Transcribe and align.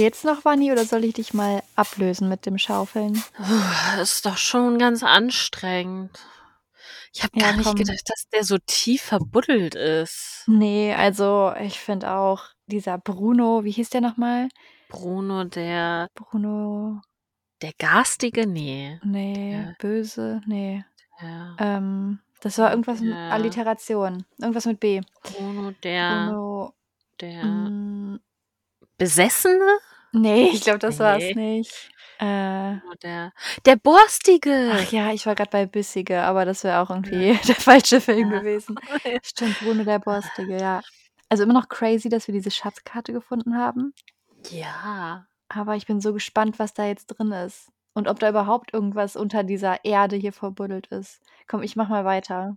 Geht's 0.00 0.24
noch, 0.24 0.46
Wanni, 0.46 0.72
oder 0.72 0.86
soll 0.86 1.04
ich 1.04 1.12
dich 1.12 1.34
mal 1.34 1.62
ablösen 1.76 2.30
mit 2.30 2.46
dem 2.46 2.56
Schaufeln? 2.56 3.22
Das 3.96 4.12
ist 4.12 4.24
doch 4.24 4.38
schon 4.38 4.78
ganz 4.78 5.02
anstrengend. 5.02 6.18
Ich 7.12 7.22
habe 7.22 7.38
Ja, 7.38 7.48
gar 7.50 7.58
nicht 7.58 7.66
komm. 7.66 7.74
gedacht, 7.76 8.00
dass 8.06 8.26
der 8.32 8.44
so 8.44 8.56
tief 8.64 9.02
verbuddelt 9.02 9.74
ist. 9.74 10.44
Nee, 10.46 10.94
also 10.94 11.52
ich 11.60 11.78
finde 11.78 12.12
auch 12.12 12.44
dieser 12.64 12.96
Bruno, 12.96 13.62
wie 13.64 13.72
hieß 13.72 13.90
der 13.90 14.00
nochmal? 14.00 14.48
Bruno, 14.88 15.44
der, 15.44 16.08
Bruno, 16.14 17.02
der 17.60 17.74
garstige? 17.78 18.46
Nee. 18.46 18.98
nee, 19.04 19.50
Der, 19.50 19.76
böse, 19.80 20.40
nee. 20.46 20.82
der, 21.20 21.56
Ähm, 21.58 22.20
das 22.40 22.56
war 22.56 22.70
irgendwas 22.70 23.00
mit 23.00 23.12
der, 23.12 23.32
Alliteration, 23.32 24.24
irgendwas 24.38 24.64
mit 24.64 24.80
B. 24.80 25.02
Bruno, 25.24 25.72
der, 25.82 26.24
Bruno, 26.30 26.72
der 27.20 27.44
mm, 27.44 28.20
Besessene? 28.96 29.78
Nee, 30.12 30.50
ich 30.52 30.60
glaube, 30.62 30.78
das 30.78 30.98
war's 30.98 31.22
Nee. 31.34 31.58
nicht. 31.58 31.90
Äh, 32.18 32.76
der, 33.02 33.32
der 33.64 33.76
Borstige. 33.76 34.72
ach 34.74 34.92
ja, 34.92 35.10
ich 35.12 35.24
war 35.24 35.34
gerade 35.34 35.50
bei 35.50 35.64
Bissige, 35.66 36.22
aber 36.22 36.44
das 36.44 36.64
wäre 36.64 36.80
auch 36.80 36.90
Ja. 36.90 36.96
irgendwie 36.96 37.38
der 37.48 37.54
falsche 37.54 38.00
Film 38.00 38.30
Ja. 38.32 38.38
gewesen. 38.40 38.76
Stimmt, 39.22 39.58
Bruno 39.60 39.84
der 39.84 39.98
Borstige, 40.00 40.58
ja. 40.60 40.80
Also 41.30 41.44
immer 41.44 41.54
noch 41.54 41.68
crazy, 41.68 42.08
dass 42.08 42.26
wir 42.26 42.32
diese 42.34 42.50
Schatzkarte 42.50 43.12
gefunden 43.12 43.56
haben. 43.56 43.94
Ja. 44.50 45.26
Aber 45.48 45.76
ich 45.76 45.86
bin 45.86 46.00
so 46.00 46.12
gespannt, 46.12 46.58
was 46.58 46.74
da 46.74 46.84
jetzt 46.84 47.06
drin 47.06 47.32
ist. 47.32 47.68
Und 47.92 48.06
ob 48.06 48.20
da 48.20 48.28
überhaupt 48.28 48.72
irgendwas 48.72 49.16
unter 49.16 49.42
dieser 49.42 49.84
Erde 49.84 50.16
hier 50.16 50.32
verbuddelt 50.32 50.86
ist. 50.88 51.20
Komm, 51.48 51.62
ich 51.62 51.74
mach 51.74 51.88
mal 51.88 52.04
weiter. 52.04 52.56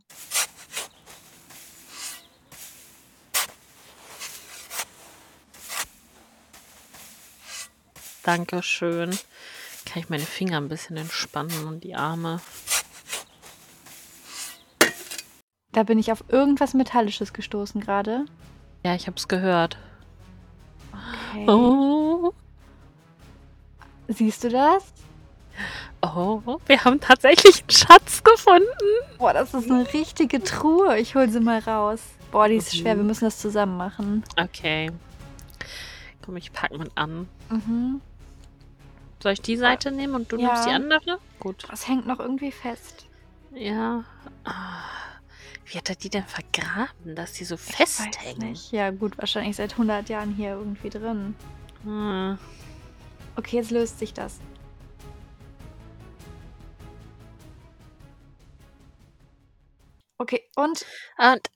Dankeschön. 8.23 9.11
Kann 9.85 9.99
ich 10.01 10.09
meine 10.09 10.23
Finger 10.23 10.57
ein 10.57 10.69
bisschen 10.69 10.97
entspannen 10.97 11.67
und 11.67 11.83
die 11.83 11.95
Arme. 11.95 12.39
Da 15.71 15.83
bin 15.83 15.97
ich 15.99 16.11
auf 16.11 16.23
irgendwas 16.27 16.73
Metallisches 16.73 17.33
gestoßen 17.33 17.81
gerade. 17.81 18.25
Ja, 18.85 18.95
ich 18.95 19.07
hab's 19.07 19.27
gehört. 19.27 19.77
Okay. 21.31 21.49
Oh, 21.49 22.33
Siehst 24.07 24.43
du 24.43 24.49
das? 24.49 24.83
oh, 26.01 26.41
wir 26.65 26.83
haben 26.83 26.99
tatsächlich 26.99 27.61
einen 27.61 27.69
Schatz 27.71 28.23
gefunden. 28.23 28.67
Boah, 29.17 29.33
das 29.33 29.53
ist 29.53 29.71
eine 29.71 29.91
richtige 29.93 30.43
Truhe. 30.43 30.99
Ich 30.99 31.15
hol 31.15 31.29
sie 31.29 31.39
mal 31.39 31.59
raus. 31.59 32.01
Boah, 32.31 32.47
die 32.47 32.55
ist 32.57 32.75
schwer. 32.75 32.95
Wir 32.95 33.01
Mhm. 33.03 33.07
müssen 33.07 33.25
das 33.25 33.39
zusammen 33.39 33.77
machen. 33.77 34.23
Okay. 34.39 34.91
Komm, 36.23 36.35
ich 36.37 36.51
pack 36.51 36.71
mal 36.77 36.89
an. 36.95 37.27
Mhm. 37.49 38.01
Soll 39.23 39.31
ich 39.31 39.41
die 39.41 39.55
Seite 39.55 39.89
nehmen 39.89 40.15
und 40.15 40.29
du 40.33 40.35
nimmst 40.35 40.65
die 40.65 40.69
Ja. 40.71 40.75
andere? 40.75 41.17
Gut. 41.39 41.63
Das 41.69 41.87
hängt 41.87 42.05
noch 42.05 42.19
irgendwie 42.19 42.51
fest. 42.51 43.05
Ja. 43.51 44.03
Ah, 44.43 44.83
Wie 45.65 45.77
hat 45.77 45.89
er 45.89 45.95
die 45.95 46.09
denn 46.09 46.25
vergraben, 46.25 47.15
dass 47.15 47.31
die 47.31 47.45
so 47.45 47.55
Ich 47.55 47.61
festhängen? 47.61 48.59
Ja, 48.71 48.91
gut, 48.91 49.17
wahrscheinlich 49.17 49.55
seit 49.55 49.71
100 49.71 50.09
Jahren 50.09 50.35
hier 50.35 50.49
irgendwie 50.49 50.89
drin. 50.89 51.35
Hm. 51.83 52.37
Okay, 53.37 53.55
jetzt 53.55 53.71
löst 53.71 53.97
sich 53.97 54.13
das. 54.13 54.41
Okay, 60.17 60.41
und 60.57 60.85
Und 61.17 61.49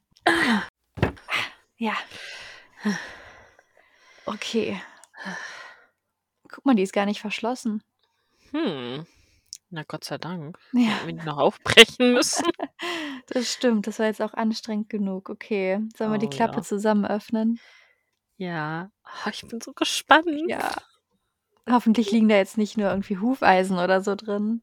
ja. 1.77 1.97
Okay. 4.25 4.81
Guck 6.49 6.65
mal, 6.65 6.75
die 6.75 6.83
ist 6.83 6.93
gar 6.93 7.05
nicht 7.05 7.21
verschlossen. 7.21 7.83
hm. 8.51 9.05
Na 9.69 9.83
Gott 9.83 10.05
sei 10.05 10.17
Dank. 10.17 10.57
Ja, 10.71 10.79
Hätten 10.91 11.07
wir 11.07 11.13
die 11.15 11.25
noch 11.25 11.37
aufbrechen 11.37 12.13
müssen. 12.13 12.45
das 13.27 13.51
stimmt. 13.51 13.85
Das 13.85 13.99
war 13.99 14.05
jetzt 14.05 14.21
auch 14.21 14.33
anstrengend 14.33 14.89
genug. 14.89 15.29
Okay, 15.29 15.81
sollen 15.97 16.11
wir 16.13 16.19
die 16.19 16.27
Oh 16.27 16.29
Klappe 16.29 16.57
ja. 16.57 16.61
zusammen 16.61 17.05
öffnen? 17.05 17.59
Ja. 18.37 18.89
Oh, 19.03 19.29
ich 19.29 19.45
bin 19.45 19.59
so 19.59 19.73
gespannt. 19.73 20.25
Ja. 20.47 20.71
Hoffentlich 21.69 22.11
liegen 22.11 22.29
da 22.29 22.35
jetzt 22.37 22.57
nicht 22.57 22.77
nur 22.77 22.89
irgendwie 22.89 23.17
Hufeisen 23.17 23.77
oder 23.77 23.99
so 23.99 24.15
drin. 24.15 24.61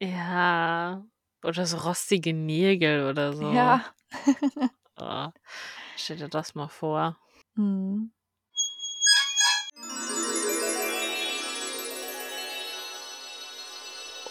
Ja. 0.00 1.04
Oder 1.44 1.66
so 1.66 1.76
rostige 1.78 2.32
Nägel 2.32 3.06
oder 3.06 3.34
so. 3.34 3.50
Ja. 3.52 3.84
Oh. 4.98 5.28
Stell 5.96 6.16
dir 6.16 6.28
das 6.28 6.54
mal 6.54 6.68
vor. 6.68 7.18
Hm. 7.56 8.12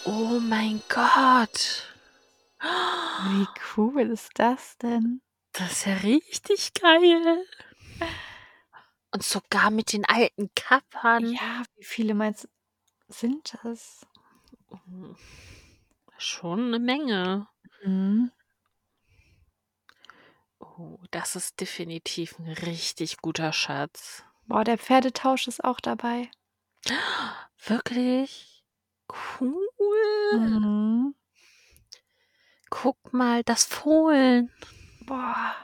Oh 0.04 0.40
mein 0.40 0.82
Gott. 0.88 1.86
Wie 2.60 3.46
cool 3.76 4.10
ist 4.10 4.30
das 4.34 4.76
denn? 4.78 5.22
Das 5.52 5.72
ist 5.72 5.86
ja 5.86 5.94
richtig 5.96 6.72
geil. 6.74 7.44
Und 9.12 9.22
sogar 9.22 9.70
mit 9.70 9.92
den 9.92 10.04
alten 10.04 10.50
Kappern. 10.54 11.32
Ja, 11.32 11.64
wie 11.76 11.84
viele 11.84 12.14
meinst 12.14 12.44
du, 12.44 12.48
sind 13.08 13.58
das? 13.62 14.06
Schon 16.16 16.66
eine 16.66 16.78
Menge. 16.78 17.48
Mhm. 17.84 18.30
Oh, 20.58 20.98
das 21.10 21.36
ist 21.36 21.60
definitiv 21.60 22.38
ein 22.38 22.48
richtig 22.48 23.18
guter 23.18 23.52
Schatz. 23.52 24.22
Boah, 24.46 24.64
der 24.64 24.78
Pferdetausch 24.78 25.48
ist 25.48 25.64
auch 25.64 25.80
dabei. 25.80 26.30
Wirklich? 27.64 28.64
Cool. 29.40 29.69
Mhm. 30.32 31.14
Guck 32.70 33.12
mal, 33.12 33.42
das 33.42 33.64
Fohlen. 33.64 34.52
Boah. 35.06 35.54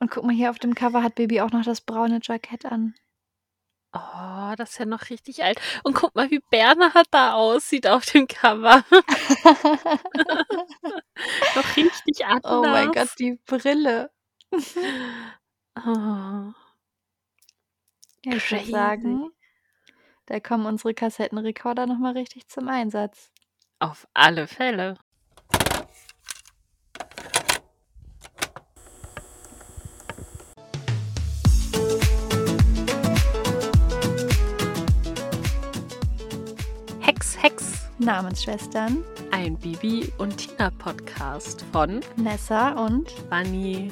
Und 0.00 0.10
guck 0.10 0.24
mal, 0.24 0.34
hier 0.34 0.50
auf 0.50 0.58
dem 0.58 0.74
Cover 0.74 1.02
hat 1.02 1.14
Baby 1.14 1.40
auch 1.40 1.50
noch 1.50 1.64
das 1.64 1.80
braune 1.80 2.20
Jackett 2.22 2.66
an. 2.66 2.94
Oh, 3.92 4.54
das 4.56 4.72
ist 4.72 4.78
ja 4.78 4.84
noch 4.84 5.08
richtig 5.08 5.42
alt. 5.42 5.58
Und 5.82 5.94
guck 5.94 6.14
mal, 6.14 6.30
wie 6.30 6.40
Bernhard 6.50 7.06
da 7.10 7.32
aussieht 7.32 7.86
auf 7.86 8.04
dem 8.04 8.28
Cover. 8.28 8.84
noch 11.54 11.76
richtig 11.76 12.26
anders. 12.26 12.52
oh 12.52 12.62
mein 12.62 12.92
Gott, 12.92 13.08
die 13.18 13.38
Brille. 13.46 14.10
Oh, 14.52 14.60
Ja, 18.24 18.24
ich 18.24 18.50
würde 18.50 18.70
sagen, 18.70 19.30
da 20.28 20.40
kommen 20.40 20.66
unsere 20.66 20.92
Kassettenrekorder 20.92 21.86
nochmal 21.86 22.12
richtig 22.12 22.48
zum 22.48 22.68
Einsatz. 22.68 23.32
Auf 23.78 24.06
alle 24.12 24.46
Fälle. 24.46 24.94
Hex, 37.00 37.42
Hex. 37.42 37.88
Namensschwestern 37.98 39.02
Ein 39.32 39.56
Bibi 39.58 40.12
und 40.18 40.36
Tina 40.36 40.70
Podcast 40.70 41.64
von 41.72 42.00
Nessa 42.16 42.72
und 42.84 43.08
Bunny. 43.30 43.90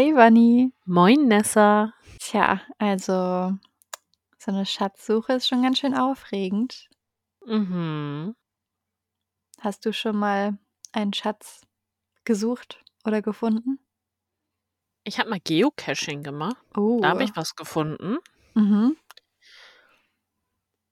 Hey 0.00 0.14
Bunny. 0.14 0.72
Moin, 0.86 1.28
Nessa. 1.28 1.92
Tja, 2.20 2.62
also 2.78 3.58
so 4.38 4.50
eine 4.50 4.64
Schatzsuche 4.64 5.34
ist 5.34 5.46
schon 5.46 5.62
ganz 5.62 5.78
schön 5.78 5.94
aufregend. 5.94 6.88
Mhm. 7.44 8.34
Hast 9.60 9.84
du 9.84 9.92
schon 9.92 10.16
mal 10.16 10.56
einen 10.92 11.12
Schatz 11.12 11.66
gesucht 12.24 12.82
oder 13.04 13.20
gefunden? 13.20 13.78
Ich 15.04 15.18
habe 15.18 15.28
mal 15.28 15.38
Geocaching 15.38 16.22
gemacht. 16.22 16.56
Oh. 16.74 17.00
Da 17.02 17.10
habe 17.10 17.24
ich 17.24 17.36
was 17.36 17.54
gefunden. 17.54 18.16
Mhm. 18.54 18.96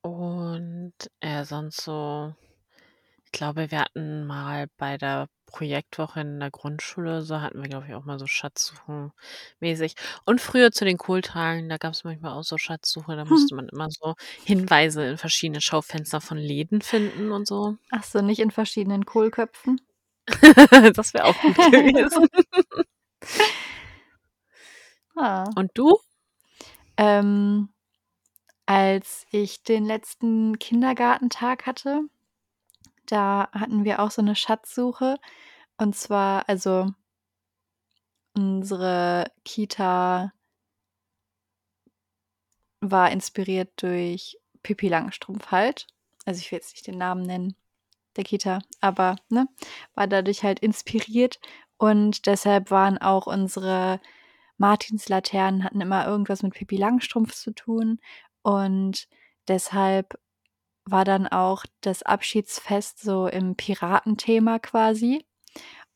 Und 0.03 0.93
äh, 1.21 1.47
sonst 1.47 1.81
so, 1.81 2.35
ich 3.25 3.33
glaube, 3.33 3.71
wir 3.71 3.81
hatten 3.81 4.27
mal 4.27 4.67
bei 4.77 4.99
der 4.99 5.31
Projektwoche 5.49 6.21
in 6.21 6.41
der 6.41 6.51
Grundschule, 6.51 7.23
so 7.23 7.41
hatten 7.41 7.63
wir, 7.63 7.69
glaube 7.69 7.87
ich, 7.89 7.95
auch 7.95 8.05
mal 8.05 8.19
so 8.19 8.27
Schatzsuchen 8.27 9.13
mäßig. 9.61 9.95
Und 10.25 10.41
früher 10.41 10.71
zu 10.71 10.85
den 10.85 10.99
Kohltagen, 10.99 11.69
da 11.69 11.79
gab 11.79 11.95
es 11.95 12.05
manchmal 12.05 12.33
auch 12.33 12.45
so 12.45 12.59
Schatzsuche, 12.59 13.17
da 13.17 13.25
musste 13.25 13.55
man 13.57 13.69
immer 13.69 13.89
so 13.91 14.15
Hinweise 14.45 15.05
in 15.05 15.19
verschiedene 15.19 15.61
Schaufenster 15.61 16.21
von 16.21 16.39
Läden 16.39 16.83
finden 16.83 17.33
und 17.33 17.47
so. 17.47 17.77
Ach 17.91 18.05
so, 18.05 18.21
nicht 18.21 18.41
in 18.41 18.51
verschiedenen 18.51 19.07
Kohlköpfen. 19.07 19.81
das 20.95 21.15
wäre 21.15 21.25
auch 21.25 21.41
gut 21.41 21.57
gewesen. 21.73 22.29
Ah. 25.17 25.45
Und 25.57 25.71
du? 25.75 25.99
Ähm, 26.97 27.71
als 28.67 29.27
ich 29.31 29.63
den 29.63 29.87
letzten 29.87 30.59
Kindergartentag 30.59 31.65
hatte, 31.65 32.03
da 33.13 33.49
hatten 33.53 33.85
wir 33.85 34.01
auch 34.01 34.11
so 34.11 34.23
eine 34.23 34.37
Schatzsuche. 34.37 35.19
Und 35.79 35.97
zwar 35.97 36.49
also 36.49 36.93
unsere 38.35 39.31
Kita 39.45 40.33
war 42.81 43.11
inspiriert 43.11 43.71
durch 43.77 44.39
Pippi 44.63 44.89
Langstrumpf 44.89 45.51
halt. 45.51 45.87
Also, 46.25 46.41
ich 46.41 46.51
will 46.53 46.59
jetzt 46.59 46.73
nicht 46.75 46.87
den 46.87 46.99
Namen 46.99 47.23
nennen 47.23 47.57
der 48.17 48.25
Kita, 48.25 48.61
aber, 48.81 49.17
ne, 49.31 49.49
war 49.95 50.07
dadurch 50.07 50.43
halt 50.45 50.61
inspiriert. 50.61 51.41
Und 51.79 52.27
deshalb 52.27 52.71
waren 52.71 52.99
auch 52.99 53.27
unsere 53.27 54.01
Martinslaternen 54.59 55.65
hatten 55.65 55.81
immer 55.81 56.07
irgendwas 56.07 56.43
mit 56.43 56.55
Pippi 56.55 56.77
Langstrumpf 56.77 57.35
zu 57.35 57.53
tun. 57.53 58.01
Und 58.43 59.09
deshalb 59.49 60.19
war 60.91 61.05
dann 61.05 61.27
auch 61.27 61.65
das 61.81 62.03
Abschiedsfest 62.03 63.01
so 63.01 63.27
im 63.27 63.57
Piratenthema 63.57 64.59
quasi. 64.59 65.25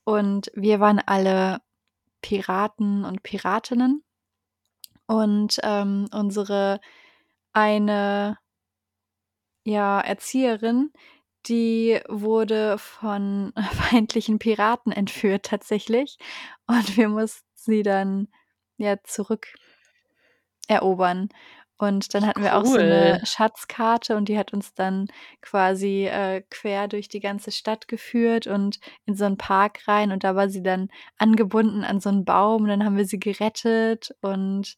Und 0.04 0.50
wir 0.54 0.80
waren 0.80 1.00
alle 1.04 1.60
Piraten 2.22 3.04
und 3.04 3.22
Piratinnen. 3.22 4.02
Und, 5.06 5.58
ähm, 5.62 6.08
unsere 6.12 6.80
eine 7.52 8.38
ja, 9.64 10.00
Erzieherin, 10.00 10.92
die 11.46 12.00
wurde 12.08 12.78
von 12.78 13.52
feindlichen 13.72 14.38
Piraten 14.38 14.92
entführt 14.92 15.46
tatsächlich 15.46 16.18
und 16.66 16.96
wir 16.96 17.08
mussten 17.08 17.46
sie 17.54 17.82
dann, 17.82 18.28
ja, 18.78 18.96
zurückerobern. 19.04 21.28
Und 21.82 22.14
dann 22.14 22.24
hatten 22.28 22.42
wir 22.44 22.56
auch 22.56 22.64
so 22.64 22.80
'ne 22.84 23.18
Cool. 23.18 23.20
Schatzkarte 23.24 24.16
und 24.16 24.28
die 24.28 24.38
hat 24.38 24.52
uns 24.52 24.72
dann 24.72 25.08
quasi, 25.40 26.06
äh, 26.06 26.42
quer 26.48 26.86
durch 26.86 27.08
die 27.08 27.18
ganze 27.18 27.50
Stadt 27.50 27.88
geführt 27.88 28.46
und 28.46 28.78
in 29.04 29.16
so 29.16 29.24
'n 29.24 29.36
Park 29.36 29.80
rein 29.88 30.12
und 30.12 30.22
da 30.22 30.36
war 30.36 30.48
sie 30.48 30.62
dann 30.62 30.90
angebunden 31.18 31.82
an 31.82 31.98
so 32.00 32.08
'n 32.10 32.24
Baum 32.24 32.62
und 32.62 32.68
dann 32.68 32.84
haben 32.84 32.96
wir 32.96 33.04
sie 33.06 33.18
gerettet 33.18 34.14
und 34.20 34.76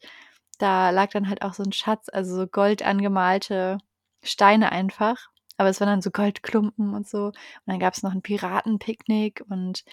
da 0.58 0.88
lag 0.90 1.10
dann 1.10 1.28
halt 1.28 1.42
auch 1.42 1.52
so 1.52 1.62
'n 1.62 1.72
Schatz, 1.72 2.08
also 2.10 2.36
so 2.36 2.46
goldangemalt 2.46 3.50
Steine 4.22 4.72
einfach, 4.72 5.28
aber 5.58 5.68
es 5.68 5.80
waren 5.80 5.88
dann 5.90 6.00
so 6.02 6.10
Goldklumpen 6.10 6.94
und 6.94 7.06
so. 7.06 7.26
Und 7.26 7.34
dann 7.66 7.80
gab's 7.80 8.02
noch 8.02 8.14
'n 8.14 8.22
Piratenpicknick 8.22 9.44
und 9.50 9.84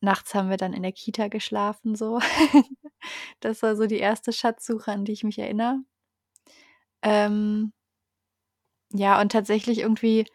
nachts 0.00 0.34
haben 0.34 0.50
wir 0.50 0.56
dann 0.58 0.72
in 0.74 0.82
der 0.84 0.92
Kita 0.92 1.28
geschlafen 1.28 1.94
so. 1.96 2.20
Das 3.40 3.62
war 3.62 3.76
so 3.76 3.86
die 3.88 3.98
erste 3.98 4.32
Schatzsuche, 4.32 4.92
an 4.92 5.04
die 5.06 5.12
ich 5.12 5.24
mich 5.24 5.38
erinnere. 5.40 5.80
Ähm 7.02 7.72
ja, 8.92 9.20
und 9.20 9.32
tatsächlich 9.32 9.78
irgendwie 9.80 10.26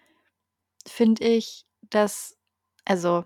finde 0.87 1.25
ich, 1.25 1.65
dass 1.89 2.37
also, 2.85 3.25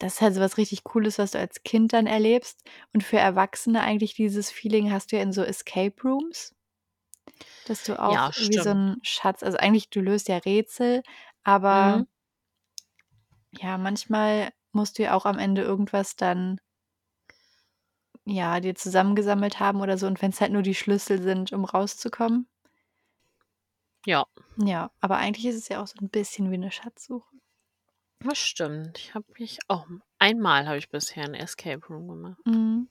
das 0.00 0.14
ist 0.16 0.20
halt 0.22 0.34
so 0.34 0.40
was 0.42 0.58
richtig 0.58 0.84
Cooles, 0.84 1.18
was 1.18 1.32
du 1.32 1.38
als 1.40 1.62
Kind 1.64 1.92
dann 1.94 2.06
erlebst 2.08 2.64
und 2.94 3.04
für 3.04 3.18
Erwachsene 3.18 3.82
eigentlich 3.82 4.14
dieses 4.14 4.50
Feeling 4.50 4.92
hast 4.92 5.12
du 5.12 5.16
ja 5.16 5.22
in 5.22 5.32
so 5.32 5.42
Escape 5.44 5.94
Rooms 6.04 6.54
dass 7.66 7.82
du 7.82 8.00
auch 8.00 8.20
Ja, 8.20 8.32
wie 8.36 8.58
so 8.58 8.70
stimmt. 8.70 8.70
'n 8.70 8.96
Schatz 9.02 9.42
also, 9.42 9.58
eigentlich 9.58 9.90
du 9.90 10.00
löst 10.00 10.28
ja 10.28 10.38
Rätsel, 10.38 11.02
aber 11.44 12.02
Mhm. 12.02 12.04
ja, 13.52 13.78
manchmal 13.78 14.50
musst 14.72 14.98
du 14.98 15.02
ja 15.04 15.14
auch 15.14 15.24
am 15.26 15.38
Ende 15.38 15.62
irgendwas 15.62 16.16
dann 16.16 16.58
ja, 18.26 18.58
dir 18.60 18.74
zusammengesammelt 18.74 19.60
haben 19.60 19.80
oder 19.80 19.96
so 19.98 20.06
und 20.08 20.20
wenn's 20.22 20.40
halt 20.40 20.50
nur 20.52 20.62
die 20.62 20.74
Schlüssel 20.74 21.20
sind, 21.22 21.52
um 21.52 21.64
rauszukommen. 21.64 22.48
Ja. 24.06 24.26
Ja, 24.56 24.90
aber 25.00 25.16
eigentlich 25.18 25.46
ist 25.46 25.56
es 25.56 25.68
ja 25.68 25.82
auch 25.82 25.86
so 25.86 25.94
'n 26.00 26.08
bisschen 26.08 26.50
wie 26.50 26.58
'ne 26.58 26.70
Schatzsuche. 26.72 27.28
Das 28.20 28.38
stimmt. 28.38 28.98
Ich 28.98 29.14
habe 29.14 29.26
mich 29.38 29.58
auch 29.68 29.86
einmal 30.18 30.66
habe 30.68 30.78
ich 30.78 30.90
bisher 30.90 31.24
'n 31.24 31.34
Escape 31.34 31.86
Room 31.88 32.08
gemacht. 32.08 32.38
Mhm. 32.46 32.88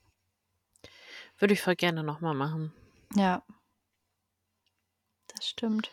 Würde 1.40 1.54
ich 1.54 1.62
voll 1.62 1.76
gerne 1.76 2.04
noch 2.04 2.22
mal 2.22 2.34
machen. 2.34 2.74
Ja. 3.16 3.44
Das 5.30 5.48
stimmt. 5.48 5.92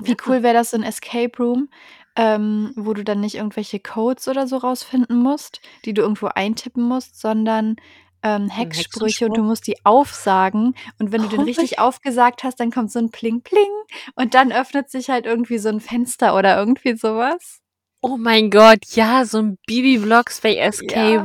Wie 0.00 0.16
cool 0.26 0.42
wäre 0.42 0.54
das, 0.54 0.70
so 0.70 0.76
'n 0.76 0.82
Escape 0.82 1.36
Room, 1.38 1.68
ähm, 2.16 2.72
wo 2.76 2.94
du 2.94 3.04
dann 3.04 3.20
nicht 3.20 3.36
irgendwelche 3.36 3.80
Codes 3.80 4.28
oder 4.28 4.46
so 4.46 4.56
rausfinden 4.56 5.16
musst, 5.18 5.60
die 5.84 5.94
du 5.94 6.02
irgendwo 6.02 6.26
eintippen 6.28 6.82
musst, 6.84 7.20
sondern, 7.20 7.76
ähm, 8.24 8.44
'N 8.44 8.50
Hexsprüche 8.50 9.26
und 9.26 9.36
du 9.36 9.42
musst 9.44 9.66
die 9.68 9.76
aufsagen 9.84 10.74
und 10.98 11.12
wenn 11.12 11.22
du 11.22 11.28
den 11.28 11.40
Oh 11.40 11.42
mein 11.42 11.44
richtig 11.54 11.78
aufgesagt 11.78 12.42
hast, 12.44 12.58
dann 12.60 12.70
kommt 12.72 12.90
so 12.90 12.98
'n 12.98 13.10
Pling 13.10 13.42
Pling 13.42 13.70
und 14.16 14.34
dann 14.34 14.50
öffnet 14.52 14.90
sich 14.90 15.10
halt 15.10 15.26
irgendwie 15.26 15.58
so 15.58 15.68
'n 15.68 15.80
Fenster 15.80 16.36
oder 16.36 16.58
irgendwie 16.58 16.96
so 16.96 17.16
was. 17.16 17.60
Oh 18.02 18.16
mein 18.18 18.50
Gott, 18.50 18.84
ja, 18.96 19.24
so 19.24 19.38
'n 19.38 19.56
Bibi 19.66 19.98
Blocksberg 19.98 20.56
Escape 20.58 20.94
Ja. 20.94 21.20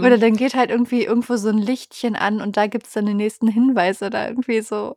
Oder 0.00 0.12
Room. 0.12 0.20
dann 0.20 0.36
geht 0.36 0.54
halt 0.54 0.70
irgendwie 0.70 1.04
irgendwo 1.04 1.36
so 1.36 1.48
'n 1.48 1.58
Lichtchen 1.58 2.16
an 2.16 2.40
und 2.40 2.56
da 2.56 2.66
gibt's 2.68 2.92
dann 2.92 3.06
den 3.06 3.16
nächsten 3.16 3.48
Hinweis 3.48 4.02
oder 4.02 4.28
irgendwie 4.28 4.60
so. 4.62 4.96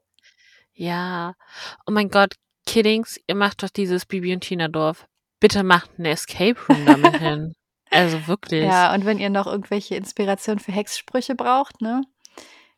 Ja. 0.77 1.35
Oh 1.87 1.91
mein 1.91 2.09
Gott, 2.09 2.35
Kiddings, 2.65 3.17
ihr 3.27 3.35
macht 3.35 3.63
doch 3.63 3.69
dieses 3.69 4.05
Bibi 4.05 4.33
und 4.33 4.41
Tina 4.41 4.67
Dorf. 4.67 5.07
Bitte 5.39 5.63
macht 5.63 5.97
'n 5.99 6.05
Escape 6.05 6.59
Room 6.67 6.85
da 6.85 6.97
mit 6.97 7.15
hin. 7.19 7.53
Also, 7.95 8.27
wirklich. 8.27 8.75
Ja, 8.75 8.93
und 8.93 9.05
wenn 9.05 9.19
ihr 9.19 9.29
noch 9.29 9.47
irgendwelche 9.47 9.95
Inspiration 9.95 10.59
für 10.59 10.71
Hexsprüche 10.71 11.35
braucht, 11.35 11.81
ne? 11.81 12.03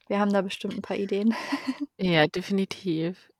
Wir 0.07 0.19
haben 0.19 0.33
da 0.33 0.41
bestimmt 0.41 0.75
'n 0.75 0.81
paar 0.83 0.97
Ideen. 0.97 1.35
Ja, 1.99 2.27
definitiv. 2.27 3.31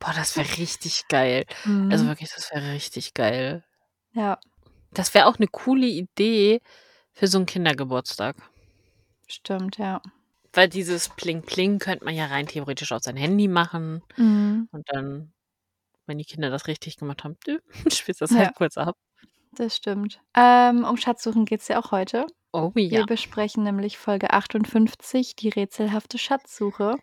Boah, 0.00 0.14
das 0.14 0.36
wäre 0.36 0.58
richtig 0.58 1.08
geil. 1.08 1.46
Also, 1.88 2.06
Mhm. 2.06 2.08
wirklich, 2.08 2.30
das 2.34 2.50
wäre 2.52 2.72
richtig 2.72 3.14
geil. 3.14 3.64
Ja. 4.14 4.38
Das 4.94 5.14
wäre 5.14 5.26
auch 5.26 5.38
'ne 5.38 5.46
coole 5.48 5.86
Idee 5.86 6.60
für 7.14 7.26
so 7.28 7.38
'n 7.38 7.46
Kindergeburtstag. 7.46 8.36
Stimmt, 9.28 9.78
ja. 9.78 10.00
Weil 10.54 10.68
dieses 10.68 11.08
Pling 11.10 11.42
Pling 11.42 11.78
könnte 11.78 12.04
man 12.04 12.14
ja 12.14 12.26
rein 12.26 12.46
theoretisch 12.46 12.92
auf 12.92 13.02
sein 13.02 13.16
Handy 13.16 13.48
machen 13.48 14.02
Mhm. 14.18 14.68
und 14.72 14.88
dann, 14.92 15.32
wenn 16.06 16.18
die 16.18 16.24
Kinder 16.24 16.50
das 16.50 16.68
richtig 16.68 16.96
gemacht 16.98 17.24
haben, 17.24 17.38
spielst 17.92 18.20
das 18.22 18.36
Ja. 18.36 18.38
halt 18.38 18.54
kurz 18.54 18.78
ab. 18.78 18.96
Das 19.56 19.74
stimmt. 19.74 20.20
Ähm, 20.36 20.84
um 20.84 20.96
Schatzsuchen 20.98 21.46
geht's 21.46 21.68
ja 21.68 21.80
auch 21.80 21.90
heute. 21.90 22.26
Oh 22.52 22.70
Wir 22.74 23.00
ja. 23.00 23.04
besprechen 23.06 23.64
nämlich 23.64 23.96
Folge 23.96 24.32
58, 24.32 25.34
die 25.34 25.48
rätselhafte 25.48 26.18
Schatzsuche. 26.18 26.96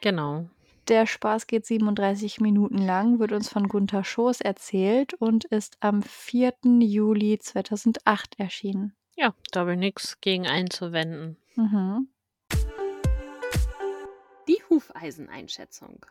Genau. 0.00 0.48
Der 0.88 1.06
Spaß 1.06 1.46
geht 1.46 1.66
37 1.66 2.40
Minuten 2.40 2.78
lang, 2.78 3.18
wird 3.18 3.32
uns 3.32 3.48
von 3.48 3.68
Gunter 3.68 4.04
Schoß 4.04 4.40
erzählt 4.40 5.14
und 5.14 5.44
ist 5.44 5.76
am 5.80 6.02
4. 6.02 6.54
Juli 6.80 7.38
2008 7.38 8.38
erschienen. 8.38 8.94
Ja, 9.16 9.34
da 9.50 9.60
habe 9.60 9.72
ich 9.72 9.78
nix 9.78 10.20
gegen 10.20 10.46
einzuwenden. 10.46 11.36
Mhm. 11.56 12.08
Die 14.48 14.62
Hufeiseneinschätzung. 14.70 16.04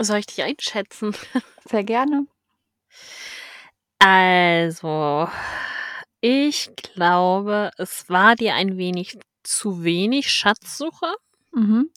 Soll 0.00 0.18
ich 0.18 0.26
dich 0.26 0.42
einschätzen? 0.42 1.14
Sehr 1.68 1.84
gerne. 1.84 2.26
Also, 3.98 5.28
ich 6.20 6.70
glaube, 6.76 7.70
es 7.78 8.08
war 8.08 8.36
dir 8.36 8.54
ein 8.54 8.76
wenig 8.76 9.18
zu 9.42 9.84
wenig 9.84 10.30
Schatzsuche. 10.30 11.14
Mhm. 11.52 11.90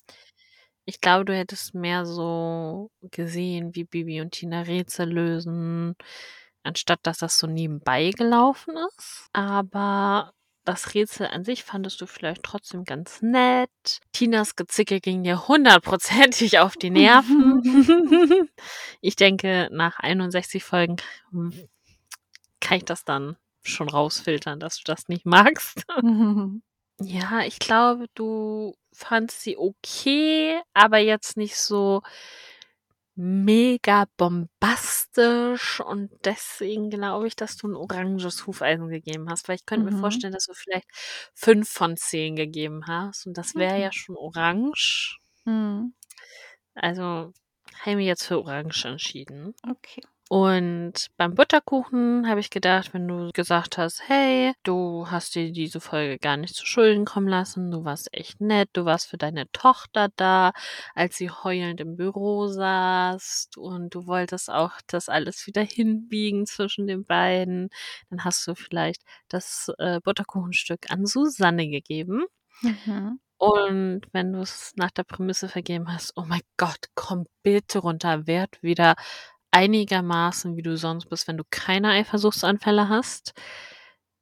Ich 0.86 1.02
glaube, 1.02 1.26
du 1.26 1.36
hättest 1.36 1.76
mehr 1.76 2.06
so 2.06 2.90
gesehen, 3.12 3.76
wie 3.76 3.84
Bibi 3.84 4.22
und 4.22 4.32
Tina 4.32 4.62
Rätsel 4.62 5.12
lösen, 5.12 5.96
anstatt 6.64 7.00
dass 7.04 7.20
das 7.20 7.38
so 7.38 7.48
nebenbei 7.48 8.12
gelaufen 8.12 8.76
ist. 8.98 9.28
Aber 9.34 10.34
das 10.66 10.94
Rätsel 10.94 11.28
an 11.28 11.44
sich 11.44 11.64
fandest 11.64 12.02
du 12.02 12.06
vielleicht 12.06 12.44
trotzdem 12.44 12.86
ganz 12.86 13.22
nett. 13.22 13.70
Tinas 14.14 14.56
Gezicke 14.56 15.00
ging 15.00 15.24
dir 15.24 15.48
hundertprozentig 15.48 16.60
auf 16.60 16.76
die 16.76 16.90
Nerven. 16.90 17.62
Ich 19.02 19.16
denke, 19.16 19.70
nach 19.72 20.00
61 20.00 20.64
Folgen 20.64 20.98
kann 22.62 22.78
ich 22.78 22.86
das 22.86 23.06
dann 23.06 23.38
schon 23.64 23.90
rausfiltern, 23.90 24.60
dass 24.60 24.78
du 24.78 24.84
das 24.86 25.08
nicht 25.08 25.26
magst. 25.26 25.84
Ja, 27.02 27.42
ich 27.46 27.60
glaube, 27.60 28.08
du 28.16 28.74
fandst 28.94 29.42
sie 29.42 29.58
okay, 29.58 30.62
aber 30.74 30.98
jetzt 31.00 31.38
nicht 31.38 31.56
so 31.58 32.02
mega 33.18 34.06
bombastisch 34.18 35.80
und 35.82 36.12
deswegen 36.24 36.90
glaube 36.90 37.28
ich, 37.28 37.36
dass 37.36 37.58
du 37.58 37.68
'n 37.68 37.76
oranges 37.76 38.46
Hufeisen 38.48 38.88
gegeben 38.90 39.30
hast, 39.30 39.48
weil 39.50 39.56
ich 39.56 39.66
könnte 39.66 39.86
mir 39.86 39.92
Mhm. 39.92 39.92
vorstellen, 39.92 40.34
dass 40.34 40.46
du 40.46 40.54
vielleicht 40.54 40.88
5 41.34 41.70
von 41.70 41.98
10 41.98 42.36
gegeben 42.36 42.88
hast 42.88 43.26
und 43.28 43.38
das 43.38 43.56
wäre 43.56 43.80
ja 43.80 43.90
Okay. 43.90 43.92
schon 43.92 44.16
orange. 44.16 45.20
Mhm. 45.46 45.94
Also, 46.78 47.34
habe 47.82 47.92
ich 47.92 47.96
mich 47.98 48.06
jetzt 48.08 48.26
für 48.26 48.40
orange 48.40 48.86
entschieden. 48.86 49.54
Okay. 49.68 50.02
Und 50.32 51.08
beim 51.18 51.34
Butterkuchen 51.34 52.30
habe 52.30 52.40
ich 52.40 52.52
gedacht, 52.52 52.94
wenn 52.94 53.08
du 53.08 53.32
gesagt 53.34 53.80
hast, 53.80 54.08
hey, 54.08 54.54
du 54.62 55.08
hast 55.10 55.34
dir 55.34 55.52
diese 55.52 55.80
Folge 55.80 56.20
gar 56.20 56.38
nicht 56.38 56.54
zu 56.54 56.68
Schulden 56.68 57.04
kommen 57.04 57.28
lassen, 57.28 57.72
du 57.72 57.84
warst 57.84 58.10
echt 58.14 58.40
nett, 58.40 58.70
du 58.74 58.86
warst 58.86 59.08
für 59.08 59.18
deine 59.18 59.52
Tochter 59.54 60.10
da, 60.18 60.52
als 60.94 61.18
sie 61.18 61.32
heulend 61.32 61.82
im 61.82 61.96
Büro 61.96 62.46
saß 62.46 63.50
und 63.58 63.96
du 63.96 64.06
wolltest 64.06 64.52
auch 64.52 64.74
das 64.86 65.10
alles 65.10 65.48
wieder 65.48 65.64
hinbiegen 65.64 66.46
zwischen 66.46 66.86
den 66.86 67.06
beiden, 67.06 67.70
dann 68.12 68.24
hast 68.24 68.46
du 68.46 68.54
vielleicht 68.54 69.02
das 69.30 69.72
äh, 69.80 70.00
Butterkuchenstück 70.00 70.92
an 70.92 71.08
Susanne 71.08 71.68
gegeben. 71.70 72.26
Mhm. 72.62 73.20
Und 73.40 74.02
wenn 74.12 74.34
du 74.34 74.42
es 74.42 74.74
nach 74.76 74.92
der 74.92 75.06
Prämisse 75.06 75.48
vergeben 75.48 75.92
hast, 75.92 76.12
oh 76.18 76.26
mein 76.28 76.42
Gott, 76.58 76.86
komm 76.94 77.26
bitte 77.42 77.80
runter, 77.80 78.28
werd 78.28 78.62
wieder 78.62 78.96
einigermaßen, 79.52 80.56
wie 80.58 80.62
du 80.62 80.78
sonst 80.78 81.08
bist, 81.10 81.28
wenn 81.28 81.38
du 81.38 81.44
keine 81.50 81.90
Eifersuchtsanfälle 81.92 82.90
hast, 82.90 83.34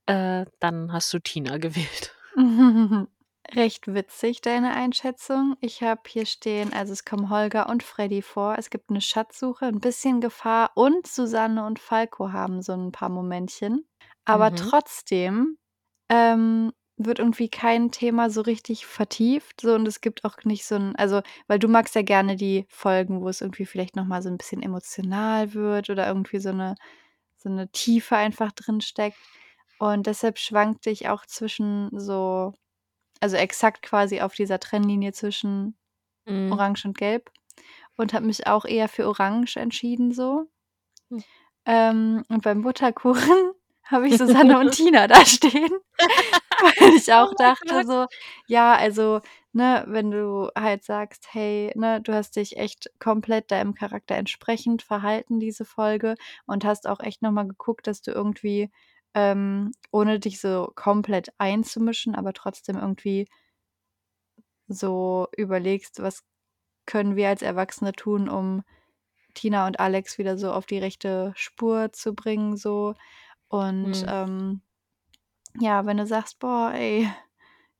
äh, 0.08 0.46
dann 0.60 0.94
hast 0.94 1.14
du 1.14 1.20
Tina 1.20 1.58
gewählt. 1.58 2.16
Recht 3.56 3.88
witzig, 3.94 4.42
deine 4.42 4.74
Einschätzung. 4.76 5.56
Ich 5.62 5.82
habe 5.82 6.02
hier 6.08 6.26
stehen, 6.26 6.74
also 6.74 6.92
es 6.92 7.06
kommen 7.06 7.30
Holger 7.30 7.70
und 7.70 7.82
Freddy 7.82 8.22
vor. 8.22 8.56
Es 8.58 8.70
gibt 8.70 8.90
eine 8.90 9.00
Schatzsuche, 9.02 9.66
ein 9.68 9.80
bisschen 9.80 10.20
Gefahr 10.20 10.72
und 10.76 11.08
Susanne 11.08 11.66
und 11.66 11.80
Falco 11.80 12.34
haben 12.34 12.62
so 12.62 12.74
ein 12.74 12.92
paar 12.92 13.08
Momentchen. 13.10 13.88
Aber 14.26 14.50
Mhm. 14.52 14.56
trotzdem 14.56 15.58
ähm, 16.10 16.74
wird 16.98 17.20
irgendwie 17.20 17.50
kein 17.50 17.92
Thema 17.92 18.30
so 18.30 18.42
richtig 18.42 18.86
vertieft. 18.86 19.62
So, 19.62 19.76
und 19.76 19.88
es 19.88 20.02
gibt 20.02 20.26
auch 20.26 20.38
nicht 20.44 20.66
so 20.66 20.76
ein, 20.76 20.96
also, 20.96 21.22
weil 21.48 21.60
du 21.60 21.68
magst 21.68 21.96
ja 21.96 22.02
gerne 22.02 22.36
die 22.36 22.66
Folgen, 22.70 23.22
wo 23.22 23.30
es 23.30 23.42
irgendwie 23.42 23.66
vielleicht 23.66 23.96
nochmal 23.96 24.22
so 24.22 24.30
ein 24.30 24.38
bisschen 24.38 24.62
emotional 24.62 25.54
wird 25.54 25.90
oder 25.90 26.08
irgendwie 26.08 26.40
so 26.40 26.50
eine, 26.50 26.76
so 27.38 27.50
eine 27.50 27.70
Tiefe 27.72 28.16
einfach 28.18 28.52
drin 28.52 28.82
steckt. 28.82 29.18
Und 29.80 30.08
deshalb 30.08 30.40
schwankte 30.40 30.90
ich 30.90 31.08
auch 31.08 31.26
zwischen 31.26 31.90
so, 31.94 32.54
also 33.22 33.38
exakt 33.38 33.84
quasi 33.84 34.22
auf 34.22 34.34
dieser 34.34 34.60
Trennlinie 34.60 35.14
zwischen 35.14 35.78
Mhm. 36.28 36.52
Orange 36.52 36.86
und 36.86 36.98
Gelb 36.98 37.32
und 37.96 38.14
habe 38.14 38.26
mich 38.26 38.48
auch 38.48 38.66
eher 38.66 38.90
für 38.90 39.08
Orange 39.08 39.58
entschieden 39.58 40.14
so. 40.14 40.48
Hm. 41.10 41.24
Ähm, 41.66 42.26
und 42.30 42.44
beim 42.44 42.62
Butterkuchen 42.62 43.52
habe 43.84 44.08
ich 44.08 44.18
Susanne 44.18 44.60
und 44.60 44.72
Tina 44.76 45.08
da 45.08 45.26
stehen, 45.26 45.72
weil 46.80 46.96
ich 46.96 47.14
auch 47.14 47.30
Oh 47.30 47.34
mein 47.34 47.54
dachte 47.58 47.86
Gott. 47.86 47.88
so, 47.88 48.08
ja, 48.48 48.76
also, 48.76 49.22
ne, 49.54 49.86
wenn 49.88 50.12
du 50.12 50.50
halt 50.58 50.84
sagst: 50.84 51.28
„Hey, 51.34 51.72
ne, 51.76 52.02
du 52.02 52.14
hast 52.14 52.36
dich 52.36 52.58
echt 52.58 52.90
komplett 53.00 53.52
deinem 53.52 53.74
Charakter 53.76 54.16
entsprechend 54.16 54.82
verhalten 54.84 55.40
diese 55.40 55.66
Folge 55.66 56.16
und 56.46 56.66
hast 56.66 56.88
auch 56.88 57.00
echt 57.00 57.22
noch 57.22 57.32
mal 57.32 57.48
geguckt, 57.48 57.88
dass 57.88 58.02
du 58.02 58.12
irgendwie, 58.12 58.70
ähm, 59.14 59.72
ohne 59.92 60.20
dich 60.20 60.40
so 60.42 60.72
komplett 60.76 61.30
einzumischen, 61.38 62.16
aber 62.16 62.34
trotzdem 62.34 62.78
irgendwie 62.78 63.28
so 64.68 65.28
überlegst, 65.38 66.02
was 66.02 66.24
können 66.86 67.16
wir 67.16 67.30
als 67.30 67.42
Erwachsene 67.42 67.94
tun, 67.94 68.30
um 68.30 68.64
Tina 69.36 69.68
und 69.68 69.80
Alex 69.80 70.18
wieder 70.18 70.38
so 70.38 70.52
auf 70.54 70.66
die 70.68 70.80
rechte 70.80 71.34
Spur 71.36 71.92
zu 71.94 72.16
bringen 72.16 72.58
so. 72.58 72.96
Und, 73.50 74.04
Mhm. 74.04 74.08
ähm, 74.08 74.62
ja, 75.60 75.86
wenn 75.86 75.98
du 75.98 76.06
sagst: 76.08 76.40
„Boah, 76.40 76.74
ey, 76.74 77.10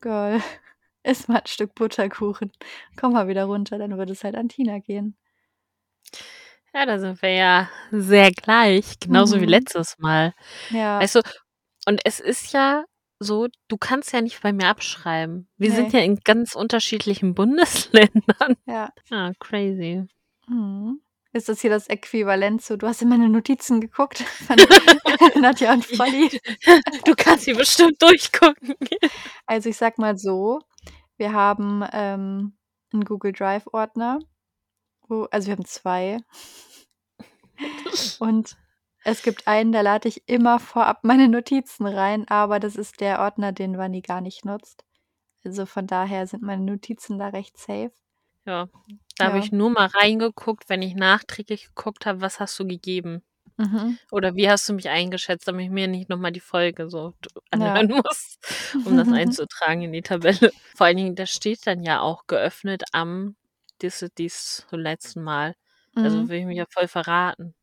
Girl, 0.02 0.42
iss 1.04 1.28
mal 1.30 1.40
'n 1.40 1.48
Stück 1.48 1.76
Butterkuchen. 1.76 2.52
Komm 3.00 3.14
mal 3.14 3.28
wieder 3.30 3.46
runter“, 3.46 3.78
dann 3.80 3.98
würde 3.98 4.14
es 4.14 4.24
halt 4.24 4.36
an 4.36 4.50
Tina 4.50 4.80
gehen. 4.80 5.16
Ja, 6.74 6.86
da 6.86 7.00
sind 7.00 7.22
wir 7.22 7.32
ja 7.34 7.70
sehr 7.92 8.32
gleich, 8.32 9.00
genauso 9.00 9.40
wie 9.40 9.46
Mhm. 9.46 9.50
letztes 9.50 9.98
Mal. 10.00 10.34
Ja. 10.70 11.00
Weißt 11.02 11.16
du, 11.16 11.22
und 11.88 12.02
es 12.06 12.20
ist 12.20 12.54
ja 12.54 12.86
so, 13.20 13.48
du 13.70 13.78
kannst 13.78 14.14
ja 14.14 14.22
nicht 14.22 14.42
bei 14.42 14.54
mir 14.54 14.68
abschreiben. 14.68 15.50
Wir 15.58 15.72
sind 15.74 15.94
Ne. 15.94 16.00
ja 16.00 16.06
in 16.06 16.18
ganz 16.24 16.56
unterschiedlichen 16.56 17.36
Bundesländern. 18.16 18.58
Ja. 18.66 18.92
Ah, 19.12 19.32
crazy. 19.40 20.06
Mhm. 20.48 21.02
Ist 21.38 21.50
das 21.50 21.62
hier 21.62 21.70
das 21.70 21.88
Äquivalent 21.88 22.64
zu: 22.64 22.78
„Du 22.80 22.88
hast 22.88 23.04
in 23.04 23.10
meine 23.10 23.30
Notizen 23.30 23.80
geguckt?“ 23.80 24.20
von 24.48 24.58
Nadja 25.42 25.74
und 25.74 25.86
Volli? 25.86 26.40
Du 27.06 27.14
kannst 27.16 27.46
hier 27.46 27.56
bestimmt 27.56 28.02
durchgucken. 28.02 28.74
Also, 29.46 29.70
ich 29.70 29.78
sage 29.78 29.96
mal 30.00 30.18
so, 30.18 30.62
wir 31.18 31.34
haben, 31.34 31.84
ähm, 31.94 32.58
'n 32.94 33.06
Google 33.06 33.34
Drive 33.34 33.68
Ordner, 33.74 34.20
wo 35.10 35.26
also, 35.32 35.48
wir 35.48 35.54
haben 35.54 35.66
2. 35.66 36.20
Und 38.20 38.58
es 39.04 39.22
gibt 39.24 39.48
einen, 39.48 39.72
da 39.72 39.82
lade 39.82 40.08
ich 40.10 40.28
immer 40.28 40.60
vorab 40.60 41.04
meine 41.04 41.28
Notizen 41.30 41.86
rein, 41.88 42.28
aber 42.30 42.60
das 42.60 42.76
ist 42.76 43.02
der 43.02 43.20
Ordner, 43.22 43.52
den 43.52 43.78
Vanni 43.78 44.02
gar 44.02 44.22
nicht 44.22 44.46
nutzt. 44.46 44.86
Also, 45.46 45.66
von 45.66 45.88
daher 45.88 46.28
sind 46.28 46.44
meine 46.44 46.64
Notizen 46.64 47.20
da 47.20 47.30
recht 47.30 47.58
safe. 47.58 47.92
Ja, 48.48 48.70
da 49.18 49.26
habe 49.26 49.38
Ja. 49.38 49.40
ich 49.40 49.52
nur 49.52 49.70
mal 49.70 49.88
reingeguckt, 49.88 50.70
wenn 50.70 50.82
ich 50.82 50.96
nachträglich 50.96 51.68
geguckt 51.68 52.06
habe, 52.06 52.22
was 52.22 52.40
hast 52.40 52.58
du 52.60 52.66
gegeben? 52.66 53.24
Mhm. 53.60 53.98
Oder 54.12 54.36
wie 54.36 54.50
hast 54.50 54.70
du 54.70 54.74
mich 54.74 54.90
eingeschätzt, 54.90 55.48
damit 55.48 55.66
ich 55.66 55.72
mir 55.72 55.88
nicht 55.88 56.10
noch 56.10 56.18
mal 56.20 56.32
die 56.32 56.40
Folge 56.42 56.90
so 56.90 57.12
d 57.26 57.30
Ja. 57.54 57.82
anhören 57.82 57.90
muss, 57.90 58.38
um 58.84 58.98
das 58.98 59.12
einzutragen 59.14 59.84
in 59.84 59.94
die 59.94 60.02
Tabelle. 60.04 60.54
Vor 60.76 60.88
allen 60.88 60.98
Dingen, 60.98 61.16
da 61.16 61.26
steht 61.28 61.68
dann 61.68 61.84
ja 61.84 62.02
auch 62.02 62.28
geöffnet 62.28 62.84
am 62.94 63.38
dies 63.82 64.06
dies 64.18 64.66
zum 64.70 64.80
letzten 64.82 65.24
Mal. 65.24 65.56
Also, 66.02 66.20
Mhm. 66.20 66.30
will 66.30 66.40
ich 66.40 66.46
mich 66.48 66.58
ja 66.58 66.66
voll 66.72 66.88
verraten. 66.90 67.56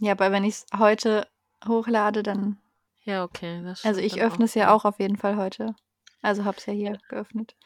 Ja, 0.00 0.12
aber 0.12 0.30
wenn 0.32 0.44
ich's 0.44 0.66
heute 0.78 1.26
hochlade, 1.66 2.22
dann 2.22 2.58
Ja, 3.04 3.24
okay, 3.24 3.62
das 3.62 3.84
also, 3.84 4.00
ich 4.00 4.20
öffne 4.20 4.44
es 4.46 4.54
ja 4.54 4.72
auch 4.74 4.84
auf 4.84 4.98
jeden 4.98 5.16
Fall 5.16 5.36
heute. 5.36 5.74
Also, 6.22 6.44
habe 6.44 6.58
es 6.58 6.66
ja 6.66 6.72
hier 6.72 6.98
geöffnet. 7.08 7.56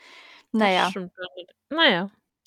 Na 0.52 0.69
Das 0.69 0.97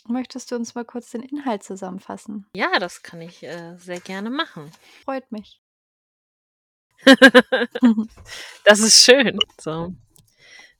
Möchtest 0.07 0.51
du 0.51 0.55
uns 0.55 0.75
mal 0.75 0.83
kurz 0.83 1.12
den 1.12 1.22
Inhalt 1.24 1.63
zusammenfassen? 1.63 2.45
Ja, 2.55 2.77
das 2.79 3.03
kann 3.03 3.22
ich, 3.22 3.43
äh, 3.43 3.77
sehr 3.77 4.01
gerne 4.01 4.29
machen. 4.29 4.69
Freut 5.03 5.31
mich. 5.31 5.62
Das 8.65 8.79
ist 8.79 9.03
schön. 9.03 9.39
So. 9.60 9.93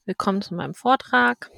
Willkommen 0.06 0.42
zu 0.42 0.54
meinem 0.56 0.74
Vortrag. 0.74 1.52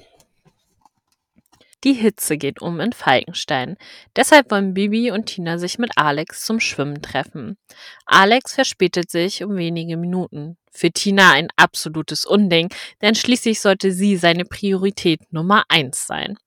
Die 1.84 1.92
Hitze 1.92 2.36
geht 2.36 2.60
um 2.60 2.80
in 2.80 2.92
Falkenstein. 2.92 3.76
Deshalb 4.16 4.50
wollen 4.50 4.74
Bibi 4.74 5.12
und 5.12 5.26
Tina 5.26 5.58
sich 5.58 5.78
mit 5.78 5.92
Alex 5.96 6.44
zum 6.44 6.58
Schwimmen 6.58 7.00
treffen. 7.00 7.58
Alex 8.06 8.54
verspätet 8.54 9.10
sich 9.10 9.44
um 9.44 9.56
wenige 9.56 9.96
Minuten. 9.96 10.56
Für 10.72 10.90
Tina 10.90 11.32
ein 11.32 11.48
absolutes 11.56 12.24
Unding, 12.24 12.70
denn 13.02 13.14
schließlich 13.14 13.60
sollte 13.60 13.92
sie 13.92 14.16
seine 14.16 14.44
Priorität 14.44 15.32
Nummer 15.32 15.64
eins 15.68 16.06
sein. 16.06 16.38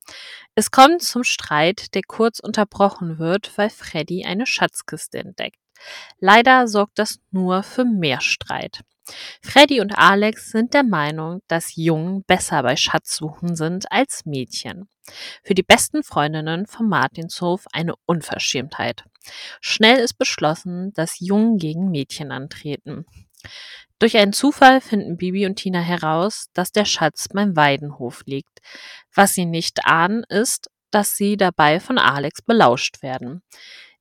Es 0.60 0.72
kommt 0.72 1.02
zum 1.02 1.24
Streit, 1.24 1.96
der 1.96 2.02
kurz 2.06 2.42
unterbrochen 2.42 3.18
wird, 3.18 3.58
weil 3.58 3.70
Freddy 3.70 4.26
eine 4.26 4.46
Schatzkiste 4.46 5.20
entdeckt. 5.20 5.56
Leider 6.20 6.68
sorgt 6.68 7.00
das 7.00 7.22
nur 7.32 7.64
für 7.64 7.86
mehr 7.86 8.20
Streit. 8.20 8.82
Freddy 9.42 9.80
und 9.80 9.98
Alex 9.98 10.52
sind 10.52 10.74
der 10.74 10.84
Meinung, 10.84 11.40
dass 11.48 11.78
Jungen 11.78 12.26
besser 12.26 12.62
bei 12.62 12.76
Schatzsuchen 12.76 13.56
sind 13.56 13.90
als 13.90 14.26
Mädchen. 14.26 14.90
Für 15.46 15.54
die 15.54 15.64
besten 15.64 16.04
Freundinnen 16.04 16.68
vom 16.68 16.90
Martinshof 16.90 17.64
eine 17.72 17.94
Unverschämtheit. 18.06 19.06
Schnell 19.62 20.00
ist 20.00 20.18
beschlossen, 20.18 20.92
dass 20.92 21.22
Jungen 21.22 21.58
gegen 21.58 21.90
Mädchen 21.90 22.34
antreten. 22.34 23.06
Durch 24.00 24.16
einen 24.16 24.34
Zufall 24.34 24.80
finden 24.80 25.18
Bibi 25.18 25.46
und 25.46 25.58
Tina 25.58 25.80
heraus, 25.80 26.48
dass 26.54 26.72
der 26.72 26.86
Schatz 26.86 27.28
beim 27.28 27.56
Weidenhof 27.56 28.24
liegt. 28.26 28.60
Was 29.14 29.34
sie 29.34 29.46
nicht 29.46 29.86
ahnen, 29.86 30.24
ist, 30.30 30.70
dass 30.90 31.18
sie 31.18 31.36
dabei 31.36 31.80
von 31.80 31.98
Alex 31.98 32.42
belauscht 32.42 33.04
werden. 33.04 33.44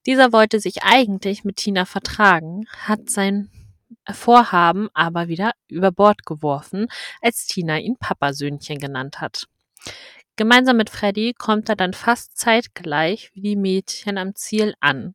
Dieser 0.07 0.33
wollte 0.33 0.61
sich 0.61 0.85
eigentlich 0.85 1.45
mit 1.45 1.57
Tina 1.57 1.85
vertragen, 1.85 2.67
hat 2.78 3.11
sein 3.11 3.50
Vorhaben 4.11 4.88
aber 4.95 5.28
wieder 5.28 5.52
über 5.67 5.90
Bord 5.90 6.25
geworfen, 6.25 6.87
als 7.21 7.47
Tina 7.47 7.78
ihn 7.78 7.97
Papasöhnchen 7.99 8.78
genannt 8.78 9.21
hat. 9.21 9.47
Gemeinsam 10.37 10.76
mit 10.76 10.88
Freddy 10.88 11.35
kommt 11.37 11.69
er 11.69 11.76
dann 11.76 11.93
fast 11.93 12.38
zeitgleich 12.38 13.31
wie 13.35 13.43
die 13.43 13.57
Mädchen 13.57 14.19
am 14.19 14.37
Ziel 14.37 14.75
an. 14.78 15.14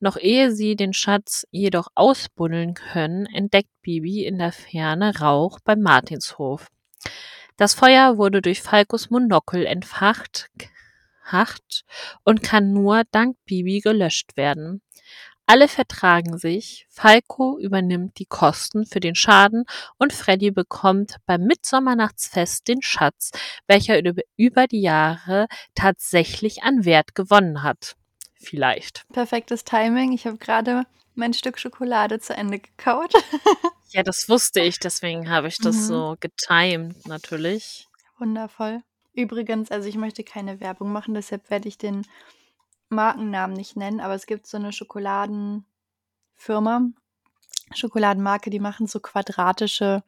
Noch 0.00 0.16
ehe 0.16 0.52
sie 0.52 0.76
den 0.76 0.92
Schatz 0.92 1.46
jedoch 1.50 1.88
ausbuddeln 1.94 2.74
können, 2.74 3.26
entdeckt 3.26 3.70
Bibi 3.82 4.24
in 4.24 4.38
der 4.38 4.52
Ferne 4.52 5.18
Rauch 5.18 5.58
beim 5.64 5.80
Martinshof. 5.80 6.68
Das 7.56 7.74
Feuer 7.74 8.18
wurde 8.18 8.40
durch 8.40 8.62
Falkos 8.62 9.10
Monokel 9.10 9.66
entfacht 9.66 10.50
hacht 11.32 11.84
und 12.24 12.42
kann 12.42 12.72
nur 12.72 13.02
dank 13.10 13.36
Bibi 13.44 13.80
gelöscht 13.80 14.36
werden. 14.36 14.82
Alle 15.46 15.66
vertragen 15.66 16.36
sich, 16.36 16.86
Falco 16.90 17.58
übernimmt 17.58 18.18
die 18.18 18.26
Kosten 18.26 18.84
für 18.84 19.00
den 19.00 19.14
Schaden 19.14 19.64
und 19.96 20.12
Freddy 20.12 20.50
bekommt 20.50 21.16
beim 21.24 21.44
Mitsommernachtsfest 21.44 22.68
den 22.68 22.82
Schatz, 22.82 23.30
welcher 23.66 23.98
über 24.36 24.66
die 24.66 24.82
Jahre 24.82 25.46
tatsächlich 25.74 26.62
an 26.64 26.84
Wert 26.84 27.14
gewonnen 27.14 27.62
hat. 27.62 27.97
Vielleicht. 28.40 29.06
Perfektes 29.12 29.64
Timing. 29.64 30.12
Ich 30.12 30.26
habe 30.26 30.36
gerade 30.38 30.84
mein 31.14 31.32
Stück 31.34 31.58
Schokolade 31.58 32.20
zu 32.20 32.34
Ende 32.34 32.58
gekaut. 32.58 33.12
Ja, 33.90 34.02
das 34.02 34.28
wusste 34.28 34.60
ich, 34.60 34.78
deswegen 34.78 35.30
habe 35.30 35.48
ich 35.48 35.56
das 35.56 35.74
Mhm. 35.76 35.80
so 35.80 36.16
getimed 36.20 37.06
natürlich. 37.06 37.88
Wundervoll. 38.18 38.82
Übrigens, 39.14 39.70
also 39.70 39.88
ich 39.88 39.96
möchte 39.96 40.24
keine 40.24 40.60
Werbung 40.60 40.92
machen, 40.92 41.14
deshalb 41.14 41.48
werde 41.48 41.68
ich 41.68 41.78
den 41.78 42.06
Markennamen 42.90 43.56
nicht 43.56 43.76
nennen, 43.76 44.00
aber 44.00 44.14
es 44.14 44.26
gibt 44.26 44.46
so 44.46 44.58
eine 44.58 44.74
Schokoladenfirma, 44.74 45.62
Schokoladenmarke, 47.74 48.50
die 48.50 48.60
machen 48.60 48.86
so 48.86 49.00
quadratische 49.00 50.02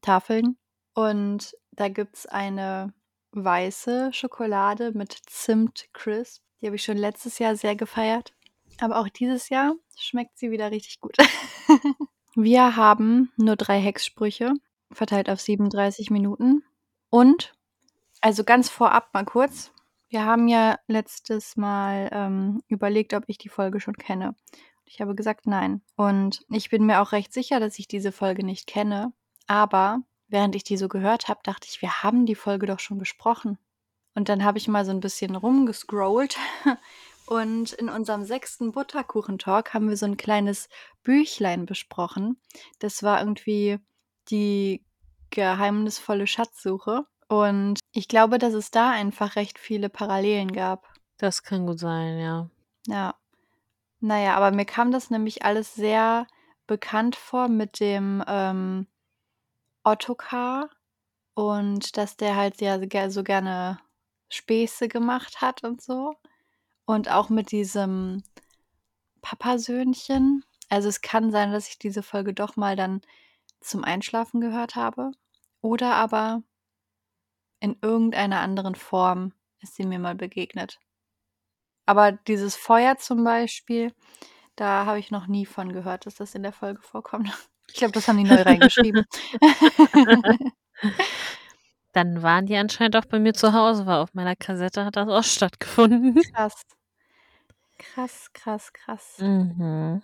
Tafeln. 0.00 0.56
Und 0.94 1.56
da 1.72 1.88
gibt 1.88 2.14
es 2.14 2.26
eine 2.26 2.94
weiße 3.32 4.12
Schokolade 4.12 4.92
mit 4.92 5.16
Zimt 5.26 5.86
Crisp. 5.92 6.43
Die 6.64 6.68
habe 6.68 6.76
ich 6.76 6.82
schon 6.82 6.96
letztes 6.96 7.38
Jahr 7.38 7.56
sehr 7.56 7.76
gefeiert. 7.76 8.32
Aber 8.80 8.96
auch 8.96 9.10
dieses 9.10 9.50
Jahr 9.50 9.74
schmeckt 9.98 10.38
sie 10.38 10.50
wieder 10.50 10.70
richtig 10.70 10.98
gut. 10.98 11.14
Wir 12.34 12.74
haben 12.74 13.30
nur 13.36 13.56
drei 13.56 13.78
Hexsprüche, 13.78 14.54
verteilt 14.90 15.28
auf 15.28 15.42
37 15.42 16.10
Minuten. 16.10 16.64
Und, 17.10 17.52
also 18.22 18.44
ganz 18.44 18.70
vorab 18.70 19.12
mal 19.12 19.26
kurz, 19.26 19.72
wir 20.08 20.24
haben 20.24 20.48
ja 20.48 20.78
letztes 20.86 21.58
Mal 21.58 22.08
ähm, 22.12 22.62
überlegt, 22.68 23.12
ob 23.12 23.24
ich 23.26 23.36
die 23.36 23.50
Folge 23.50 23.78
schon 23.78 23.96
kenne. 23.96 24.34
Ich 24.86 25.02
habe 25.02 25.14
gesagt 25.14 25.46
nein. 25.46 25.82
Und 25.96 26.46
ich 26.48 26.70
bin 26.70 26.86
mir 26.86 27.02
auch 27.02 27.12
recht 27.12 27.34
sicher, 27.34 27.60
dass 27.60 27.78
ich 27.78 27.88
diese 27.88 28.10
Folge 28.10 28.42
nicht 28.42 28.66
kenne. 28.66 29.12
Aber 29.46 30.00
während 30.28 30.56
ich 30.56 30.64
die 30.64 30.78
so 30.78 30.88
gehört 30.88 31.28
habe, 31.28 31.40
dachte 31.42 31.68
ich, 31.70 31.82
wir 31.82 32.02
haben 32.02 32.24
die 32.24 32.34
Folge 32.34 32.66
doch 32.66 32.80
schon 32.80 32.96
besprochen. 32.96 33.58
Und 34.14 34.28
dann 34.28 34.44
habe 34.44 34.58
ich 34.58 34.68
mal 34.68 34.84
so 34.84 34.90
ein 34.90 35.00
bisschen 35.00 35.34
rumgescrollt. 35.34 36.36
Und 37.26 37.72
in 37.72 37.88
unserem 37.88 38.24
sechsten 38.24 38.72
Butterkuchen-Talk 38.72 39.72
haben 39.72 39.88
wir 39.88 39.96
so 39.96 40.04
ein 40.04 40.18
kleines 40.18 40.68
Büchlein 41.02 41.64
besprochen. 41.64 42.38
Das 42.80 43.02
war 43.02 43.20
irgendwie 43.20 43.78
die 44.28 44.84
geheimnisvolle 45.30 46.26
Schatzsuche. 46.26 47.06
Und 47.28 47.80
ich 47.92 48.08
glaube, 48.08 48.38
dass 48.38 48.52
es 48.52 48.70
da 48.70 48.90
einfach 48.90 49.36
recht 49.36 49.58
viele 49.58 49.88
Parallelen 49.88 50.52
gab. 50.52 50.86
Das 51.16 51.42
kann 51.42 51.66
gut 51.66 51.78
sein, 51.78 52.18
ja. 52.18 52.50
Ja. 52.86 53.14
Naja, 54.00 54.36
aber 54.36 54.54
mir 54.54 54.66
kam 54.66 54.92
das 54.92 55.08
nämlich 55.08 55.44
alles 55.44 55.74
sehr 55.74 56.26
bekannt 56.66 57.16
vor 57.16 57.48
mit 57.48 57.80
dem 57.80 58.22
ähm, 58.26 58.86
Ottokar 59.82 60.68
und 61.34 61.96
dass 61.96 62.16
der 62.16 62.36
halt 62.36 62.60
ja 62.60 62.78
so 63.10 63.22
gerne 63.22 63.78
Späße 64.34 64.88
gemacht 64.88 65.40
hat 65.40 65.64
und 65.64 65.80
so. 65.82 66.14
Und 66.86 67.10
auch 67.10 67.30
mit 67.30 67.50
diesem 67.50 68.22
Papasöhnchen. 69.22 70.44
Also 70.68 70.88
es 70.88 71.00
kann 71.00 71.30
sein, 71.30 71.52
dass 71.52 71.68
ich 71.68 71.78
diese 71.78 72.02
Folge 72.02 72.34
doch 72.34 72.56
mal 72.56 72.76
dann 72.76 73.00
zum 73.60 73.84
Einschlafen 73.84 74.40
gehört 74.40 74.76
habe. 74.76 75.12
Oder 75.60 75.94
aber 75.94 76.42
in 77.60 77.76
irgendeiner 77.80 78.40
anderen 78.40 78.74
Form 78.74 79.32
ist 79.60 79.76
sie 79.76 79.86
mir 79.86 79.98
mal 79.98 80.14
begegnet. 80.14 80.78
Aber 81.86 82.12
dieses 82.12 82.56
Feuer 82.56 82.98
zum 82.98 83.24
Beispiel, 83.24 83.94
da 84.56 84.84
habe 84.86 84.98
ich 84.98 85.10
noch 85.10 85.26
nie 85.26 85.46
von 85.46 85.72
gehört, 85.72 86.06
dass 86.06 86.16
das 86.16 86.34
in 86.34 86.42
der 86.42 86.52
Folge 86.52 86.82
vorkommt. 86.82 87.30
Ich 87.68 87.76
glaube, 87.76 87.92
das 87.92 88.06
haben 88.06 88.18
die 88.18 88.24
neu 88.24 88.42
reingeschrieben. 88.42 89.06
Dann 91.94 92.22
waren 92.22 92.44
die 92.46 92.56
anscheinend 92.56 92.96
auch 92.96 93.06
bei 93.06 93.18
mir 93.18 93.32
zu 93.34 93.52
Hause, 93.54 93.86
weil 93.86 94.00
auf 94.00 94.12
meiner 94.14 94.36
Kassette 94.36 94.84
hat 94.84 94.96
das 94.96 95.08
auch 95.08 95.24
stattgefunden. 95.24 96.20
Krass. 96.34 96.64
Krass, 97.78 98.32
krass, 98.32 98.72
krass. 98.72 99.18
Mhm. 99.18 100.02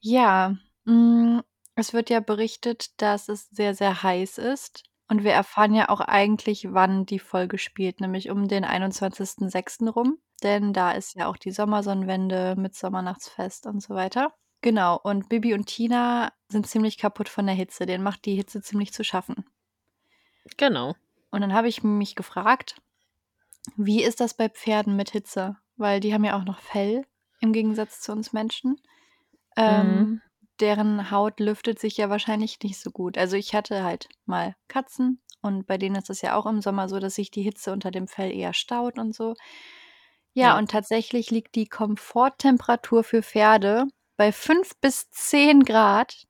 Ja, 0.00 0.56
mm, 0.84 1.40
es 1.74 1.92
wird 1.92 2.10
ja 2.10 2.20
berichtet, 2.20 3.00
dass 3.00 3.28
es 3.28 3.48
sehr, 3.50 3.74
sehr 3.74 4.02
heiß 4.02 4.38
ist. 4.38 4.84
Und 5.08 5.22
wir 5.24 5.32
erfahren 5.32 5.74
ja 5.74 5.88
auch 5.88 6.00
eigentlich, 6.00 6.68
wann 6.72 7.06
die 7.06 7.18
Folge 7.20 7.58
spielt, 7.58 8.00
nämlich 8.00 8.30
um 8.30 8.48
den 8.48 8.64
21.06. 8.64 9.88
rum. 9.88 10.18
Denn 10.42 10.72
da 10.72 10.92
ist 10.92 11.14
ja 11.14 11.28
auch 11.28 11.36
die 11.36 11.52
Sommersonnenwende 11.52 12.56
mit 12.56 12.74
Sommernachtsfest 12.74 13.66
und 13.66 13.80
so 13.82 13.94
weiter. 13.94 14.32
Genau, 14.62 14.98
und 15.02 15.28
Bibi 15.28 15.54
und 15.54 15.66
Tina 15.66 16.32
sind 16.50 16.66
ziemlich 16.66 16.98
kaputt 16.98 17.28
von 17.28 17.46
der 17.46 17.54
Hitze. 17.54 17.86
Denen 17.86 18.04
macht 18.04 18.24
die 18.24 18.34
Hitze 18.34 18.62
ziemlich 18.62 18.92
zu 18.92 19.04
schaffen. 19.04 19.44
Genau. 20.56 20.94
Und 21.30 21.40
dann 21.40 21.52
habe 21.52 21.68
ich 21.68 21.82
mich 21.82 22.14
gefragt, 22.14 22.76
wie 23.76 24.02
ist 24.02 24.20
das 24.20 24.34
bei 24.34 24.48
Pferden 24.48 24.96
mit 24.96 25.10
Hitze? 25.10 25.56
Weil 25.76 26.00
die 26.00 26.14
haben 26.14 26.24
ja 26.24 26.38
auch 26.38 26.44
noch 26.44 26.60
Fell 26.60 27.04
im 27.40 27.52
Gegensatz 27.52 28.00
zu 28.00 28.12
uns 28.12 28.32
Menschen. 28.32 28.80
Ähm, 29.56 30.08
Mhm. 30.12 30.22
Deren 30.60 31.10
Haut 31.10 31.40
lüftet 31.40 31.78
sich 31.80 31.96
ja 31.98 32.10
wahrscheinlich 32.10 32.60
nicht 32.62 32.78
so 32.80 32.90
gut. 32.90 33.18
Also 33.18 33.36
ich 33.36 33.54
hatte 33.54 33.84
halt 33.84 34.08
mal 34.26 34.56
Katzen 34.68 35.20
und 35.42 35.66
bei 35.66 35.78
denen 35.78 35.96
ist 35.96 36.10
es 36.10 36.22
ja 36.22 36.36
auch 36.36 36.46
im 36.46 36.62
Sommer 36.62 36.88
so, 36.88 36.98
dass 37.00 37.16
sich 37.16 37.30
die 37.30 37.42
Hitze 37.42 37.72
unter 37.72 37.90
dem 37.90 38.08
Fell 38.08 38.32
eher 38.32 38.54
staut 38.54 38.98
und 38.98 39.14
so. 39.14 39.34
Ja, 40.34 40.52
Ja. 40.52 40.58
und 40.58 40.70
tatsächlich 40.70 41.30
liegt 41.30 41.54
die 41.54 41.66
Komforttemperatur 41.66 43.04
für 43.04 43.22
Pferde 43.22 43.86
bei 44.16 44.32
5 44.32 44.72
bis 44.80 45.10
10 45.10 45.64
Grad. 45.64 46.26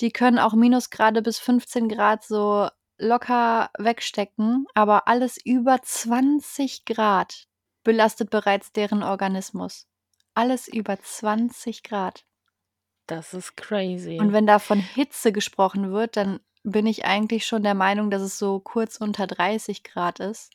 Die 0.00 0.10
können 0.12 0.38
auch 0.38 0.54
Minusgrade 0.54 1.22
bis 1.22 1.38
15 1.38 1.88
Grad 1.88 2.24
so 2.24 2.68
locker 2.98 3.70
wegstecken, 3.78 4.66
aber 4.74 5.08
alles 5.08 5.38
über 5.44 5.80
20 5.80 6.84
Grad 6.84 7.46
belastet 7.84 8.30
bereits 8.30 8.72
deren 8.72 9.02
Organismus. 9.02 9.86
Alles 10.34 10.68
über 10.68 11.00
20 11.00 11.82
Grad. 11.82 12.24
Das 13.06 13.32
ist 13.32 13.56
crazy. 13.56 14.18
Und 14.20 14.32
wenn 14.32 14.46
da 14.46 14.58
von 14.58 14.78
Hitze 14.78 15.32
gesprochen 15.32 15.92
wird, 15.92 16.16
dann 16.16 16.40
bin 16.62 16.86
ich 16.86 17.06
eigentlich 17.06 17.46
schon 17.46 17.62
der 17.62 17.74
Meinung, 17.74 18.10
dass 18.10 18.22
es 18.22 18.38
so 18.38 18.60
kurz 18.60 18.96
unter 18.96 19.26
30 19.26 19.82
Grad 19.82 20.20
ist. 20.20 20.50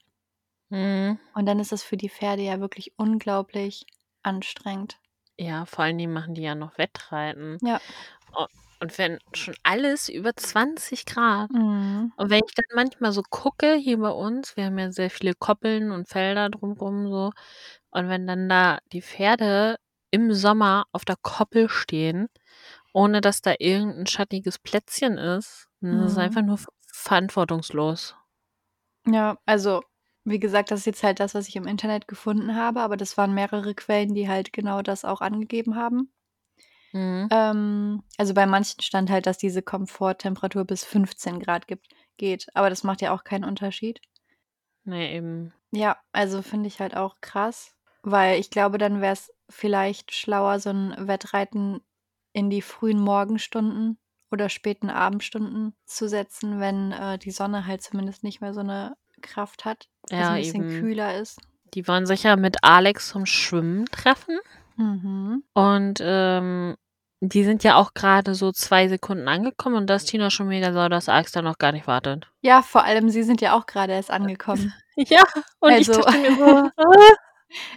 Mhm. 0.70 1.18
Und 1.34 1.46
dann 1.46 1.60
ist 1.60 1.72
das 1.72 1.84
für 1.84 1.98
die 1.98 2.10
Pferde 2.10 2.44
ja 2.44 2.60
wirklich 2.60 2.94
unglaublich 2.98 3.86
anstrengend. 4.22 5.00
Ja, 5.38 5.66
vor 5.66 5.84
allen 5.84 5.98
Dingen 5.98 6.14
machen 6.14 6.36
die 6.36 6.44
ja 6.44 6.56
noch 6.56 6.78
Wettreiten. 6.78 7.58
Ja. 7.62 7.82
Und 8.84 8.98
wenn 9.00 9.20
schon 9.34 9.56
alles 9.64 10.10
über 10.10 10.36
20 10.36 11.06
Grad. 11.06 11.52
Mhm. 11.54 12.12
Und 12.18 12.30
wenn 12.32 12.42
ich 12.48 12.54
dann 12.56 12.66
manchmal 12.76 13.14
so 13.14 13.24
gucke, 13.24 13.76
hier 13.76 13.98
bei 14.00 14.10
uns, 14.12 14.58
wir 14.58 14.66
haben 14.66 14.80
ja 14.80 14.92
sehr 14.92 15.10
viele 15.10 15.34
Koppeln 15.36 15.92
und 15.92 16.10
Felder 16.10 16.50
drumherum 16.50 17.08
so. 17.10 17.32
Und 17.92 18.10
wenn 18.10 18.28
dann 18.28 18.50
da 18.50 18.80
die 18.94 19.02
Pferde 19.04 19.78
im 20.12 20.34
Sommer 20.34 20.86
auf 20.94 21.06
der 21.06 21.18
Koppel 21.22 21.70
stehen, 21.70 22.28
ohne 22.94 23.22
dass 23.22 23.42
da 23.42 23.56
irgendein 23.60 24.08
schattiges 24.08 24.60
Plätzchen 24.60 25.18
ist, 25.18 25.68
dann 25.82 26.02
ist 26.02 26.12
es 26.14 26.18
Mhm. 26.18 26.20
einfach 26.20 26.44
nur 26.44 26.60
verantwortungslos. 26.88 28.16
Ja, 29.08 29.38
also 29.46 29.82
wie 30.26 30.40
gesagt, 30.40 30.72
das 30.72 30.82
ist 30.82 30.86
jetzt 30.86 31.04
halt 31.04 31.20
das, 31.22 31.36
was 31.36 31.48
ich 31.50 31.56
im 31.58 31.68
Internet 31.68 32.08
gefunden 32.08 32.56
habe, 32.56 32.80
aber 32.82 32.96
das 32.98 33.18
waren 33.18 33.34
mehrere 33.34 33.76
Quellen, 33.76 34.14
die 34.14 34.28
halt 34.30 34.54
genau 34.54 34.82
das 34.82 35.04
auch 35.06 35.20
angegeben 35.22 35.76
haben. 35.76 36.13
Mhm. 36.94 37.28
Ähm, 37.32 38.04
also 38.18 38.34
bei 38.34 38.46
manchen 38.46 38.82
stand 38.82 39.10
halt, 39.10 39.26
dass 39.26 39.38
diese 39.38 39.62
Komforttemperatur 39.62 40.64
bis 40.66 40.84
15 40.84 41.40
Grad 41.40 41.68
gibt, 41.68 41.88
geht, 42.18 42.48
aber 42.54 42.70
das 42.70 42.84
macht 42.84 43.02
ja 43.02 43.14
auch 43.14 43.24
keinen 43.24 43.44
Unterschied. 43.44 44.00
Nee, 44.86 45.16
eben. 45.16 45.54
Ja, 45.72 45.98
also 46.12 46.42
finde 46.42 46.68
ich 46.68 46.80
halt 46.80 46.96
auch 46.96 47.16
krass, 47.22 47.76
weil 48.04 48.40
ich 48.40 48.50
glaube, 48.50 48.78
dann 48.78 49.02
wäre 49.02 49.14
es 49.14 49.34
vielleicht 49.50 50.14
schlauer, 50.14 50.60
so 50.60 50.70
ein 50.70 50.96
Wettreiten 51.08 51.82
in 52.34 52.50
die 52.50 52.62
frühen 52.62 53.00
Morgenstunden 53.00 53.98
oder 54.32 54.50
späten 54.50 54.90
Abendstunden 54.90 55.76
zu 55.86 56.08
setzen, 56.08 56.60
wenn 56.60 56.92
äh, 56.92 57.18
die 57.18 57.32
Sonne 57.32 57.66
halt 57.68 57.82
zumindest 57.82 58.24
nicht 58.24 58.42
mehr 58.42 58.54
so 58.54 58.60
eine 58.62 58.96
Kraft 59.22 59.66
hat, 59.66 59.88
es 60.10 60.18
Ja, 60.20 60.32
ein 60.32 60.38
bisschen 60.42 60.64
eben. 60.70 60.80
kühler 60.80 61.18
ist. 61.18 61.40
Die 61.74 61.88
wollen 61.88 62.06
sich 62.06 62.24
ja 62.24 62.36
mit 62.36 62.64
Alex 62.64 63.10
zum 63.10 63.26
Schwimmen 63.26 63.86
treffen. 63.86 64.38
Mhm. 64.76 65.44
Und 65.54 66.00
ähm, 66.02 66.76
die 67.30 67.44
sind 67.44 67.64
ja 67.64 67.76
auch 67.76 67.94
gerade 67.94 68.36
so 68.36 68.52
zwei 68.52 68.88
Sekunden 68.88 69.28
angekommen 69.28 69.76
und 69.78 69.88
da 69.90 69.96
ist 69.96 70.06
Tina 70.06 70.30
schon 70.30 70.48
mega 70.48 70.74
sauer, 70.74 70.90
dass 70.90 71.08
Alex 71.10 71.32
da 71.32 71.42
noch 71.42 71.58
gar 71.58 71.72
nicht 71.72 71.88
wartet. 71.88 72.28
Ja, 72.42 72.62
vor 72.62 72.84
allem, 72.84 73.10
sie 73.10 73.24
sind 73.24 73.40
ja 73.42 73.54
auch 73.58 73.66
gerade 73.66 73.94
erst 73.94 74.12
angekommen. 74.12 74.74
Ja, 74.96 75.24
und 75.60 75.72
ich 75.72 75.90
Also- 75.90 76.02
dachte 76.02 76.18
mir 76.20 76.36
so, 76.36 76.70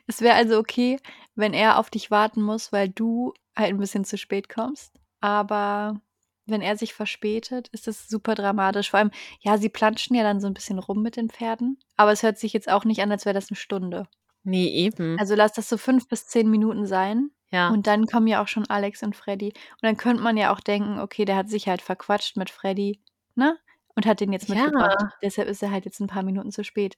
Es 0.07 0.21
wäre 0.21 0.35
also 0.37 0.59
okay, 0.59 0.99
wenn 1.35 1.55
er 1.55 1.79
auf 1.79 1.89
dich 1.91 2.11
warten 2.11 2.43
muss, 2.43 2.73
weil 2.73 2.89
du 2.91 3.33
halt 3.57 3.71
ein 3.71 3.79
bisschen 3.79 4.05
zu 4.05 4.19
spät 4.19 4.49
kommst. 4.51 4.93
Aber 5.21 6.01
wenn 6.47 6.61
er 6.63 6.77
sich 6.77 6.95
verspätet, 6.95 7.69
ist 7.69 7.87
das 7.87 8.09
super 8.09 8.35
dramatisch. 8.35 8.91
Vor 8.91 8.99
allem, 8.99 9.11
ja, 9.41 9.59
sie 9.59 9.69
planschen 9.69 10.15
ja 10.15 10.23
dann 10.23 10.41
so 10.41 10.47
ein 10.47 10.55
bisschen 10.55 10.79
rum 10.79 11.03
mit 11.03 11.17
den 11.17 11.29
Pferden. 11.31 11.79
Aber 11.97 12.13
es 12.13 12.23
hört 12.23 12.39
sich 12.39 12.53
jetzt 12.53 12.71
auch 12.71 12.85
nicht 12.85 13.01
an, 13.03 13.11
als 13.11 13.25
wäre 13.25 13.35
das 13.35 13.51
eine 13.51 13.57
Stunde. 13.57 14.07
Nee, 14.47 14.69
eben. 14.69 15.19
Also 15.19 15.35
lass 15.35 15.53
das 15.53 15.69
so 15.69 15.77
fünf 15.79 16.09
bis 16.09 16.27
zehn 16.27 16.51
Minuten 16.51 16.87
sein. 16.87 17.31
ja, 17.51 17.73
Und 17.73 17.87
dann 17.87 18.07
kommen 18.07 18.27
ja 18.29 18.43
auch 18.43 18.49
schon 18.49 18.67
Alex 18.69 19.03
und 19.03 19.17
Freddy. 19.17 19.49
Und 19.49 19.83
dann 19.83 19.97
könnte 19.97 20.23
man 20.23 20.37
ja 20.37 20.53
auch 20.53 20.61
denken, 20.61 20.99
okay, 21.01 21.25
der 21.25 21.37
hat 21.37 21.49
sich 21.49 21.69
halt 21.69 21.83
verquatscht 21.83 22.37
mit 22.37 22.51
Freddy, 22.51 23.03
ne? 23.35 23.59
Und 23.97 24.07
hat 24.07 24.21
den 24.21 24.33
jetzt 24.33 24.49
Ja. 24.49 24.71
mitgebracht. 24.75 24.99
Deshalb 25.23 25.49
ist 25.49 25.63
er 25.63 25.71
halt 25.71 25.85
jetzt 25.87 26.01
ein 26.01 26.07
paar 26.07 26.23
Minuten 26.23 26.53
zu 26.53 26.65
spät. 26.65 26.97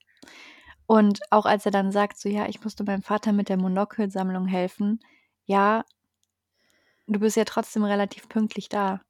Und 0.86 1.20
auch 1.32 1.46
als 1.46 1.64
er 1.66 1.72
dann 1.72 1.92
sagt 1.92 2.18
so: 2.20 2.28
„Ja, 2.28 2.48
ich 2.48 2.62
musste 2.64 2.84
meinem 2.84 3.02
Vater 3.02 3.32
mit 3.32 3.48
der 3.50 3.58
Monokelsammlung 3.58 4.46
helfen.“ 4.46 5.00
Ja 5.46 5.84
du 7.08 7.18
bist 7.18 7.36
ja 7.36 7.44
trotzdem 7.44 7.82
relativ 7.82 8.28
pünktlich 8.28 8.68
da. 8.68 9.00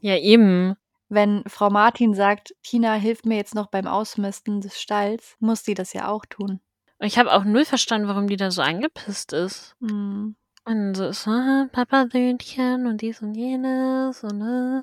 Ja, 0.00 0.16
eben. 0.18 0.76
Wenn 1.08 1.44
Frau 1.46 1.70
Martin 1.70 2.12
sagt: 2.12 2.54
„Tina, 2.62 2.92
hilf 2.96 3.24
mir 3.24 3.36
jetzt 3.38 3.54
noch 3.54 3.68
beim 3.68 3.86
Ausmisten 3.86 4.60
des 4.60 4.78
Stalls“, 4.78 5.34
muss 5.40 5.64
sie 5.64 5.72
das 5.72 5.94
ja 5.94 6.08
auch 6.08 6.26
tun. 6.26 6.60
Ich 7.04 7.18
habe 7.18 7.32
auch 7.32 7.44
null 7.44 7.66
verstanden, 7.66 8.08
warum 8.08 8.28
die 8.28 8.36
da 8.36 8.50
so 8.50 8.62
angepisst 8.62 9.32
ist. 9.34 9.76
Mhm. 9.80 10.36
Und 10.64 10.94
so 10.94 11.04
ist 11.08 11.24
so: 11.24 11.30
„Ah, 11.30 11.66
Papasöhnchen 11.70 12.86
und 12.86 13.02
dies 13.02 13.20
und 13.20 13.34
jenes 13.34 14.24
und, 14.24 14.40
äh“ 14.40 14.82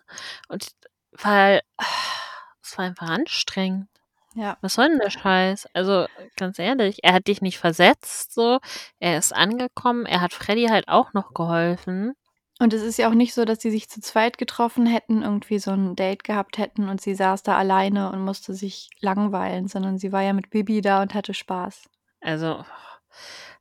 und 0.50 0.68
weil 1.14 1.62
es 2.64 2.78
war 2.78 2.86
einfach 2.86 3.10
anstrengend. 3.10 3.88
Ja. 4.36 4.58
Was 4.62 4.76
soll 4.76 4.90
denn 4.90 5.00
der 5.00 5.10
Scheiß? 5.10 5.68
Also, 5.74 6.06
ganz 6.38 6.60
ehrlich, 6.60 7.00
er 7.04 7.14
hat 7.14 7.28
dich 7.28 7.42
nicht 7.42 7.58
versetzt 7.58 8.34
so, 8.34 8.60
er 9.00 9.18
ist 9.18 9.36
angekommen, 9.36 10.06
er 10.06 10.22
hat 10.22 10.34
Freddie 10.34 10.70
halt 10.70 10.88
auch 10.88 11.14
noch 11.14 11.34
geholfen. 11.34 12.14
Und 12.60 12.74
es 12.74 12.84
ist 12.84 12.98
ja 12.98 13.10
auch 13.10 13.16
nicht 13.16 13.34
so, 13.34 13.44
dass 13.46 13.58
die 13.60 13.72
sich 13.72 13.90
zu 13.90 14.00
zweit 14.02 14.38
getroffen 14.38 14.86
hätten, 14.86 15.24
irgendwie 15.24 15.58
so 15.60 15.72
'n 15.72 15.96
Date 15.96 16.24
gehabt 16.24 16.60
hätten 16.60 16.88
und 16.90 17.02
sie 17.02 17.16
saß 17.16 17.42
da 17.44 17.58
alleine 17.58 18.12
und 18.12 18.24
musste 18.24 18.54
sich 18.54 18.90
langweilen, 19.02 19.68
sondern 19.68 19.98
sie 19.98 20.12
war 20.12 20.22
ja 20.22 20.34
mit 20.34 20.52
Bibi 20.52 20.82
da 20.82 21.02
und 21.02 21.14
hatte 21.16 21.34
Spaß. 21.34 21.91
Also, 22.24 22.64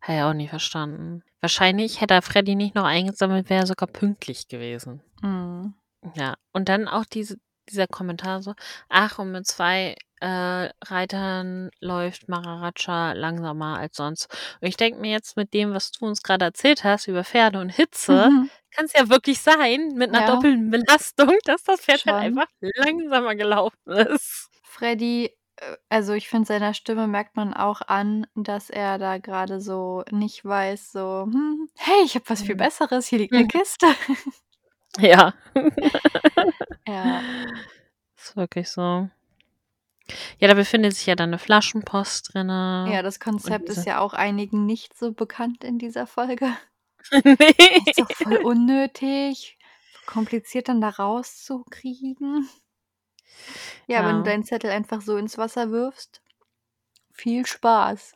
habe 0.02 0.14
ich 0.18 0.22
auch 0.22 0.34
nie 0.34 0.48
verstanden. 0.48 1.22
Wahrscheinlich 1.40 2.00
hätte 2.00 2.14
er 2.14 2.22
Freddie 2.22 2.56
nicht 2.56 2.74
noch 2.74 2.84
eingesammelt, 2.84 3.48
wäre 3.50 3.62
er 3.62 3.66
sogar 3.66 3.88
pünktlich 3.88 4.48
gewesen. 4.48 5.02
Mhm. 5.22 5.74
Ja, 6.14 6.34
und 6.52 6.68
dann 6.68 6.88
auch 6.88 7.04
diese 7.04 7.36
dieser 7.68 7.86
Kommentar 7.86 8.42
so: 8.42 8.54
„Ach, 8.88 9.18
und 9.18 9.30
mit 9.32 9.46
2, 9.46 9.94
äh, 10.20 10.70
Reitern 10.84 11.70
läuft 11.80 12.28
Maharaja 12.28 13.12
langsamer 13.12 13.78
als 13.78 13.96
sonst.“ 13.96 14.28
Und 14.60 14.66
ich 14.68 14.76
denke 14.76 15.00
mir 15.00 15.10
jetzt 15.12 15.36
mit 15.36 15.52
dem, 15.54 15.72
was 15.74 15.92
du 15.92 16.06
uns 16.06 16.22
grade 16.22 16.46
erzählt 16.46 16.84
hast 16.84 17.06
über 17.06 17.22
Pferde 17.24 17.60
und 17.60 17.68
Hitze, 17.70 18.30
Mhm. 18.30 18.50
kann's 18.74 18.92
ja 18.94 19.08
wirklich 19.08 19.40
sein 19.40 19.92
mit 19.94 20.10
'ner 20.10 20.22
Ja. 20.22 20.22
doppelten 20.22 20.70
Belastung, 20.70 21.36
dass 21.44 21.62
das 21.64 21.80
Pferd 21.82 22.06
halt 22.06 22.16
einfach 22.16 22.46
langsamer 22.60 23.34
gelaufen 23.36 23.90
ist. 23.92 24.48
Freddie, 24.64 25.26
äh 25.26 25.36
also, 25.88 26.12
ich 26.14 26.28
finde, 26.28 26.46
seiner 26.46 26.74
Stimme 26.74 27.06
merkt 27.06 27.36
man 27.36 27.54
auch 27.54 27.80
an, 27.82 28.26
dass 28.34 28.70
er 28.70 28.98
da 28.98 29.18
grade 29.18 29.60
so 29.60 30.04
nicht 30.10 30.44
weiß, 30.44 30.92
so: 30.92 31.22
„Hm, 31.24 31.68
hey, 31.78 32.02
ich 32.04 32.14
habe 32.14 32.24
was 32.28 32.42
viel 32.42 32.54
Mhm. 32.54 32.58
Besseres, 32.58 33.06
hier 33.08 33.18
liegt 33.18 33.36
'ne 33.36 33.44
Mhm. 33.44 33.48
Kiste.“ 33.48 33.86
Ja. 34.98 35.34
Ja. 36.86 37.24
Ist 38.16 38.36
wirklich 38.36 38.68
so. 38.70 39.10
Ja, 40.40 40.48
da 40.48 40.54
befindet 40.54 40.94
sich 40.96 41.04
ja 41.06 41.14
dann 41.16 41.30
'ne 41.30 41.38
Flaschenpost 41.38 42.32
Ja, 42.84 42.92
drinne 42.92 43.02
das 43.02 43.20
Konzept 43.20 43.68
ist 43.68 43.84
ja 43.84 44.00
auch 44.00 44.14
einigen 44.14 44.64
nicht 44.64 44.96
so 44.96 45.12
bekannt 45.12 45.64
in 45.64 45.78
dieser 45.78 46.06
Folge. 46.06 46.46
Ist 47.76 47.98
doch 47.98 48.10
voll 48.10 48.36
unnötig, 48.36 49.58
kompliziert 50.06 50.68
dann 50.68 50.80
da 50.80 50.90
rauszukriegen. 50.90 52.48
Ja, 53.86 54.00
wenn 54.04 54.16
du 54.16 54.18
Ja. 54.18 54.22
deinen 54.22 54.44
Zettel 54.44 54.70
einfach 54.70 55.00
so 55.00 55.16
ins 55.16 55.38
Wasser 55.38 55.70
wirfst, 55.70 56.22
viel 57.12 57.46
Spaß. 57.46 58.14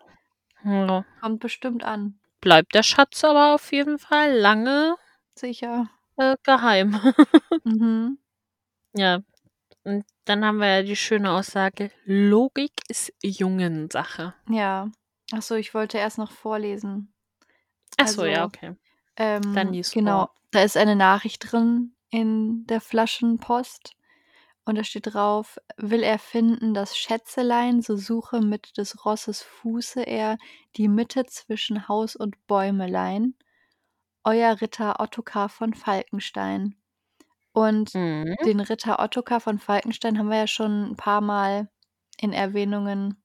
Ja. 0.64 1.04
Kommt 1.20 1.40
bestimmt 1.40 1.84
an. 1.84 2.18
Bleibt 2.40 2.74
der 2.74 2.82
Schatz 2.82 3.24
aber 3.24 3.54
auf 3.54 3.72
jeden 3.72 3.98
Fall 3.98 4.32
lange 4.32 4.96
Sicher. 5.34 5.88
äh, 6.16 6.36
geheim. 6.42 7.00
Mhm. 7.64 8.18
Ja, 8.94 9.20
und 9.84 10.04
dann 10.26 10.44
haben 10.44 10.58
wir 10.58 10.68
ja 10.68 10.82
die 10.82 10.96
schöne 10.96 11.30
Aussage: 11.30 11.90
„Logik 12.04 12.72
ist 12.88 13.12
Jungensache.“ 13.22 14.34
Ja. 14.48 14.90
Ach 15.32 15.42
so, 15.42 15.54
ich 15.54 15.72
wollte 15.74 15.98
erst 15.98 16.18
noch 16.18 16.30
vorlesen. 16.30 17.12
Ach 17.96 18.06
so, 18.08 18.24
ja, 18.24 18.42
Also, 18.44 18.46
okay. 18.46 18.76
Dann 19.16 19.68
ähm, 19.68 19.72
lies 19.72 19.92
vor. 19.92 20.02
genau, 20.02 20.30
da 20.50 20.62
ist 20.62 20.76
eine 20.76 20.96
Nachricht 20.96 21.50
drin 21.52 21.94
in 22.10 22.66
der 22.66 22.80
Flaschenpost 22.80 23.94
und 24.66 24.76
da 24.76 24.84
steht 24.84 25.14
drauf: 25.14 25.58
„Will 25.76 26.02
er 26.02 26.18
finden 26.18 26.74
das 26.74 26.96
Schätzelein, 26.98 27.82
so 27.82 27.96
suche 27.96 28.40
mit 28.40 28.78
des 28.78 29.04
Rosses 29.04 29.42
Fuße 29.42 30.02
er 30.06 30.38
die 30.76 30.88
Mitte 30.88 31.26
zwischen 31.26 31.88
Haus 31.88 32.16
und 32.16 32.46
Bäumelein. 32.46 33.34
Euer 34.24 34.60
Ritter 34.62 35.00
Ottokar 35.00 35.48
von 35.50 35.74
Falkenstein.“ 35.74 36.76
Und 37.52 37.94
Mhm. 37.94 38.46
den 38.46 38.60
Ritter 38.60 39.00
Ottokar 39.00 39.40
von 39.40 39.58
Falkenstein 39.60 40.18
haben 40.18 40.30
wir 40.30 40.38
ja 40.38 40.48
schon 40.48 40.92
'n 40.92 40.96
paarmal 40.96 41.70
in 42.20 42.32
Erwähnungen 42.34 43.22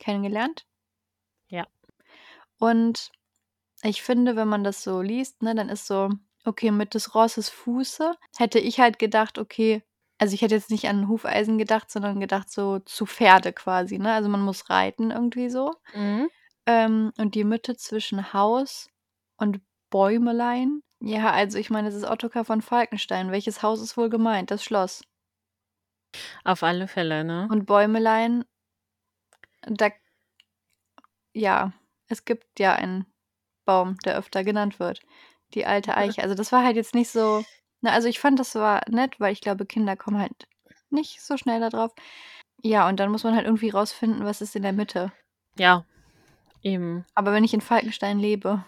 kennengelernt. 0.00 0.66
Ja. 1.50 1.66
Und 2.58 3.10
ich 3.82 4.02
finde, 4.02 4.36
wenn 4.36 4.48
man 4.48 4.64
das 4.64 4.82
so 4.84 5.00
liest, 5.02 5.42
ne, 5.42 5.54
dann 5.54 5.68
ist 5.70 5.86
so: 5.86 6.10
„Okay, 6.44 6.70
mit 6.72 6.94
des 6.94 7.14
Rosses 7.14 7.48
Fuße“, 7.50 8.14
hätte 8.38 8.58
ich 8.60 8.80
halt 8.80 8.98
gedacht, 9.00 9.38
okay 9.38 9.82
also, 10.20 10.34
ich 10.34 10.42
hätte 10.42 10.54
jetzt 10.54 10.70
nicht 10.70 10.86
an 10.86 11.08
Hufeisen 11.08 11.56
gedacht, 11.56 11.90
sondern 11.90 12.20
gedacht 12.20 12.50
so 12.50 12.78
zu 12.80 13.06
Pferde 13.06 13.54
quasi, 13.54 13.98
ne? 13.98 14.12
Also, 14.12 14.28
man 14.28 14.42
muss 14.42 14.68
reiten 14.68 15.10
irgendwie 15.10 15.48
so. 15.48 15.74
Mhm. 15.94 16.28
Ähm, 16.66 17.12
und 17.16 17.34
die 17.34 17.44
Mitte 17.44 17.74
zwischen 17.76 18.34
Haus 18.34 18.90
und 19.38 19.60
Bäumelein? 19.88 20.82
Ja, 21.00 21.30
also, 21.30 21.56
ich 21.56 21.70
meine, 21.70 21.88
es 21.88 21.94
ist 21.94 22.04
Ottokar 22.04 22.44
von 22.44 22.60
Falkenstein. 22.60 23.32
Welches 23.32 23.62
Haus 23.62 23.80
ist 23.80 23.96
wohl 23.96 24.10
gemeint? 24.10 24.50
Das 24.50 24.62
Schloss. 24.62 25.02
Auf 26.44 26.62
alle 26.62 26.86
Fälle, 26.86 27.24
ne? 27.24 27.48
Und 27.50 27.64
Bäumelein 27.64 28.44
da 29.62 29.90
ja, 31.32 31.72
es 32.08 32.24
gibt 32.24 32.58
ja 32.58 32.74
einen 32.74 33.06
Baum, 33.64 33.96
der 34.04 34.18
öfter 34.18 34.44
genannt 34.44 34.80
wird, 34.80 35.00
die 35.54 35.66
alte 35.66 35.96
Eiche. 35.96 36.22
Also, 36.22 36.34
das 36.34 36.52
war 36.52 36.64
halt 36.64 36.76
jetzt 36.76 36.94
nicht 36.94 37.10
so 37.10 37.44
ne, 37.80 37.92
also, 37.92 38.08
ich 38.08 38.20
fand, 38.20 38.38
das 38.38 38.54
war 38.54 38.82
nett, 38.88 39.20
weil 39.20 39.32
ich 39.32 39.40
glaube, 39.40 39.66
Kinder 39.66 39.96
kommen 39.96 40.18
halt 40.18 40.46
nicht 40.90 41.22
so 41.22 41.36
schnell 41.36 41.60
da 41.60 41.68
drauf. 41.70 41.92
Ja, 42.62 42.88
und 42.88 43.00
dann 43.00 43.10
muss 43.10 43.24
man 43.24 43.34
halt 43.34 43.46
irgendwie 43.46 43.70
rausfinden, 43.70 44.24
was 44.24 44.40
ist 44.40 44.56
in 44.56 44.62
der 44.62 44.72
Mitte. 44.72 45.12
Ja, 45.56 45.84
eben. 46.62 47.04
Aber 47.14 47.32
wenn 47.32 47.44
ich 47.44 47.54
in 47.54 47.60
Falkenstein 47.60 48.18
lebe 48.18 48.64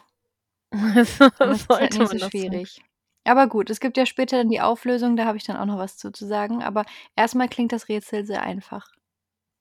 dann 0.72 1.50
ist 1.50 1.68
halt 1.68 1.98
nicht 1.98 2.10
so 2.10 2.18
das 2.18 2.30
schwierig. 2.30 2.82
Aber 3.24 3.46
gut, 3.46 3.70
es 3.70 3.78
gibt 3.78 3.96
ja 3.96 4.06
später 4.06 4.38
dann 4.38 4.48
die 4.48 4.60
Auflösung, 4.60 5.16
da 5.16 5.26
habe 5.26 5.36
ich 5.36 5.44
dann 5.44 5.56
auch 5.56 5.66
noch 5.66 5.78
was 5.78 5.96
zu 5.96 6.10
zu 6.10 6.26
sagen, 6.26 6.62
aber 6.62 6.84
erst 7.14 7.34
mal 7.34 7.48
klingt 7.48 7.72
das 7.72 7.88
Rätsel 7.88 8.24
sehr 8.24 8.42
einfach. 8.42 8.88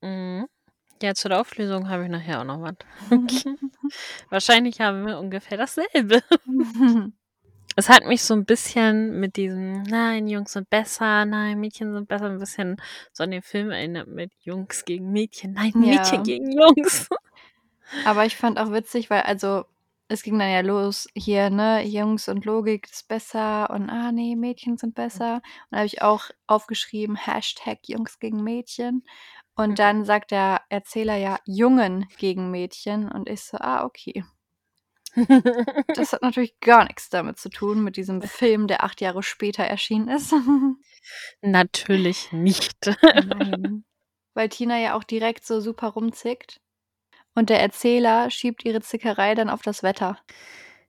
Mhm. 0.02 0.48
Ja, 1.02 1.14
zu 1.14 1.30
der 1.30 1.42
Auflösung 1.42 1.90
habe 1.90 2.04
ich 2.04 2.10
nachher 2.10 2.42
auch 2.42 2.46
noch 2.46 2.62
was. 2.62 2.76
Wahrscheinlich 4.30 4.80
haben 4.80 5.06
wir 5.06 5.20
ungefähr 5.20 5.58
dasselbe. 5.58 6.24
Es 7.82 7.90
hat 7.90 8.06
mich 8.06 8.22
so 8.22 8.36
'n 8.36 8.46
bisschen 8.46 9.20
mit 9.20 9.38
diesem: 9.38 9.82
„Nein, 9.82 10.28
Jungs 10.28 10.52
sind 10.54 10.70
besser, 10.70 11.26
nein, 11.26 11.60
Mädchen 11.60 11.92
sind 11.94 12.08
besser“, 12.08 12.28
'n 12.30 12.38
bisschen 12.38 12.76
so 13.12 13.24
an 13.24 13.32
den 13.32 13.42
Film 13.42 13.72
erinnert 13.72 14.08
mit 14.08 14.32
Jungs 14.44 14.86
gegen 14.86 15.12
Mädchen. 15.12 15.54
Nein, 15.54 15.74
Mädchen 15.78 16.22
Ja. 16.22 16.24
gegen 16.24 16.52
Jungs. 16.52 17.08
Aber 18.06 18.26
ich 18.26 18.36
fand 18.36 18.60
auch 18.60 18.72
witzig, 18.72 19.10
weil 19.10 19.22
also, 19.22 19.66
es 20.08 20.24
ging 20.24 20.38
dann 20.40 20.50
ja 20.52 20.62
los 20.62 21.08
hier, 21.16 21.50
ne, 21.50 21.84
Jungs 21.86 22.28
und 22.28 22.46
Logik 22.46 22.90
ist 22.92 23.08
besser 23.08 23.70
und: 23.70 23.90
„Ah, 23.90 24.12
ne, 24.12 24.36
Mädchen 24.36 24.78
sind 24.78 24.96
besser.“ 24.96 25.36
Und 25.36 25.44
da 25.72 25.78
habe 25.78 25.86
ich 25.88 26.02
auch 26.02 26.26
aufgeschrieben 26.48 27.16
Hashtag 27.16 27.80
Jungs 27.88 28.20
gegen 28.20 28.44
Mädchen. 28.44 29.04
Und 29.56 29.80
Mhm. 29.80 29.80
dann 29.80 30.06
sagt 30.06 30.32
der 30.32 30.62
Erzähler 30.70 31.16
ja: 31.18 31.40
„Jungen 31.46 32.08
gegen 32.18 32.52
Mädchen.“ 32.52 33.12
Und 33.12 33.30
ich 33.30 33.42
so: 33.44 33.58
„Ah, 33.60 33.84
okay.“ 33.86 34.24
Das 35.96 36.14
hat 36.14 36.22
natürlich 36.22 36.60
gar 36.60 36.86
nix 36.86 37.10
damit 37.10 37.38
zu 37.38 37.50
tun 37.50 37.84
mit 37.84 37.98
diesem 37.98 38.22
Film, 38.22 38.68
der 38.68 38.84
8 38.84 39.02
Jahre 39.02 39.24
später 39.24 39.64
erschienen 39.64 40.08
ist. 40.08 40.34
Natürlich 41.42 42.32
nicht. 42.32 42.76
Nein. 43.14 43.84
Weil 44.34 44.50
Tina 44.50 44.80
ja 44.80 44.96
auch 44.96 45.04
direkt 45.04 45.46
so 45.46 45.60
super 45.60 45.90
rumzickt. 45.90 46.62
Und 47.36 47.50
der 47.50 47.62
Erzähler 47.62 48.30
schiebt 48.32 48.66
ihre 48.66 48.82
Zickerei 48.82 49.36
dann 49.36 49.50
auf 49.50 49.62
das 49.62 49.84
Wetter. 49.84 50.20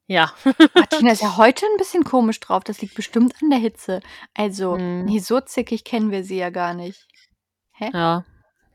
Ja. 0.06 0.32
Ah, 0.74 0.87
Tina 0.87 1.12
ist 1.12 1.22
ja 1.22 1.37
heute 1.37 1.64
'n 1.66 1.76
bisschen 1.78 2.04
komisch 2.04 2.40
drauf. 2.40 2.64
Das 2.64 2.80
liegt 2.82 2.94
bestimmt 2.94 3.35
an 3.42 3.50
der 3.50 3.58
Hitze. 3.61 4.00
Also, 4.35 4.76
Mhm. 4.76 5.04
ne, 5.06 5.20
so 5.20 5.40
zickig 5.40 5.85
kennen 5.85 6.11
wir 6.11 6.24
sie 6.24 6.38
ja 6.38 6.50
gar 6.50 6.74
nicht. 6.74 7.06
Hä? 7.72 7.90
Ja, 7.94 8.24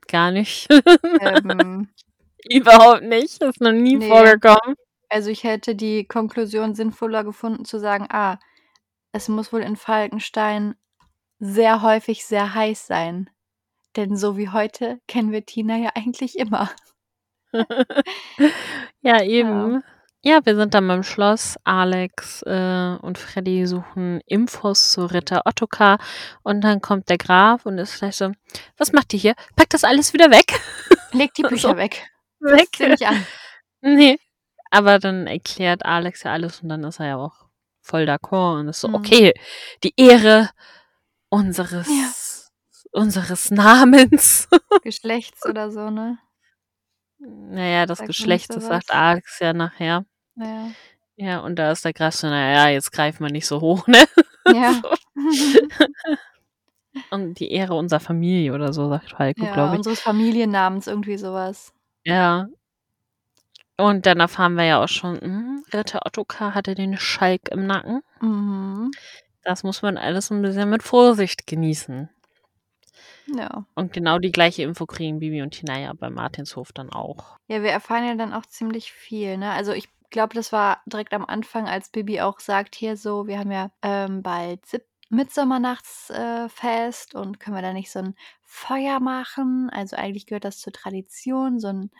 gar 0.07 0.31
nicht. 0.31 0.67
Ähm. 1.21 1.89
Überhaupt 2.49 3.03
nicht, 3.03 3.41
ist 3.43 3.61
noch 3.61 3.73
nie 3.73 3.97
Ne. 3.97 4.07
vorgekommen. 4.07 4.75
Also, 5.09 5.29
ich 5.29 5.43
hätte 5.43 5.75
die 5.75 6.05
Konklusion 6.05 6.75
sinnvoller 6.75 7.23
gefunden 7.23 7.65
zu 7.65 7.79
sagen: 7.79 8.07
„Ah, 8.09 8.39
es 9.13 9.27
muss 9.29 9.53
wohl 9.53 9.61
in 9.61 9.75
Falkenstein 9.77 10.75
sehr 11.39 11.81
häufig 11.81 12.25
sehr 12.25 12.53
heiß 12.53 12.87
sein.“ 12.87 13.29
Denn 13.95 14.15
so 14.17 14.37
wie 14.37 14.49
heute 14.49 14.99
kennen 15.07 15.31
wir 15.31 15.45
Tina 15.45 15.77
ja 15.77 15.91
eigentlich 15.95 16.37
immer. 16.37 16.69
Ja, 19.01 19.17
Ja. 19.21 19.21
eben. 19.23 19.83
Ja, 20.23 20.45
wir 20.45 20.55
sind 20.55 20.73
dann 20.73 20.87
beim 20.87 21.03
Schloss. 21.03 21.57
Alex, 21.63 22.41
äh, 22.41 22.97
und 23.01 23.17
Freddie 23.17 23.65
suchen 23.67 24.19
Infos 24.25 24.91
zu 24.91 25.05
Ritter 25.05 25.43
Ottokar 25.45 25.99
und 26.43 26.61
dann 26.61 26.81
kommt 26.81 27.07
der 27.09 27.17
Graf 27.17 27.65
und 27.65 27.77
ist 27.77 27.99
gleich 27.99 28.15
so: 28.17 28.31
„Was 28.77 28.91
macht 28.91 29.13
ihr 29.13 29.19
hier? 29.19 29.35
Packt 29.55 29.73
das 29.73 29.83
alles 29.83 30.13
wieder 30.13 30.29
weg!“ 30.31 30.59
Legt 31.13 31.37
die 31.37 31.43
So. 31.49 31.49
Bücher 31.49 31.77
weg. 31.77 32.09
Fasst 32.41 32.75
sie 32.77 32.83
weg. 32.83 32.89
nicht 32.89 33.07
an. 33.07 33.25
Ne, 33.81 34.17
aber 34.71 34.99
dann 34.99 35.27
erklärt 35.27 35.85
Alex 35.85 36.23
ja 36.23 36.31
alles 36.33 36.61
und 36.61 36.69
dann 36.69 36.83
ist 36.83 36.99
er 36.99 37.07
ja 37.07 37.17
auch 37.17 37.47
voll 37.81 38.03
d'accord 38.09 38.59
und 38.61 38.69
ist 38.69 38.81
so: 38.81 38.89
Mhm. 38.89 38.95
„Okay, 38.95 39.33
die 39.83 39.93
Ehre 39.97 40.41
Ja. 40.41 40.49
unseres 41.29 42.51
unseres 42.93 43.51
Namens.“ 43.51 44.49
Geschlechts 44.83 45.45
oder 45.45 45.71
so, 45.71 45.89
ne? 45.91 46.19
Na 47.19 47.63
ja, 47.65 47.85
das 47.87 47.99
nicht 47.99 48.07
Geschlecht, 48.07 48.55
das 48.55 48.67
sagt? 48.67 48.91
Alex 48.91 49.39
ja 49.39 49.53
nachher. 49.53 50.05
Ja. 50.35 50.75
Ja, 51.19 51.39
und 51.39 51.55
da 51.57 51.71
ist 51.71 51.83
der 51.83 51.93
Gras 51.93 52.19
so: 52.19 52.27
„Na 52.27 52.51
ja, 52.51 52.69
jetzt 52.69 52.91
greifen 52.91 53.23
wir 53.25 53.31
nicht 53.31 53.47
so 53.47 53.59
hoch, 53.61 53.87
ne?“ 53.87 54.05
Ja. 54.47 54.81
Und 57.11 57.39
die 57.39 57.51
Ehre 57.51 57.75
unserer 57.75 57.99
Familie 58.01 58.53
oder 58.53 58.73
so, 58.73 58.89
sagt 58.89 59.11
Falco, 59.11 59.45
Ja, 59.45 59.51
glaube 59.53 59.75
ich. 59.77 59.79
unseres 59.79 60.01
Familiennamens, 60.01 60.87
irgendwie 60.87 61.17
so 61.17 61.33
was. 61.33 61.71
Ja. 62.05 62.47
Und 63.79 64.07
dann 64.07 64.19
erfahren 64.19 64.55
wir 64.55 64.63
ja 64.65 64.83
auch 64.83 64.87
schon, 64.87 65.21
hm, 65.21 65.63
Ritter 65.71 66.01
Ottokar 66.05 66.55
hatte 66.55 66.73
den 66.73 66.97
Schalk 66.97 67.49
im 67.51 67.67
Nacken. 67.67 68.01
Mhm. 68.21 68.97
Das 69.43 69.63
muss 69.63 69.81
man 69.81 69.97
alles 69.97 70.31
'n 70.31 70.41
bisschen 70.41 70.69
mit 70.69 70.83
Vorsicht 70.83 71.47
genießen. 71.47 72.09
Ja. 73.27 73.67
Und 73.77 73.93
genau 73.93 74.17
die 74.17 74.31
gleiche 74.31 74.63
Info 74.63 74.87
kriegen 74.87 75.19
Bibi 75.19 75.43
und 75.43 75.51
Tina 75.51 75.79
ja 75.79 75.93
bei 75.93 76.09
Martinshof 76.09 76.71
dann 76.73 76.89
auch. 76.91 77.37
Ja, 77.47 77.61
wir 77.61 77.69
erfahren 77.69 78.05
ja 78.05 78.15
dann 78.15 78.33
auch 78.33 78.45
ziemlich 78.47 78.91
viel, 78.91 79.37
ne? 79.37 79.51
Also, 79.51 79.71
ich 79.71 79.87
glaube, 80.09 80.33
das 80.33 80.51
war 80.51 80.81
direkt 80.87 81.13
am 81.13 81.23
Anfang, 81.25 81.67
als 81.67 81.89
Bibi 81.89 82.21
auch 82.21 82.39
sagt: 82.39 82.73
„Hier 82.75 82.97
so, 82.97 83.27
wir 83.27 83.37
haben 83.39 83.51
ja, 83.51 83.69
ähm, 83.83 84.23
bald 84.23 84.65
Sieb 84.65 84.83
Mittermannachtsfest 85.09 87.13
äh, 87.13 87.17
und 87.17 87.39
können 87.39 87.55
wir 87.55 87.61
da 87.61 87.71
nicht 87.71 87.91
so 87.91 87.99
'n 87.99 88.15
Feuer 88.43 88.99
machen?“ 88.99 89.69
Also, 89.71 89.95
eigentlich 89.95 90.25
gehört 90.25 90.43
das 90.43 90.59
zur 90.59 90.73
Tradition, 90.73 91.59
so 91.59 91.67
'n 91.69 91.91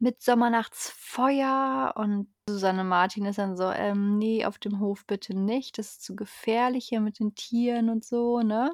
Mittermannachtsfeuer 0.00 1.92
und 1.96 2.28
Susanne 2.48 2.84
Martin 2.84 3.26
ist 3.26 3.38
dann 3.38 3.56
so: 3.56 3.70
„Ähm, 3.70 4.16
ne, 4.18 4.46
auf 4.46 4.58
dem 4.58 4.80
Hof 4.80 5.04
bitte 5.06 5.34
nicht, 5.38 5.76
das 5.78 5.88
ist 5.92 6.02
zu 6.04 6.16
gefährlich 6.16 6.86
hier 6.88 7.00
mit 7.02 7.20
den 7.20 7.34
Tieren 7.34 7.90
und 7.90 8.02
so“, 8.04 8.40
ne? 8.40 8.72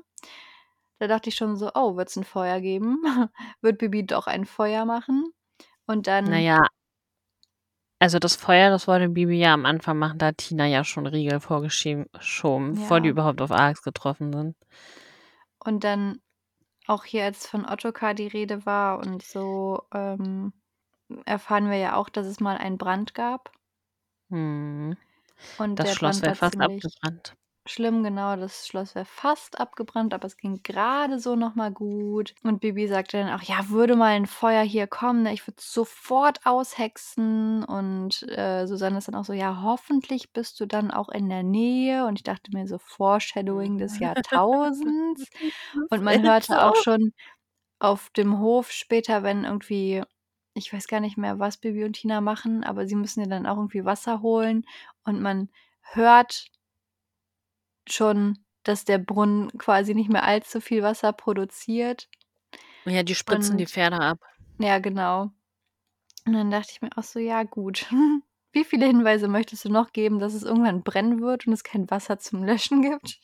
Da 1.00 1.08
dachte 1.08 1.28
ich 1.30 1.36
schon 1.36 1.56
so: 1.56 1.70
„Oh, 1.74 1.96
wird's 1.96 2.16
'n 2.16 2.24
Feuer 2.24 2.60
geben? 2.60 3.02
Wird 3.62 3.78
Bibi 3.78 4.06
doch 4.06 4.26
ein 4.28 4.46
Feuer 4.46 4.84
machen?“ 4.86 5.26
Und 5.86 6.06
dann 6.08 6.46
ja 6.46 6.66
also, 8.00 8.18
das 8.18 8.36
Feuer, 8.36 8.68
das 8.68 8.86
wollte 8.88 9.08
Bibi 9.08 9.38
ja 9.38 9.54
am 9.54 9.64
Anfang 9.64 9.96
machen, 9.98 10.18
da 10.18 10.26
hat 10.26 10.36
Tina 10.38 10.66
ja 10.66 10.84
schon 10.84 11.06
Riegel 11.06 11.40
vorgeschieben 11.40 12.04
schoben, 12.20 12.74
bevor 12.74 13.00
die 13.00 13.08
Ja. 13.08 13.10
überhaupt 13.10 13.40
auf 13.40 13.50
Alex 13.50 13.82
getroffen 13.82 14.32
sind. 14.34 14.56
Und 15.64 15.84
dann 15.84 16.20
auch 16.86 17.04
hier, 17.04 17.24
als 17.24 17.46
von 17.48 17.66
Ottokar 17.66 18.14
die 18.14 18.28
Rede 18.28 18.66
war 18.66 19.00
und 19.00 19.22
so, 19.22 19.82
ähm, 19.94 20.52
erfahren 21.26 21.70
wir 21.70 21.78
ja 21.78 21.96
auch, 21.96 22.08
dass 22.08 22.26
es 22.26 22.40
mal 22.40 22.56
einen 22.58 22.78
Brand 22.78 23.14
gab. 23.14 23.52
Mhm. 24.30 24.96
Und 25.58 25.78
Das 25.78 25.90
der 25.90 25.96
Schloss 25.96 26.22
wäre 26.22 26.34
fast 26.34 26.60
abgebrannt. 26.60 27.36
schlimm, 27.68 28.02
genau. 28.04 28.36
Das 28.36 28.66
Schloss 28.68 28.94
wäre 28.94 29.04
fast 29.06 29.60
abgebrannt, 29.60 30.14
aber 30.14 30.26
es 30.26 30.36
ging 30.38 30.62
grade 30.64 31.18
so 31.20 31.36
noch 31.36 31.54
mal 31.56 31.72
gut. 31.72 32.34
Und 32.44 32.60
Bibi 32.60 32.88
sagte 32.88 33.18
dann 33.18 33.30
auch: 33.30 33.42
„Ja, 33.42 33.68
würde 33.70 33.96
mal 33.96 34.16
'n 34.16 34.26
Feuer 34.26 34.62
hier 34.64 34.86
kommen, 34.88 35.24
ne, 35.24 35.34
ich 35.34 35.46
würde 35.46 35.56
es 35.60 35.72
sofort 35.72 36.46
aushexen.“ 36.46 37.64
Und, 37.64 38.22
äh, 38.30 38.66
Susanne 38.66 38.98
ist 38.98 39.08
dann 39.08 39.16
auch 39.16 39.24
so: 39.26 39.32
„Ja, 39.34 39.62
hoffentlich 39.62 40.32
bist 40.32 40.60
du 40.60 40.66
dann 40.66 40.90
auch 40.92 41.08
in 41.10 41.28
der 41.30 41.42
Nähe.“ 41.44 42.06
Und 42.06 42.16
ich 42.20 42.24
dachte 42.24 42.50
mir 42.52 42.68
so. 42.68 42.78
„Foreshadowing 42.78 43.78
des 43.78 43.98
Jahrtausends.“ 44.00 45.28
Und 45.90 46.02
man 46.04 46.22
hörte 46.22 46.62
auch 46.62 46.76
schon 46.76 47.12
auf 47.80 48.10
dem 48.10 48.40
Hof 48.40 48.72
später, 48.72 49.22
wenn 49.24 49.44
irgendwie 49.44 50.02
ich 50.56 50.72
weiß 50.72 50.88
gar 50.88 51.00
nicht 51.00 51.16
mehr, 51.18 51.38
was 51.38 51.58
Bibi 51.58 51.84
und 51.84 51.94
Tina 51.94 52.20
machen, 52.20 52.64
aber 52.64 52.86
sie 52.86 52.96
müssen 52.96 53.20
ja 53.20 53.26
dann 53.28 53.46
auch 53.46 53.56
irgendwie 53.56 53.84
Wasser 53.84 54.22
holen 54.22 54.64
und 55.04 55.20
man 55.22 55.50
hört 55.82 56.46
schon, 57.88 58.38
dass 58.62 58.84
der 58.84 58.98
Brunnen 58.98 59.50
quasi 59.58 59.94
nicht 59.94 60.10
mehr 60.10 60.24
allzu 60.24 60.60
viel 60.60 60.82
Wasser 60.82 61.12
produziert. 61.12 62.08
Ja, 62.88 63.02
die 63.02 63.14
spritzen 63.14 63.58
die 63.58 63.66
Und 63.66 63.68
Pferde 63.68 64.00
ab. 64.00 64.18
ja, 64.60 64.78
genau. 64.80 65.32
Und 66.26 66.34
dann 66.34 66.50
dachte 66.50 66.70
ich 66.72 66.82
mir 66.82 66.90
auch 66.96 67.04
so: 67.04 67.18
„Ja, 67.20 67.44
gut. 67.44 67.86
Wie 68.52 68.64
viele 68.64 68.86
Hinweise 68.86 69.28
möchtest 69.28 69.64
du 69.66 69.70
noch 69.70 69.92
geben, 69.92 70.18
dass 70.20 70.34
es 70.34 70.42
irgendwann 70.44 70.82
brennen 70.84 71.20
wird 71.22 71.46
und 71.46 71.52
es 71.54 71.64
kein 71.64 71.90
Wasser 71.90 72.18
zum 72.18 72.44
Löschen 72.44 72.82
gibt?“ 72.82 73.20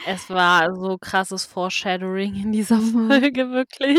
Es 0.00 0.28
war 0.30 0.74
so 0.74 0.98
krasses 0.98 1.44
Foreshadowing 1.46 2.34
in 2.34 2.50
dieser 2.52 2.80
Mhm. 2.80 3.08
Folge, 3.08 3.50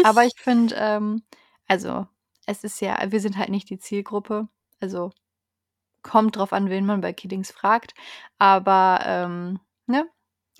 Aber 0.01 0.25
ich 0.25 0.33
wirklich. 0.33 0.39
finde, 0.39 0.75
ähm 0.77 1.23
also, 1.67 2.07
es 2.47 2.63
ist 2.63 2.81
ja 2.81 2.97
wir 3.11 3.19
sind 3.21 3.37
halt 3.37 3.49
nicht 3.49 3.69
die 3.69 3.79
Zielgruppe. 3.79 4.47
Also, 4.81 5.11
kommt 6.03 6.37
drauf 6.37 6.53
an, 6.53 6.69
wen 6.69 6.85
man 6.85 7.01
bei 7.01 7.13
Kiddings 7.13 7.51
fragt. 7.51 7.93
Aber, 8.39 9.01
ähm, 9.05 9.59
ne? 9.87 10.09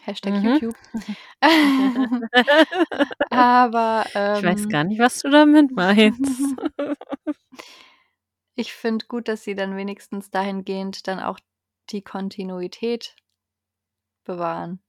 Hashtag 0.04 0.36
Mhm. 0.36 0.44
YouTube. 0.44 0.78
Aber, 3.32 4.06
Ich 4.34 4.44
weiß 4.44 4.68
ähm 4.68 4.70
gar 4.70 4.84
nicht, 4.86 5.00
was 5.00 5.20
du 5.22 5.30
damit 5.30 5.72
meinst. 5.72 6.56
ich 8.56 8.74
finde 8.74 9.08
gut, 9.08 9.28
dass 9.28 9.44
sie 9.44 9.56
dann 9.56 9.76
wenigstens 9.76 10.30
dahingehend 10.30 11.08
dann 11.08 11.20
auch 11.20 11.40
die 11.90 12.04
Kontinuität 12.04 13.16
bewahren. 14.28 14.80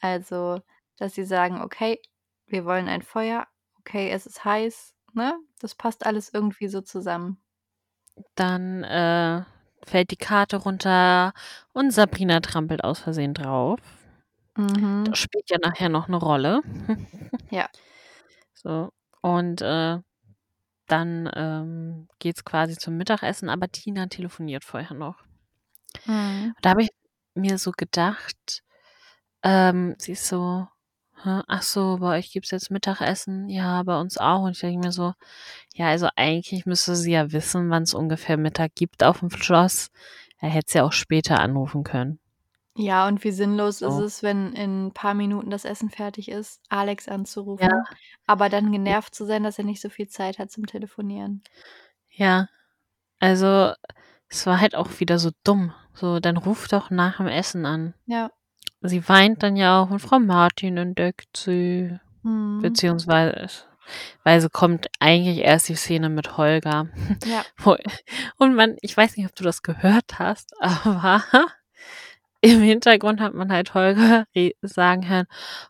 Also, 0.00 0.62
dass 0.98 1.14
sie 1.16 1.24
sagen: 1.24 1.62
„Okay, 1.62 2.00
wir 2.48 2.66
wollen 2.66 2.88
ein 2.88 3.02
Feuer. 3.02 3.48
Okay, 3.80 4.10
es 4.12 4.26
ist 4.26 4.44
heiß“, 4.46 4.95
ne? 5.16 5.38
Das 5.60 5.74
passt 5.74 6.06
alles 6.06 6.30
irgendwie 6.32 6.68
so 6.68 6.80
zusammen. 6.82 7.38
Dann, 8.36 8.84
äh, 8.84 9.44
fällt 9.86 10.10
die 10.10 10.16
Karte 10.16 10.56
runter 10.58 11.32
und 11.72 11.90
Sabrina 11.92 12.40
trampelt 12.40 12.84
aus 12.84 13.00
Versehen 13.00 13.34
drauf. 13.34 13.80
Mhm. 14.56 15.04
Das 15.04 15.18
spielt 15.18 15.50
ja 15.50 15.58
nachher 15.62 15.88
noch 15.88 16.08
'ne 16.08 16.16
Rolle. 16.16 16.60
Ja. 17.50 17.68
So, 18.54 18.90
und, 19.22 19.62
äh, 19.62 19.98
dann, 20.88 21.30
ähm, 21.34 22.08
geht's 22.20 22.44
quasi 22.44 22.76
zum 22.78 22.96
Mittagessen, 22.98 23.48
aber 23.50 23.68
Tina 23.70 24.06
telefoniert 24.08 24.64
vorher 24.64 24.94
noch. 24.96 25.18
Mhm. 26.06 26.54
Da 26.62 26.70
habe 26.70 26.82
ich 26.82 26.90
mir 27.34 27.58
so 27.58 27.72
gedacht, 27.72 28.62
ähm, 29.44 29.96
sie 29.98 30.12
ist 30.12 30.28
so: 30.28 30.68
„Hä, 30.68 30.68
ach 31.48 31.62
so, 31.62 31.98
bei 31.98 32.18
euch 32.18 32.32
gibt's 32.32 32.50
jetzt 32.50 32.70
Mittagessen?“ 32.70 33.48
„Ja, 33.48 33.82
bei 33.82 33.98
uns 34.00 34.18
auch.“ 34.18 34.42
Und 34.42 34.52
ich 34.52 34.60
denke 34.60 34.86
mir 34.86 34.92
so: 34.92 35.14
„Ja, 35.74 35.88
also, 35.88 36.08
eigentlich 36.16 36.66
müsste 36.66 36.96
sie 36.96 37.12
ja 37.12 37.32
wissen, 37.32 37.70
wann's 37.70 37.94
ungefähr 37.94 38.36
Mittag 38.38 38.74
gibt 38.76 39.04
aufm 39.04 39.30
Schloss.“ 39.30 39.90
Da 40.40 40.48
hätte 40.48 40.72
sie 40.72 40.80
auch 40.82 40.92
später 40.92 41.40
anrufen 41.40 41.84
können. 41.84 42.18
Ja, 42.78 43.08
und 43.08 43.24
wie 43.24 43.30
sinnlos 43.30 43.80
ist 43.80 43.96
So. 43.96 44.02
es, 44.04 44.22
wenn 44.22 44.52
in 44.52 44.92
paar 44.92 45.14
Minuten 45.14 45.48
das 45.50 45.64
Essen 45.64 45.88
fertig 45.88 46.28
ist, 46.30 46.60
Alex 46.68 47.06
Ja. 47.06 47.14
anzurufen, 47.14 47.86
aber 48.26 48.50
dann 48.50 48.70
genervt 48.70 49.14
zu 49.14 49.24
sein, 49.24 49.42
dass 49.44 49.56
er 49.58 49.64
nicht 49.64 49.80
so 49.80 49.88
viel 49.88 50.08
Zeit 50.08 50.38
hat 50.38 50.50
zum 50.50 50.66
Telefonieren. 50.66 51.42
Ja, 52.10 52.48
also, 53.20 53.72
es 54.28 54.46
war 54.46 54.60
halt 54.60 54.74
auch 54.76 55.00
wieder 55.00 55.18
so 55.18 55.30
dumm. 55.44 55.74
So, 55.94 56.20
dann 56.20 56.36
ruf 56.38 56.68
doch 56.68 56.90
nach'm 56.90 57.28
Essen 57.28 57.66
an. 57.66 57.94
Ja. 58.08 58.30
Sie 58.82 59.08
weint 59.08 59.42
dann 59.42 59.56
ja 59.56 59.80
auch 59.82 59.90
und 59.90 60.00
Frau 60.00 60.18
Martin 60.18 60.76
entdeckt 60.76 61.36
sie, 61.36 61.98
Mhm. 62.22 62.60
beziehungsweise 62.62 63.48
weise 64.24 64.50
kommt 64.50 64.88
eigentlich 65.00 65.38
erst 65.38 65.68
die 65.68 65.74
Szene 65.76 66.08
mit 66.08 66.36
Holger, 66.36 66.88
Ja. 67.24 67.44
und 68.38 68.54
man 68.54 68.76
ich 68.82 68.96
weiß 68.96 69.16
nicht, 69.16 69.26
ob 69.26 69.34
du 69.36 69.44
das 69.44 69.62
gehört 69.62 70.18
hast, 70.18 70.52
aber 70.60 71.22
im 72.40 72.60
Hintergrund 72.60 73.20
hat 73.20 73.34
man 73.34 73.50
halt 73.52 73.74
Holger 73.74 74.26
sagen 74.62 75.08
hören: 75.08 75.26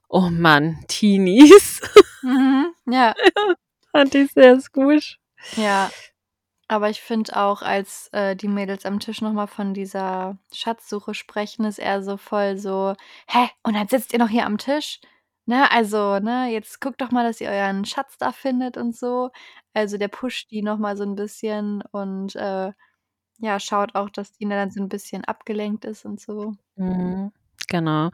„Oh 0.09 0.29
Mann, 0.31 0.85
Teenies.“ 0.88 1.81
Mhm, 2.23 2.73
ja. 2.87 3.14
Ja, 3.14 3.14
fand 3.92 4.14
ich 4.14 4.33
sehr 4.33 4.59
gut. 4.73 5.19
Ja, 5.57 5.90
aber 6.68 6.90
ich 6.90 7.00
finde 7.02 7.37
auch, 7.37 7.62
als, 7.62 8.09
äh, 8.12 8.37
die 8.37 8.48
Mädels 8.48 8.85
am 8.87 9.00
Tisch 9.00 9.20
noch 9.22 9.33
mal 9.33 9.46
von 9.46 9.74
dieser 9.74 10.38
Schatzsuche 10.52 11.14
sprechen, 11.14 11.64
ist 11.64 11.79
er 11.79 12.02
so 12.02 12.16
voll 12.16 12.59
so: 12.59 12.94
„Hä, 13.29 13.48
und 13.62 13.74
dann 13.74 13.88
sitzt 13.88 14.12
ihr 14.12 14.18
noch 14.18 14.29
hier 14.31 14.46
am 14.46 14.59
Tisch? 14.59 15.00
Ne, 15.46 15.70
also, 15.70 16.18
ne, 16.18 16.48
jetzt 16.52 16.81
guckt 16.81 17.00
doch 17.00 17.11
mal, 17.12 17.24
dass 17.24 17.40
ihr 17.40 17.50
euren 17.50 17.85
Schatz 17.85 18.18
da 18.18 18.33
findet 18.33 18.76
und 18.76 18.96
so.“ 18.96 19.31
Also, 19.74 19.98
der 19.98 20.09
pusht 20.09 20.50
die 20.50 20.62
noch 20.62 20.79
mal 20.79 20.96
so 20.96 21.05
'n 21.05 21.14
bisschen 21.16 21.83
und, 21.92 22.35
äh, 22.37 22.72
ja, 23.38 23.61
schaut 23.61 23.94
auch, 23.96 24.11
dass 24.11 24.33
Tina 24.33 24.57
dann 24.57 24.70
so 24.72 24.81
'n 24.83 24.88
bisschen 24.90 25.24
abgelenkt 25.26 25.85
ist 25.87 26.05
und 26.07 26.20
so. 26.20 26.55
Mhm, 26.76 27.33
genau. 27.68 28.11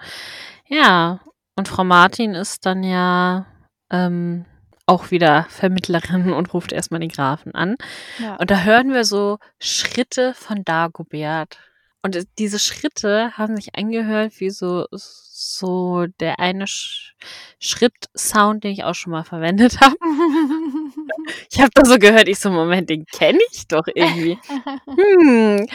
Ja, 0.68 1.20
und 1.56 1.68
Frau 1.68 1.84
Martin 1.84 2.34
ist 2.34 2.66
dann 2.66 2.82
ja, 2.84 3.46
ähm, 3.90 4.44
auch 4.86 5.10
wieder 5.10 5.46
Vermittlerin 5.50 6.32
und 6.32 6.52
ruft 6.54 6.72
erst 6.72 6.90
mal 6.92 6.98
den 7.00 7.08
Grafen 7.10 7.54
an. 7.54 7.76
Ja. 8.18 8.36
Und 8.36 8.50
da 8.50 8.62
hören 8.62 8.92
wir 8.92 9.04
so 9.04 9.38
Schritte 9.60 10.34
von 10.34 10.64
Dagobert. 10.64 11.58
Und, 12.04 12.18
diese 12.38 12.58
Schritte 12.58 13.32
haben 13.38 13.56
sich 13.56 13.76
angehört 13.76 14.40
wie 14.40 14.50
so 14.50 14.86
so 14.92 16.06
der 16.20 16.40
eine 16.40 16.66
Sch 16.66 17.14
Schrittsound, 17.60 18.64
den 18.64 18.72
ich 18.72 18.84
auch 18.84 18.94
schon 18.94 19.12
mal 19.12 19.24
verwendet 19.24 19.80
habe. 19.80 19.96
Ich 21.50 21.60
habe 21.60 21.70
das 21.74 21.88
so 21.88 21.98
gehört, 21.98 22.28
ich 22.28 22.38
so: 22.40 22.50
„Moment, 22.50 22.88
den 22.90 23.04
kenne 23.06 23.38
ich 23.52 23.66
doch 23.68 23.84
irgendwie.“ 23.94 24.38
Hm, 24.98 25.66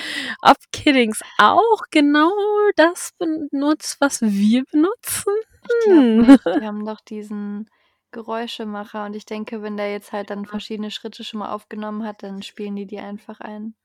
ob 0.42 0.58
Kiddings 0.72 1.22
auch 1.38 1.84
genau 1.92 2.32
das 2.76 3.12
benutzt, 3.20 3.98
was 4.00 4.22
wir 4.22 4.64
benutzen? 4.72 5.34
Ich 5.70 5.80
glaube 5.80 6.08
Hm. 6.16 6.38
Die 6.54 6.66
haben 6.66 6.86
doch 6.86 7.02
diesen 7.02 7.70
Geräuschemacher 8.18 9.06
und 9.06 9.16
ich 9.16 9.26
denke, 9.28 9.62
wenn 9.62 9.78
der 9.78 9.92
jetzt 9.92 10.12
halt 10.12 10.32
dann 10.32 10.46
verschiedene 10.48 10.90
Schritte 10.90 11.24
schon 11.24 11.40
mal 11.40 11.54
aufgenommen 11.54 12.04
hat, 12.04 12.24
dann 12.24 12.42
spielen 12.42 12.76
die 12.76 12.88
die 12.88 12.98
einfach 12.98 13.40
ein. 13.40 13.76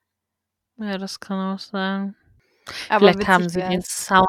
Ja, 0.76 0.96
das 0.96 1.20
kann 1.20 1.54
auch 1.54 1.58
sein. 1.58 2.16
Aber 2.88 3.12
Vielleicht 3.12 3.28
haben 3.28 3.48
sie 3.50 3.60
den. 3.60 3.82
Sound 3.82 4.26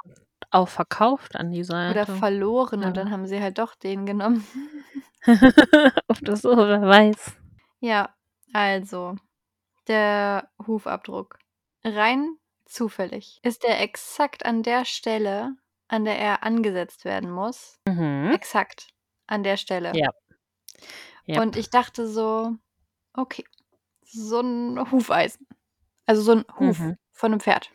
auch 0.52 0.68
verkauft 0.68 1.38
an 1.38 1.52
die 1.52 1.62
Oder 1.62 2.06
Seite. 2.06 2.16
verloren 2.18 2.82
Ja. 2.82 2.88
und 2.90 2.98
dann 2.98 3.12
haben 3.12 3.26
sie 3.28 3.42
halt 3.42 3.58
doch 3.60 3.76
den 3.76 4.06
genommen. 4.06 4.46
Oder 6.10 6.36
so, 6.36 6.58
wer 6.58 6.82
weiß. 6.82 7.38
Ja, 7.80 8.14
also, 8.52 9.16
der 9.88 10.50
Hufabdruck. 10.68 11.40
Rein 11.86 12.36
zufällig 12.66 13.40
ist 13.44 13.64
er 13.64 13.80
exakt 13.82 14.46
an 14.46 14.64
der 14.64 14.84
Stelle, 14.84 15.56
an 15.88 16.04
der 16.06 16.18
er 16.20 16.44
angesetzt 16.44 17.06
werden 17.06 17.32
muss. 17.32 17.80
Mhm. 17.88 18.32
Exakt 18.34 18.93
an 19.28 19.44
der 19.44 19.58
Stelle. 19.58 19.94
Ja. 19.94 20.14
Und 21.36 21.56
Jep. 21.56 21.56
ich 21.56 21.70
dachte 21.70 22.08
so: 22.08 22.56
„Okay, 23.14 23.46
so 24.04 24.40
'n 24.42 24.92
Hufeisen, 24.92 25.48
also 26.08 26.22
so 26.24 26.34
'n 26.34 26.46
Huf 26.60 26.80
Mhm. 26.80 26.96
von 27.14 27.32
'nem 27.32 27.40
Pferd.“ 27.42 27.72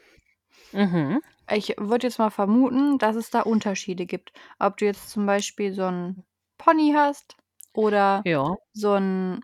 Mhm. 0.73 1.21
Ich 1.51 1.75
würde 1.79 2.07
jetzt 2.07 2.19
mal 2.19 2.31
vermuten, 2.31 2.99
dass 2.99 3.17
es 3.17 3.31
da 3.31 3.41
Unterschiede 3.43 4.05
gibt. 4.07 4.33
Ob 4.59 4.77
du 4.77 4.85
jetzt 4.85 5.09
zum 5.11 5.25
Beispiel 5.27 5.73
so 5.73 5.83
'n 5.85 6.25
Pony 6.59 6.93
hast 6.95 7.37
oder 7.73 8.27
Ja. 8.27 8.59
so 8.73 8.95
'n 8.95 9.41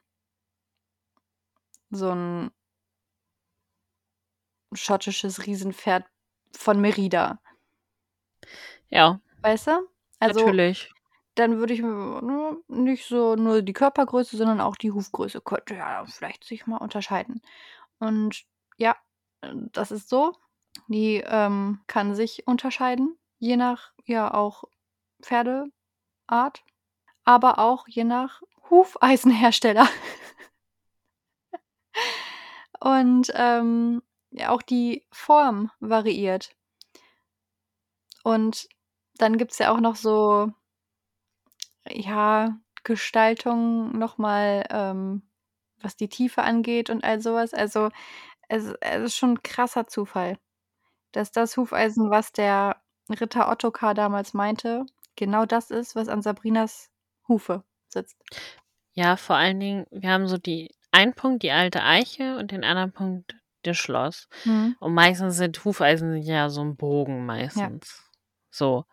so 1.93 2.11
'n 2.11 2.51
schottisches 4.73 5.47
Riesenpferd 5.47 6.05
von 6.57 6.81
Merida. 6.81 7.39
Ja. 8.93 9.21
Weißt 9.43 9.67
du? 9.69 9.89
Also, 10.23 10.55
Natürlich. 10.55 10.94
Dann 11.35 11.59
würde 11.59 11.75
ich 11.75 11.81
ne, 11.83 12.57
nicht 12.69 13.07
so 13.07 13.35
nur 13.37 13.63
die 13.63 13.73
Körpergröße, 13.73 14.37
sondern 14.37 14.61
auch 14.61 14.77
die 14.77 14.93
Hufgröße 14.93 15.41
könnte 15.41 15.75
ja 15.75 16.05
vielleicht 16.07 16.45
sich 16.45 16.67
mal 16.67 16.77
unterscheiden. 16.79 17.43
Und 17.99 18.45
ja, 18.77 18.97
das 19.73 19.91
ist 19.91 20.09
so. 20.09 20.35
Die, 20.89 21.23
ähm, 21.27 21.81
kann 21.87 22.15
sich 22.15 22.47
unterscheiden, 22.47 23.17
je 23.39 23.57
nach, 23.57 23.93
ja, 24.05 24.33
auch 24.35 24.65
Pferdeart, 25.23 26.65
aber 27.25 27.59
auch 27.59 27.87
je 27.89 28.05
nach 28.05 28.43
Hufeisenhersteller. 28.71 29.89
Und, 32.81 33.33
ähm, 33.35 34.03
ja, 34.31 34.51
auch 34.51 34.63
die 34.63 35.07
Form 35.13 35.71
variiert. 35.81 36.57
Und 38.25 38.69
dann 39.17 39.39
gibt's 39.39 39.59
ja 39.59 39.73
auch 39.73 39.81
noch 39.81 39.97
so 39.97 40.53
ja, 41.91 42.59
Gestaltungen 42.85 43.99
noch 43.99 44.19
mal, 44.19 44.65
ähm, 44.71 45.23
was 45.81 45.97
die 45.97 46.09
Tiefe 46.09 46.43
angeht 46.43 46.91
und 46.91 47.05
all 47.05 47.21
so 47.21 47.35
was. 47.35 47.55
Also, 47.55 47.91
es 48.49 48.75
es 48.83 49.03
ist 49.05 49.17
schon 49.17 49.33
'n 49.39 49.43
krasser 49.45 49.87
Zufall, 49.89 50.39
dass 51.13 51.33
das 51.33 51.57
Hufeisen, 51.59 52.11
was 52.11 52.33
der 52.33 52.79
Ritter 53.11 53.51
Ottokar 53.51 53.95
damals 53.95 54.35
meinte, 54.35 54.87
genau 55.17 55.47
das 55.47 55.71
ist, 55.73 55.97
was 55.97 56.09
an 56.09 56.23
Sabrinas 56.23 56.91
Hufe 57.29 57.65
sitzt. 57.89 58.17
Ja, 58.97 59.17
vor 59.17 59.35
allen 59.37 59.59
Dingen, 59.59 59.87
wir 59.91 60.09
haben 60.11 60.29
so 60.29 60.39
die 60.39 60.71
einen 60.93 61.15
Punkt, 61.15 61.43
die 61.43 61.51
alte 61.51 61.83
Eiche 61.83 62.37
und 62.39 62.53
den 62.53 62.63
anderen 62.63 62.93
Punkt, 62.93 63.35
das 63.65 63.77
Schloss. 63.77 64.29
Mhm. 64.47 64.77
Und 64.79 64.95
meistens 64.95 65.37
sind 65.37 65.65
Hufeisen 65.65 66.17
ja 66.23 66.49
so 66.49 66.61
'n 66.63 66.77
Bogen 66.77 67.27
Ja. 67.55 67.71
meistens. 67.73 68.05
So. 68.53 68.85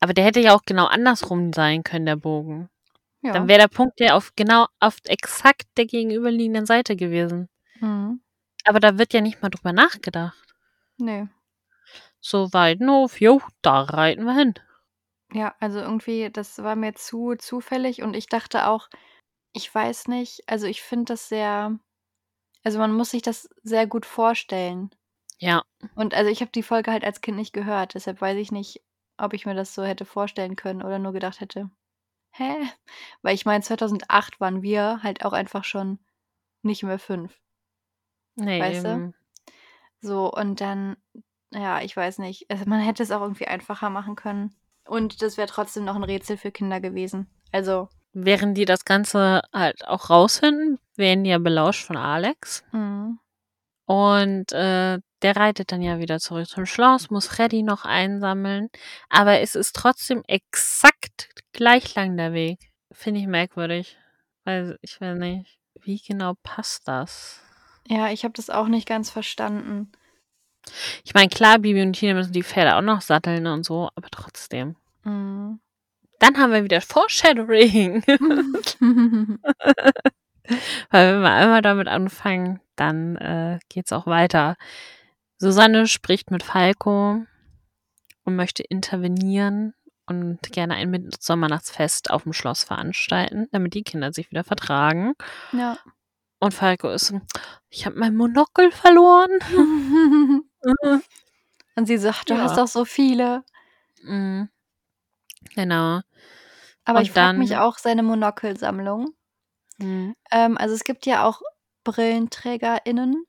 Aber 0.00 0.14
der 0.14 0.24
hätte 0.24 0.40
ja 0.40 0.54
auch 0.54 0.62
genau 0.64 0.86
andersrum 0.86 1.52
sein 1.52 1.82
können, 1.82 2.06
der 2.06 2.16
Bogen. 2.16 2.68
Ja. 3.22 3.32
Dann 3.32 3.48
wäre 3.48 3.60
der 3.60 3.68
Punkt 3.68 3.98
ja 4.00 4.14
auf 4.14 4.32
genau 4.36 4.66
auf 4.78 4.98
exakt 5.06 5.66
der 5.76 5.86
gegenüberliegenden 5.86 6.66
Seite 6.66 6.94
gewesen. 6.94 7.48
Mhm. 7.80 8.20
Aber 8.64 8.80
da 8.80 8.98
wird 8.98 9.12
ja 9.12 9.20
nicht 9.20 9.42
mal 9.42 9.48
drüber 9.48 9.72
nachgedacht. 9.72 10.36
Ne. 10.98 11.28
So 12.20 12.52
Weidenhof, 12.52 13.20
jo, 13.20 13.40
da 13.62 13.82
reiten 13.82 14.24
wir 14.24 14.34
hin. 14.34 14.54
Ja, 15.32 15.54
also 15.60 15.78
irgendwie, 15.80 16.30
das 16.30 16.62
war 16.62 16.76
mir 16.76 16.94
zu 16.94 17.34
zufällig 17.36 18.02
und 18.02 18.14
ich 18.14 18.26
dachte 18.26 18.66
auch 18.66 18.88
ich 19.52 19.74
weiß 19.74 20.08
nicht, 20.08 20.42
also 20.46 20.66
ich 20.66 20.82
finde 20.82 21.14
das 21.14 21.28
sehr 21.28 21.78
also 22.64 22.78
man 22.78 22.92
muss 22.92 23.10
sich 23.10 23.22
das 23.22 23.48
sehr 23.62 23.86
gut 23.86 24.04
vorstellen. 24.04 24.90
Ja. 25.38 25.62
Und 25.94 26.14
also 26.14 26.30
ich 26.30 26.40
habe 26.40 26.50
die 26.52 26.62
Folge 26.62 26.90
halt 26.90 27.04
als 27.04 27.20
Kind 27.20 27.36
nicht 27.36 27.52
gehört, 27.52 27.94
deshalb 27.94 28.20
weiß 28.20 28.36
ich 28.38 28.52
nicht, 28.52 28.82
ob 29.18 29.32
ich 29.34 29.46
mir 29.46 29.54
das 29.54 29.74
so 29.74 29.84
hätte 29.84 30.04
vorstellen 30.04 30.56
können 30.56 30.82
oder 30.82 30.98
nur 30.98 31.12
gedacht 31.12 31.40
hätte: 31.40 31.70
„Hä?“ 32.32 32.54
Weil 33.22 33.34
ich 33.34 33.46
meine, 33.46 33.62
2008 33.64 34.40
waren 34.40 34.62
wir 34.62 35.02
halt 35.02 35.24
auch 35.24 35.32
einfach 35.34 35.64
schon 35.64 35.98
nicht 36.62 36.82
mehr 36.84 36.98
5. 36.98 37.38
Ne, 38.36 38.60
Weißt 38.60 38.84
du? 38.86 39.12
So, 40.00 40.30
und 40.32 40.60
dann 40.60 40.96
ja, 41.52 41.80
ich 41.80 41.96
weiß 41.96 42.18
nicht. 42.18 42.50
Also, 42.50 42.66
man 42.66 42.80
hätte 42.80 43.02
es 43.02 43.10
auch 43.10 43.22
irgendwie 43.22 43.48
einfacher 43.48 43.90
machen 43.90 44.16
können. 44.16 44.54
Und 44.86 45.22
das 45.22 45.36
wäre 45.38 45.48
trotzdem 45.48 45.84
noch 45.84 45.96
'n 45.96 46.04
Rätsel 46.04 46.36
für 46.36 46.50
Kinder 46.52 46.80
gewesen. 46.80 47.28
Also 47.52 47.88
Während 48.12 48.56
die 48.58 48.64
das 48.64 48.84
Ganze 48.84 49.42
halt 49.52 49.86
auch 49.86 50.10
rausfinden, 50.10 50.78
werden 50.96 51.24
die 51.24 51.30
ja 51.30 51.38
belauscht 51.38 51.86
von 51.86 51.96
Alex. 51.96 52.64
Mhm. 52.72 53.18
Und, 53.88 54.52
äh, 54.52 54.98
der 55.22 55.36
reitet 55.36 55.72
dann 55.72 55.80
ja 55.80 55.98
wieder 55.98 56.18
zurück 56.18 56.46
zum 56.46 56.66
Schloss, 56.66 57.08
muss 57.08 57.26
Freddie 57.26 57.62
noch 57.62 57.86
einsammeln, 57.86 58.68
aber 59.08 59.40
es 59.40 59.54
ist 59.54 59.74
trotzdem 59.74 60.22
exakt 60.28 61.30
gleich 61.52 61.94
lang 61.94 62.14
der 62.18 62.34
Weg. 62.34 62.58
Finde 62.92 63.20
ich 63.20 63.26
merkwürdig, 63.26 63.96
weil 64.44 64.78
ich 64.82 65.00
weiß 65.00 65.18
nicht, 65.18 65.58
wie 65.80 65.98
genau 66.06 66.34
passt 66.42 66.86
das? 66.86 67.40
Ja, 67.88 68.10
ich 68.10 68.24
habe 68.24 68.34
das 68.34 68.50
auch 68.50 68.68
nicht 68.68 68.86
ganz 68.86 69.08
verstanden. 69.08 69.90
Ich 71.02 71.14
meine, 71.14 71.30
klar, 71.30 71.58
Bibi 71.58 71.80
und 71.80 71.94
Tina 71.94 72.12
müssen 72.12 72.34
die 72.34 72.42
Pferde 72.42 72.76
auch 72.76 72.82
noch 72.82 73.00
satteln 73.00 73.46
und 73.46 73.64
so, 73.64 73.88
aber 73.94 74.08
trotzdem. 74.10 74.76
Mhm. 75.04 75.60
Dann 76.18 76.36
haben 76.36 76.52
wir 76.52 76.62
wieder 76.62 76.82
Foreshadowing. 76.82 78.02
Weil 80.90 81.14
wenn 81.14 81.22
wir 81.22 81.30
einmal 81.30 81.62
damit 81.62 81.88
anfangen, 81.88 82.60
dann, 82.80 83.16
äh, 83.16 83.58
geht's 83.68 83.92
auch 83.92 84.06
weiter. 84.06 84.56
Susanne 85.38 85.86
spricht 85.86 86.30
mit 86.30 86.42
Falco 86.42 87.24
und 88.24 88.36
möchte 88.36 88.62
intervenieren 88.62 89.74
und 90.06 90.40
gerne 90.52 90.74
ein 90.74 90.90
Mittsommernachtfest 90.90 92.10
aufm 92.10 92.32
Schloss 92.32 92.64
veranstalten, 92.64 93.48
damit 93.52 93.74
die 93.74 93.82
Kinder 93.82 94.12
sich 94.12 94.30
wieder 94.30 94.44
vertragen. 94.44 95.14
Ja. 95.52 95.78
Und 96.40 96.54
Falco 96.54 96.88
ist 96.90 97.06
so: 97.08 97.20
„Ich 97.70 97.86
habe 97.86 97.98
mein 97.98 98.16
Monokel 98.16 98.70
verloren.“ 98.70 99.30
Und 101.76 101.86
sie 101.86 101.98
sagt: 101.98 102.30
„Du 102.30 102.34
hast 102.36 102.52
Ja. 102.56 102.62
doch 102.64 102.68
so 102.68 102.84
viele.“ 102.84 103.44
Mhm. 104.02 104.48
Genau. 105.54 106.00
Aber 106.84 107.00
Und 107.00 107.04
ich 107.04 107.12
frage 107.12 107.38
mich 107.38 107.56
auch 107.56 107.78
seine 107.78 108.02
Monokelsammlung. 108.02 109.14
Mhm. 109.78 110.14
Ähm, 110.30 110.58
also 110.58 110.74
es 110.74 110.84
gibt 110.84 111.06
ja 111.06 111.24
auch 111.26 111.40
BrillenträgerInnen, 111.84 113.24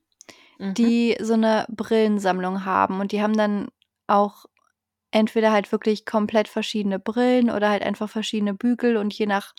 Mhm. 0.60 0.74
die 0.78 1.16
so 1.20 1.36
'ne 1.36 1.66
Brillensammlung 1.70 2.64
haben 2.66 3.00
und 3.00 3.12
die 3.12 3.22
haben 3.22 3.36
dann 3.36 3.68
auch 4.08 4.46
entweder 5.12 5.52
halt 5.52 5.72
wirklich 5.72 6.06
komplett 6.06 6.48
verschiedene 6.48 6.98
Brillen 7.00 7.50
oder 7.50 7.70
halt 7.70 7.82
einfach 7.84 8.10
verschiedene 8.10 8.54
Bügel 8.54 8.96
und 8.98 9.14
je 9.14 9.26
nach 9.26 9.54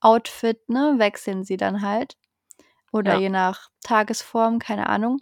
Outfit, 0.00 0.68
ne, 0.70 0.96
wechseln 0.98 1.44
sie 1.44 1.56
dann 1.58 1.82
halt. 1.82 2.16
Oder 2.92 3.12
Ja. 3.12 3.16
je 3.16 3.30
nach 3.30 3.70
Tagesform, 3.84 4.58
keine 4.60 4.88
Ahnung. 4.88 5.18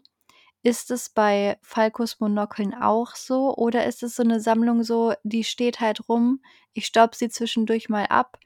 Ist 0.64 0.90
es 0.92 1.10
bei 1.10 1.58
Falcos 1.62 2.20
Monokeln 2.20 2.74
auch 2.74 3.16
so 3.16 3.54
oder 3.56 3.86
ist 3.86 4.02
es 4.04 4.16
so 4.16 4.24
'ne 4.24 4.40
Sammlung 4.40 4.84
so, 4.84 5.14
die 5.24 5.44
steht 5.44 5.80
halt 5.80 6.08
rum, 6.10 6.42
ich 6.74 6.86
staube 6.86 7.16
sie 7.16 7.28
zwischendurch 7.30 7.88
mal 7.90 8.06
ab 8.08 8.38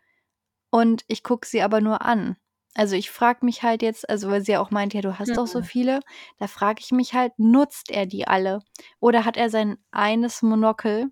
und 0.71 1.05
ich 1.09 1.25
gucke 1.25 1.47
sie 1.49 1.63
aber 1.63 1.81
nur 1.83 2.03
an? 2.03 2.37
Also, 2.77 2.95
ich 2.97 3.11
frage 3.11 3.45
mich 3.45 3.63
halt 3.63 3.83
jetzt 3.83 4.09
also, 4.09 4.31
weil 4.31 4.43
sie 4.43 4.53
ja 4.53 4.61
auch 4.61 4.71
meint: 4.71 4.95
„Ja, 4.95 5.01
du 5.01 5.19
hast 5.19 5.37
doch 5.37 5.47
so 5.47 5.61
Mhm. 5.61 5.65
viele.“ 5.65 6.01
Da 6.39 6.47
frage 6.47 6.81
ich 6.81 6.93
mich 6.93 7.15
halt, 7.15 7.33
nutzt 7.39 7.91
er 7.91 8.07
die 8.07 8.27
alle? 8.29 8.61
Oder 9.01 9.25
hat 9.25 9.37
er 9.37 9.51
sein 9.51 9.79
eines 9.91 10.43
Monokel, 10.43 11.11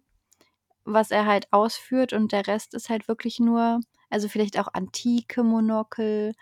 was 0.84 1.10
er 1.12 1.26
halt 1.26 1.52
ausführt 1.52 2.12
und 2.14 2.32
der 2.32 2.46
Rest 2.48 2.74
ist 2.74 2.90
halt 2.90 3.08
wirklich 3.08 3.40
nur 3.40 3.80
also, 4.10 4.28
vielleicht 4.28 4.58
auch 4.60 4.68
antike 4.74 5.42
Monokel, 5.44 6.34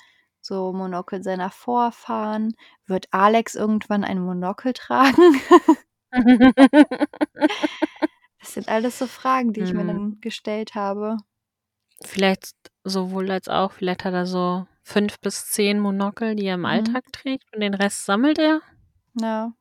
so 0.42 0.72
Monokel 0.74 1.22
seiner 1.24 1.50
Vorfahren. 1.50 2.54
Wird 2.86 3.06
Alex 3.12 3.54
irgendwann 3.56 4.04
ein 4.04 4.20
Monokel 4.20 4.74
tragen? 4.74 5.40
Das 8.40 8.54
sind 8.54 8.68
alles 8.68 8.98
so 8.98 9.06
Fragen, 9.06 9.52
die 9.52 9.62
ich 9.62 9.74
mir 9.74 9.84
Mhm. 9.84 9.86
dann 9.86 10.20
gestellt 10.20 10.74
habe. 10.74 11.16
Vielleicht 12.02 12.54
sowohl 12.84 13.30
als 13.30 13.48
auch. 13.48 13.72
Vielleicht 13.72 14.04
hat 14.04 14.14
er 14.14 14.26
so 14.26 14.66
5 14.84 15.18
bis 15.20 15.46
10 15.48 15.80
Monokel, 15.80 16.36
die 16.36 16.46
er 16.46 16.54
im 16.56 16.60
Mhm. 16.62 16.66
Alltag 16.66 17.12
trägt 17.12 17.52
und 17.54 17.60
den 17.60 17.74
Rest 17.74 18.04
sammelt 18.06 18.38
er. 18.38 18.60
Ja. 19.20 19.54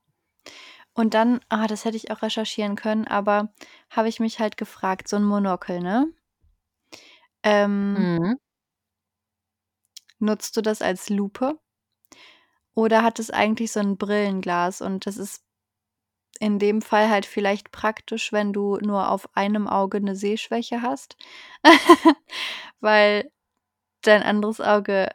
Und 0.98 1.16
dann 1.16 1.40
ah, 1.50 1.66
das 1.68 1.86
hätte 1.86 1.98
ich 1.98 2.12
auch 2.12 2.22
recherchieren 2.22 2.76
können, 2.76 3.08
aber 3.08 3.52
habe 3.90 4.10
ich 4.10 4.20
mich 4.20 4.40
halt 4.40 4.58
gefragt, 4.58 5.08
so 5.08 5.16
'n 5.18 5.24
Monokel, 5.24 5.80
ne? 5.80 6.14
Ähm 7.44 8.08
Mhm. 8.20 8.38
nutzt 10.22 10.56
du 10.58 10.62
das 10.62 10.82
als 10.82 11.10
Lupe? 11.10 11.58
Oder 12.78 13.04
hat 13.04 13.20
es 13.20 13.30
eigentlich 13.30 13.72
so 13.72 13.80
'n 13.80 13.98
Brillenglas 13.98 14.82
und 14.82 15.06
das 15.06 15.18
ist 15.18 15.44
in 16.40 16.60
dem 16.60 16.82
Fall 16.82 17.10
halt 17.10 17.26
vielleicht 17.26 17.72
praktisch, 17.72 18.32
wenn 18.34 18.54
du 18.54 18.78
nur 18.82 19.10
auf 19.12 19.36
einem 19.38 19.68
Auge 19.68 20.02
'ne 20.02 20.16
Sehschwäche 20.16 20.82
hast, 20.84 21.18
weil 22.82 23.32
dein 24.08 24.24
anderes 24.24 24.62
Auge 24.62 25.10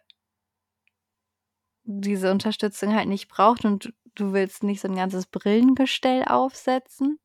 diese 1.86 2.30
Unterstützung 2.30 2.94
halt 2.94 3.08
nicht 3.08 3.28
braucht 3.28 3.64
und 3.64 3.92
du 4.14 4.32
willst 4.32 4.62
nicht 4.62 4.80
so 4.80 4.88
'n 4.88 4.96
ganzes 4.96 5.26
Brillengestell 5.26 6.24
aufsetzen. 6.24 7.18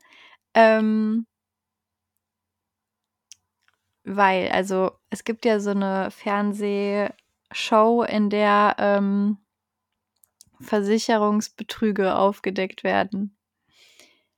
Ähm 0.55 1.25
weil 4.05 4.49
also, 4.51 4.91
es 5.09 5.23
gibt 5.23 5.45
ja 5.45 5.59
so 5.59 5.73
'ne 5.73 6.09
Fernsehshow, 6.11 8.03
in 8.03 8.29
der, 8.29 8.75
ähm 8.77 9.37
Versicherungsbetrüge 10.61 12.15
aufgedeckt 12.15 12.83
werden. 12.83 13.35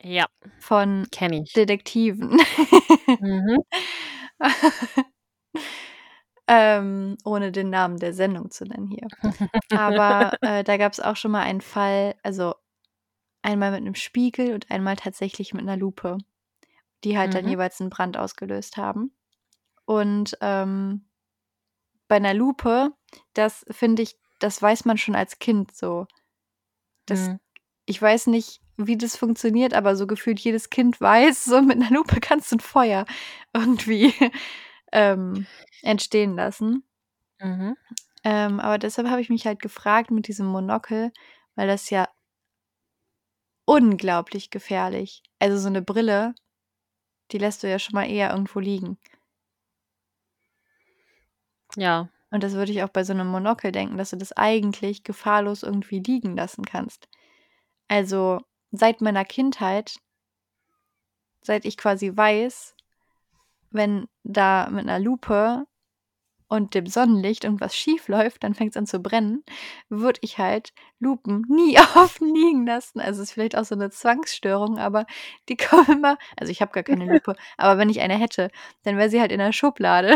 Ja. 0.03 0.28
Von 0.59 1.07
Kenne 1.11 1.41
ich. 1.43 1.53
Detektiven. 1.53 2.38
Mhm. 3.19 3.59
Ähm, 6.50 7.18
ohne 7.24 7.52
den 7.52 7.70
Namen 7.70 7.98
der 7.98 8.14
Sendung 8.14 8.52
zu 8.52 8.66
nennen 8.66 8.88
hier. 8.88 9.12
Aber, 9.74 10.34
äh, 10.43 10.64
da 10.64 10.78
gab's 10.78 11.00
auch 11.00 11.18
schon 11.18 11.32
mal 11.32 11.41
einen 11.43 11.62
Fall, 11.62 12.16
also 12.24 12.56
einmal 13.43 13.72
mit 13.72 13.84
'nem 13.84 13.96
Spiegel 13.96 14.54
und 14.54 14.72
einmal 14.72 14.96
tatsächlich 14.98 15.54
mit 15.54 15.66
'ner 15.66 15.78
Lupe, 15.78 16.18
die 17.06 17.18
halt 17.18 17.36
dann 17.36 17.46
Mhm. 17.46 17.50
jeweils 17.50 17.80
'n 17.82 17.89
Brand 17.91 18.18
ausgelöst 18.18 18.78
haben. 18.78 19.16
Und, 19.86 20.38
ähm, 20.41 21.08
bei 22.10 22.20
'ner 22.20 22.34
Lupe, 22.36 22.91
das 23.36 23.66
finde 23.72 24.04
ich 24.04 24.18
das 24.39 24.62
weiß 24.62 24.86
man 24.86 24.98
schon 25.00 25.16
als 25.16 25.39
Kind 25.39 25.76
so. 25.76 26.08
Das 27.08 27.28
Mhm. 27.28 27.38
ich 27.88 28.02
weiß 28.02 28.28
nicht, 28.30 28.62
wie 28.78 28.98
das 28.98 29.18
funktioniert, 29.18 29.74
aber 29.76 29.96
so 29.98 30.08
gefühlt 30.08 30.39
jedes 30.41 30.70
Kind 30.72 31.02
weiß, 31.02 31.46
so 31.46 31.62
mit 31.64 31.80
'ner 31.80 31.91
Lupe 31.91 32.20
kannst 32.22 32.52
du 32.54 32.58
'n 32.58 32.62
Feuer 32.62 33.06
irgendwie, 33.54 34.14
ähm, 34.94 35.48
entstehen 35.82 36.36
lassen. 36.36 36.84
Mhm. 37.42 37.78
Ähm, 38.26 38.60
aber 38.62 38.78
deshalb 38.80 39.10
habe 39.10 39.22
ich 39.22 39.30
mich 39.30 39.48
halt 39.48 39.62
gefragt 39.62 40.12
mit 40.12 40.28
diesem 40.30 40.48
Monokel, 40.48 41.12
weil 41.56 41.68
das 41.68 41.90
ja 41.92 42.08
unglaublich 43.68 44.52
gefährlich 44.52 45.24
also, 45.40 45.58
so 45.58 45.70
'ne 45.70 45.82
Brille, 45.82 46.34
die 47.32 47.38
lässt 47.40 47.64
du 47.64 47.70
ja 47.70 47.80
schon 47.80 47.96
mal 47.96 48.10
eher 48.10 48.32
irgendwo 48.32 48.60
liegen. 48.60 48.98
Ja. 51.78 52.10
Und 52.32 52.44
das 52.44 52.54
würde 52.54 52.72
ich 52.72 52.84
auch 52.84 52.90
bei 52.90 53.04
so 53.04 53.14
'nem 53.14 53.28
Monokel 53.28 53.72
denken, 53.72 53.98
dass 53.98 54.10
du 54.12 54.18
das 54.18 54.34
eigentlich 54.34 55.04
gefahrlos 55.04 55.64
irgendwie 55.64 56.00
liegen 56.00 56.36
lassen 56.36 56.66
kannst. 56.66 57.08
Also, 57.90 58.42
seit 58.72 59.02
meiner 59.02 59.26
Kindheit 59.26 59.96
seit 61.44 61.66
ich 61.66 61.78
quasi 61.78 62.16
weiß, 62.16 62.74
wenn 63.76 64.07
da 64.23 64.69
mit 64.71 64.86
'ner 64.86 64.99
Lupe 64.99 65.65
und 66.49 66.76
dem 66.76 66.88
Sonnenlicht 66.88 67.43
irgendwas 67.45 67.76
schiefläuft, 67.76 68.43
dann 68.43 68.55
fängt's 68.55 68.78
an 68.78 68.88
zu 68.88 68.99
brennen, 69.01 69.43
würde 69.89 70.19
ich 70.23 70.38
halt 70.39 70.73
Lupen 70.99 71.43
nie 71.49 71.80
offen 71.97 72.34
liegen 72.36 72.65
lassen. 72.67 72.99
Also, 73.01 73.23
ist 73.23 73.34
vielleicht 73.34 73.57
auch 73.57 73.65
so 73.65 73.76
'ne 73.76 73.91
Zwangsstörung, 73.91 74.80
aber 74.80 75.05
die 75.49 75.57
kommen 75.57 75.88
immer 75.99 76.17
also, 76.39 76.51
ich 76.51 76.61
habe 76.61 76.73
gar 76.73 76.84
keine 76.84 77.07
Lupe, 77.07 77.36
aber 77.57 77.80
wenn 77.80 77.89
ich 77.91 78.01
eine 78.01 78.15
hätte, 78.19 78.51
dann 78.84 78.97
wäre 78.97 79.09
sie 79.11 79.21
halt 79.21 79.32
in 79.34 79.39
der 79.39 79.53
Schublade. 79.53 80.15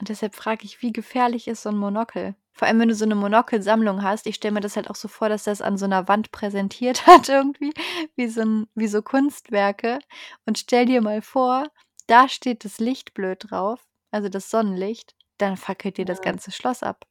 Und 0.00 0.08
deshalb 0.10 0.34
frage 0.36 0.64
ich, 0.66 0.82
wie 0.82 0.92
gefährlich 0.94 1.48
ist 1.48 1.62
so 1.64 1.70
'n 1.70 1.76
Monokel? 1.78 2.34
Vor 2.54 2.68
allem, 2.68 2.80
wenn 2.80 2.88
du 2.90 2.94
so 2.96 3.06
'ne 3.06 3.14
Monokelsammlung 3.16 4.02
hast. 4.04 4.26
Ich 4.28 4.36
stelle 4.36 4.54
mir 4.54 4.60
das 4.62 4.76
halt 4.76 4.90
auch 4.90 4.96
so 4.96 5.08
vor, 5.08 5.28
dass 5.30 5.46
es 5.48 5.62
an 5.62 5.78
so 5.78 5.86
'ner 5.88 6.08
Wand 6.08 6.32
präsentiert 6.32 7.06
hat 7.08 7.28
irgendwie, 7.30 7.72
wie 8.16 8.28
so 8.28 8.42
'n 8.42 8.68
wie 8.76 8.88
so 8.88 9.02
Kunstwerke. 9.02 10.00
Und 10.46 10.58
stell 10.58 10.86
dir 10.86 11.02
mal 11.02 11.22
vor, 11.22 11.66
da 12.10 12.28
steht 12.28 12.64
das 12.64 12.78
Licht 12.80 13.14
blöd 13.14 13.50
drauf, 13.50 13.80
also, 14.12 14.28
das 14.28 14.50
Sonnenlicht, 14.50 15.14
dann 15.38 15.56
fackelt 15.56 15.98
dir 15.98 16.04
das 16.06 16.20
ganze 16.22 16.50
Schloss 16.52 16.82
ab. 16.82 17.06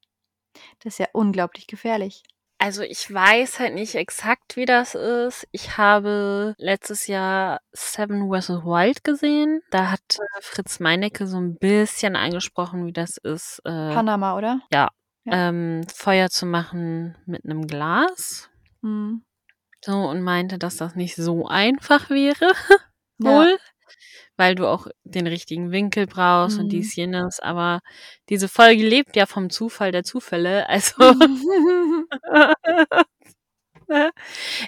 Das 0.83 0.93
ist 0.95 0.99
ja 0.99 1.07
unglaublich 1.13 1.67
gefährlich. 1.67 2.23
Also, 2.61 2.83
ich 2.83 3.11
weiß 3.13 3.59
halt 3.59 3.73
nicht 3.75 3.95
exakt, 3.95 4.57
wie 4.57 4.65
das 4.65 4.93
ist. 4.95 5.47
Ich 5.51 5.77
habe 5.77 6.55
letztes 6.57 7.07
Jahr 7.07 7.61
Seven 7.71 8.29
vs. 8.29 8.49
Wild 8.65 9.03
gesehen. 9.05 9.61
Da 9.71 9.91
hatte 9.91 10.19
Fritz 10.41 10.79
Meinecke 10.81 11.25
so 11.27 11.37
'n 11.37 11.55
bisschen 11.57 12.17
angesprochen, 12.17 12.85
wie 12.85 12.91
das 12.93 13.17
ist, 13.17 13.61
äh 13.65 13.93
Panama, 13.93 14.37
oder? 14.37 14.59
ja, 14.73 14.89
Ja. 15.25 15.49
ähm, 15.49 15.83
Feuer 15.93 16.29
zu 16.29 16.45
machen 16.45 17.17
mit 17.25 17.45
'nem 17.45 17.65
Glas. 17.67 18.49
Mhm. 18.81 19.23
So 19.85 19.93
und 19.93 20.21
meinte, 20.21 20.57
dass 20.59 20.75
das 20.77 20.95
nicht 20.95 21.15
so 21.15 21.47
einfach 21.47 22.09
wäre 22.09 22.51
Ja. 23.19 23.47
Weil 24.39 24.55
du 24.55 24.67
auch 24.67 24.87
den 25.03 25.27
richtigen 25.27 25.71
Winkel 25.71 26.07
brauchst 26.07 26.59
und 26.59 26.65
Mhm. 26.65 26.71
dies, 26.71 26.95
jenes. 26.95 27.39
Aber 27.41 27.81
diese 28.29 28.47
Folge 28.49 28.87
lebt 28.87 29.15
ja 29.17 29.25
vom 29.27 29.49
Zufall 29.51 29.91
der 29.91 30.03
Zufälle. 30.05 30.67
Also 30.69 31.13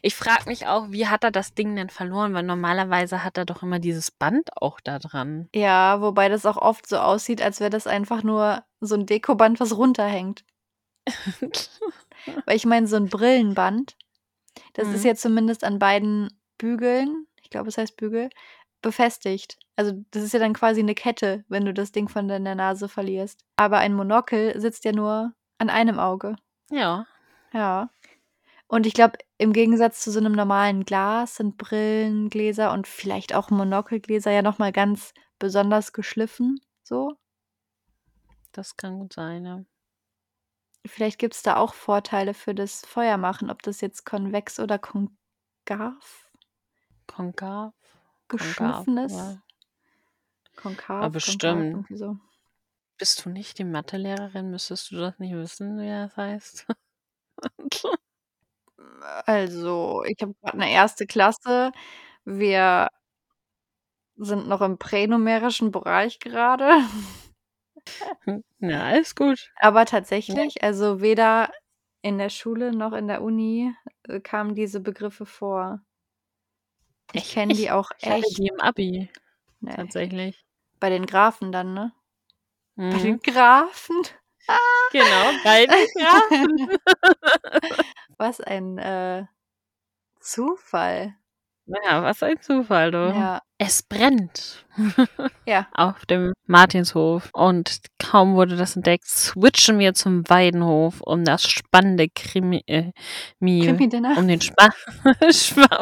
ich 0.04 0.16
frage 0.16 0.46
mich 0.50 0.68
auch, 0.68 0.92
wie 0.92 1.08
hat 1.08 1.24
er 1.24 1.32
das 1.32 1.54
Ding 1.54 1.76
denn 1.76 1.90
verloren? 1.90 2.34
Weil 2.34 2.44
normalerweise 2.44 3.24
hat 3.24 3.38
er 3.38 3.46
doch 3.46 3.64
immer 3.64 3.80
dieses 3.80 4.12
Band 4.12 4.50
auch 4.58 4.80
da 4.82 5.00
dran. 5.00 5.50
Ja, 5.56 6.02
wobei 6.02 6.30
das 6.30 6.46
auch 6.46 6.58
oft 6.58 6.88
so 6.88 6.98
aussieht, 6.98 7.42
als 7.42 7.60
wäre 7.60 7.70
das 7.70 7.88
einfach 7.88 8.24
nur 8.24 8.64
so 8.82 8.96
'n 8.96 9.06
Dekoband, 9.06 9.60
was 9.60 9.78
runterhängt. 9.78 10.46
Weil 12.46 12.56
ich 12.58 12.66
meine, 12.66 12.88
so 12.88 12.98
'n 12.98 13.10
Brillenband, 13.10 13.98
das 14.74 14.90
ist 14.90 15.04
Mhm. 15.04 15.08
ja 15.08 15.16
zumindest 15.16 15.64
an 15.66 15.80
beiden 15.80 16.30
Bügeln 16.60 17.28
ich 17.44 17.50
glaube, 17.52 17.70
es 17.70 17.78
heißt 17.78 17.98
Bügel, 17.98 18.30
befestigt. 18.82 19.58
Also, 19.76 19.94
das 20.12 20.24
ist 20.24 20.34
ja 20.34 20.40
dann 20.40 20.54
quasi 20.54 20.84
'ne 20.84 20.96
Kette, 20.96 21.44
wenn 21.50 21.66
du 21.66 21.74
das 21.74 21.92
Ding 21.92 22.10
von 22.10 22.28
deiner 22.28 22.56
Nase 22.56 22.90
verlierst. 22.90 23.44
Aber 23.58 23.78
ein 23.80 23.94
Monokel 23.94 24.60
sitzt 24.60 24.86
ja 24.86 24.92
nur 24.94 25.34
an 25.60 25.70
einem 25.70 26.00
Auge. 26.00 26.36
Ja. 26.72 27.06
Ja. 27.54 27.90
Und 28.68 28.88
ich 28.88 28.94
glaube, 28.94 29.18
im 29.38 29.54
Gegensatz 29.54 30.02
zu 30.02 30.12
so 30.12 30.20
'nem 30.22 30.34
normalen 30.34 30.86
Glas 30.86 31.38
sind 31.38 31.58
Brillengläser 31.58 32.74
und 32.74 32.88
vielleicht 32.88 33.36
auch 33.36 33.50
Monokelgläser 33.52 34.32
ja 34.32 34.42
noch 34.44 34.60
mal 34.60 34.72
ganz 34.74 35.14
besonders 35.40 35.94
geschliffen 35.94 36.60
so. 36.84 37.18
Das 38.56 38.76
kann 38.78 39.00
gut 39.00 39.14
sein, 39.14 39.46
ja. 39.46 39.64
Vielleicht 40.86 41.20
gibt's 41.20 41.44
da 41.44 41.58
auch 41.58 41.74
Vorteile 41.76 42.34
für 42.34 42.56
das 42.56 42.82
Feuermachen, 42.86 43.50
ob 43.52 43.62
das 43.62 43.82
jetzt 43.82 44.06
konvex 44.06 44.60
oder 44.60 44.80
konkav 44.80 46.28
Konkav? 47.08 47.74
Konkav, 48.38 48.88
geschliffen 48.88 48.98
ist. 48.98 49.38
ja. 49.38 49.42
Konkav, 50.58 51.12
konkav, 51.22 51.66
bestimmt. 51.72 51.88
so. 51.90 52.18
Bist 53.00 53.26
du 53.26 53.30
nicht 53.30 53.58
die 53.58 53.64
Mathelehrerin? 53.64 54.52
Müsstest 54.52 54.92
du 54.92 54.98
das 54.98 55.18
nicht 55.20 55.34
wissen, 55.34 55.80
wie 55.80 55.88
das 55.88 56.16
heißt? 56.18 56.68
Also, 59.28 60.04
ich 60.06 60.18
habe 60.22 60.34
grad 60.42 60.56
'ne 60.56 60.68
1. 60.68 61.06
Klasse. 61.08 61.72
Wir 62.26 62.90
sind 64.18 64.48
noch 64.48 64.62
im 64.62 64.78
pränumerischen 64.78 65.72
Bereich 65.72 66.20
gerade. 66.20 66.70
Ja, 68.60 68.84
alles 68.84 69.16
gut. 69.16 69.52
Aber 69.60 69.86
tatsächlich, 69.86 70.64
also, 70.64 71.02
weder 71.02 71.52
in 72.02 72.18
der 72.18 72.30
Schule 72.30 72.72
noch 72.76 72.94
in 72.94 73.08
der 73.08 73.22
Uni, 73.22 73.74
äh, 74.08 74.20
kamen 74.20 74.56
diese 74.56 74.80
Begriffe 74.80 75.26
vor. 75.26 75.82
Ich 77.14 77.32
kenne 77.34 77.54
die 77.54 77.72
auch 77.72 77.92
Ich 78.00 78.08
echt 78.08 78.38
die 78.38 78.48
im 78.48 78.60
Abi 78.62 79.10
Ne. 79.60 79.76
tatsächlich. 79.76 80.44
Bei 80.80 80.90
den 80.90 81.06
Grafen 81.06 81.52
dann, 81.52 81.74
ne? 81.74 81.94
Bei 82.76 82.84
Mhm. 82.98 83.04
den 83.04 83.22
Grafen? 83.22 84.02
Genau, 84.92 85.32
bei 85.44 85.66
den 85.68 85.88
Grafen. 85.98 86.80
Was 88.18 88.42
ein, 88.42 88.78
äh, 88.78 89.26
Zufall. 90.20 91.16
Ja, 91.86 92.04
was 92.04 92.22
ein 92.24 92.40
Zufall, 92.42 92.92
du. 92.92 92.98
Ja. 92.98 93.42
Es 93.58 93.84
brennt 93.84 94.66
Ja. 95.46 95.68
auf 95.74 96.06
dem 96.08 96.34
Martinshof 96.48 97.30
und 97.34 97.78
kaum 98.00 98.34
wurde 98.36 98.56
das 98.56 98.76
entdeckt, 98.76 99.06
switchen 99.06 99.78
wir 99.78 99.94
zum 99.94 100.28
Weidenhof, 100.28 101.00
um 101.02 101.24
das 101.24 101.44
spannende 101.44 102.08
Krimi 102.10 102.64
äh, 102.66 102.92
mi 103.40 103.62
Krimi 103.66 103.88
der 103.88 104.02
Nacht. 104.02 104.18
um 104.18 104.28
den 104.28 104.42
spa 104.42 104.70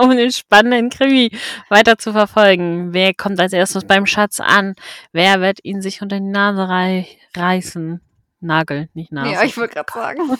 um 0.01 0.09
den 0.11 0.31
spannenden 0.31 0.89
Krimi 0.89 1.31
weiter 1.69 1.97
zu 1.97 2.11
verfolgen. 2.11 2.93
Wer 2.93 3.13
kommt 3.13 3.39
als 3.39 3.53
Erstes 3.53 3.85
beim 3.85 4.05
Schatz 4.05 4.39
an? 4.41 4.75
Wer 5.13 5.39
wird 5.39 5.59
ihn 5.63 5.81
sich 5.81 6.01
unter 6.01 6.19
die 6.19 6.25
Nase 6.25 6.67
rei 6.67 7.07
reißen? 7.35 8.01
Nagel, 8.41 8.89
nicht 8.93 9.11
Nase. 9.13 9.31
Ja, 9.31 9.43
ich 9.43 9.57
wollte 9.57 9.75
gerade 9.75 9.91
sagen. 9.93 10.19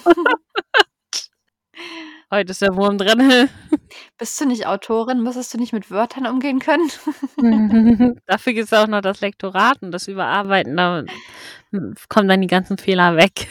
Heute 2.32 2.52
ist 2.52 2.62
der 2.62 2.76
Wurm 2.76 3.00
drin. 3.00 3.50
Bist 4.20 4.40
du 4.40 4.46
nicht 4.46 4.68
Autorin? 4.68 5.24
Müsstest 5.24 5.52
du 5.52 5.58
nicht 5.58 5.74
mit 5.74 5.90
Wörtern 5.90 6.28
umgehen 6.28 6.60
können? 6.60 6.92
Dafür 8.28 8.54
gibt 8.54 8.68
es 8.68 8.74
auch 8.74 8.86
noch 8.86 9.02
das 9.02 9.22
Lektorat 9.22 9.82
und 9.82 9.92
das 9.92 10.08
Überarbeiten. 10.08 10.78
Da 10.78 11.06
kommen 12.08 12.28
dann 12.28 12.42
die 12.42 12.48
ganzen 12.48 12.78
Fehler 12.78 13.16
weg. 13.16 13.48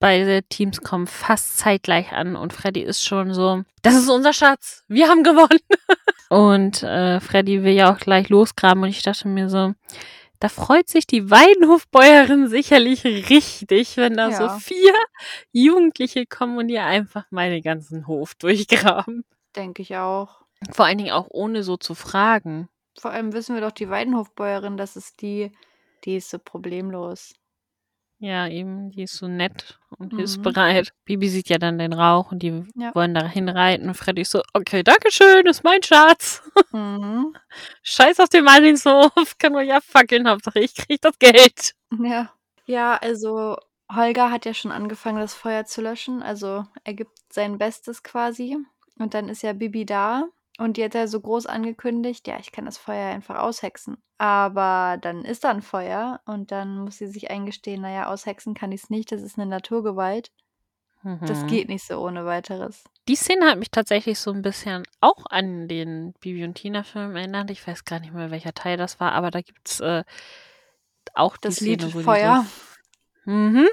Beide 0.00 0.42
Teams 0.42 0.80
kommen 0.80 1.06
fast 1.06 1.58
zeitgleich 1.58 2.12
an 2.12 2.34
und 2.34 2.52
Freddy 2.52 2.80
ist 2.80 3.04
schon 3.04 3.32
so, 3.32 3.62
das 3.82 3.94
ist 3.94 4.08
unser 4.08 4.32
Schatz, 4.32 4.82
wir 4.88 5.08
haben 5.08 5.22
gewonnen. 5.22 5.60
und 6.30 6.82
äh, 6.82 7.20
Freddy 7.20 7.62
will 7.62 7.72
ja 7.72 7.92
auch 7.92 7.98
gleich 7.98 8.28
losgraben 8.30 8.82
und 8.82 8.88
ich 8.88 9.02
dachte 9.02 9.28
mir 9.28 9.48
so, 9.48 9.74
da 10.44 10.50
freut 10.50 10.90
sich 10.90 11.06
die 11.06 11.30
Weidenhofbäuerin 11.30 12.48
sicherlich 12.48 13.02
richtig, 13.06 13.96
wenn 13.96 14.12
da 14.18 14.28
Ja. 14.28 14.36
so 14.36 14.58
vier 14.60 14.92
Jugendliche 15.52 16.26
kommen 16.26 16.58
und 16.58 16.68
ihr 16.68 16.84
einfach 16.84 17.24
mal 17.30 17.48
den 17.48 17.62
ganzen 17.62 18.06
Hof 18.06 18.34
durchgraben. 18.34 19.24
Denke 19.56 19.80
ich 19.80 19.96
auch. 19.96 20.42
Vor 20.70 20.84
allen 20.84 20.98
Dingen 20.98 21.12
auch 21.12 21.28
ohne 21.30 21.62
so 21.62 21.78
zu 21.78 21.94
fragen. 21.94 22.68
Vor 22.98 23.10
allem 23.10 23.32
wissen 23.32 23.54
wir 23.54 23.62
doch, 23.62 23.72
die 23.72 23.88
Weidenhofbäuerin, 23.88 24.76
das 24.76 24.96
ist 24.96 25.22
die, 25.22 25.50
die 26.04 26.16
ist 26.16 26.28
so 26.28 26.38
problemlos. 26.38 27.32
Ja, 28.24 28.48
eben, 28.48 28.88
die 28.90 29.02
ist 29.02 29.16
so 29.18 29.28
nett 29.28 29.78
und 29.98 30.14
Mhm. 30.14 30.16
hilfsbereit. 30.16 30.92
Bibi 31.04 31.28
sieht 31.28 31.50
ja 31.50 31.58
dann 31.58 31.76
den 31.78 31.92
Rauch 31.92 32.32
und 32.32 32.38
die 32.42 32.62
Ja. 32.74 32.94
wollen 32.94 33.12
da 33.12 33.26
hinreiten 33.26 33.86
und 33.88 33.94
Freddy 33.94 34.22
ist 34.22 34.30
so, 34.30 34.40
okay, 34.54 34.82
danke 34.82 35.10
schön, 35.12 35.44
ist 35.44 35.62
mein 35.62 35.82
Schatz. 35.82 36.42
Mhm. 36.72 37.36
Scheiß 37.82 38.20
auf 38.20 38.30
den 38.30 38.44
Martinshof, 38.44 39.12
kann 39.38 39.52
man 39.52 39.66
ja 39.66 39.80
fackeln, 39.82 40.26
Hauptsache 40.26 40.60
ich 40.60 40.74
krieg 40.74 41.02
das 41.02 41.18
Geld. 41.18 41.74
Ja. 42.02 42.30
Ja, 42.64 42.96
also 42.96 43.58
Holger 43.94 44.30
hat 44.30 44.46
ja 44.46 44.54
schon 44.54 44.72
angefangen, 44.72 45.18
das 45.20 45.34
Feuer 45.34 45.66
zu 45.66 45.82
löschen. 45.82 46.22
Also 46.22 46.64
er 46.82 46.94
gibt 46.94 47.12
sein 47.30 47.58
Bestes 47.58 48.02
quasi. 48.02 48.56
Und 48.98 49.12
dann 49.12 49.28
ist 49.28 49.42
ja 49.42 49.52
Bibi 49.52 49.84
da. 49.84 50.24
Und 50.58 50.76
die 50.76 50.84
hat 50.84 50.94
ja 50.94 51.06
so 51.08 51.20
groß 51.20 51.46
angekündigt, 51.46 52.28
ja, 52.28 52.38
ich 52.38 52.52
kann 52.52 52.64
das 52.64 52.78
Feuer 52.78 53.12
einfach 53.12 53.38
aushexen. 53.40 53.96
Aber 54.18 54.98
dann 55.00 55.24
ist 55.24 55.42
da 55.44 55.50
ein 55.50 55.62
Feuer 55.62 56.20
und 56.26 56.52
dann 56.52 56.78
muss 56.78 56.98
sie 56.98 57.08
sich 57.08 57.30
eingestehen, 57.30 57.82
naja, 57.82 58.06
aushexen 58.12 58.54
kann 58.54 58.70
ich 58.70 58.84
es 58.84 58.90
nicht, 58.90 59.10
das 59.10 59.22
ist 59.22 59.36
eine 59.38 59.46
Naturgewalt. 59.46 60.30
Das 61.20 61.42
Mhm. 61.42 61.46
geht 61.48 61.68
nicht 61.68 61.84
so 61.84 61.98
ohne 61.98 62.24
weiteres. 62.24 62.82
Die 63.08 63.16
Szene 63.16 63.46
hat 63.50 63.58
mich 63.58 63.70
tatsächlich 63.70 64.18
so 64.18 64.30
ein 64.30 64.40
bisschen 64.40 64.84
auch 65.00 65.26
an 65.28 65.68
den 65.68 66.14
Bibi 66.20 66.44
und 66.44 66.54
Tina 66.54 66.82
Film 66.82 67.14
erinnert. 67.16 67.50
Ich 67.50 67.66
weiß 67.66 67.84
gar 67.84 68.00
nicht 68.00 68.14
mehr, 68.14 68.30
welcher 68.30 68.54
Teil 68.54 68.78
das 68.78 69.00
war, 69.00 69.12
aber 69.12 69.30
da 69.30 69.42
gibt's 69.42 69.80
äh, 69.80 70.04
auch 71.12 71.36
Das 71.36 71.60
Lied 71.60 71.82
Szene, 71.82 72.02
Feuer. 72.02 72.46
Mhm, 73.26 73.68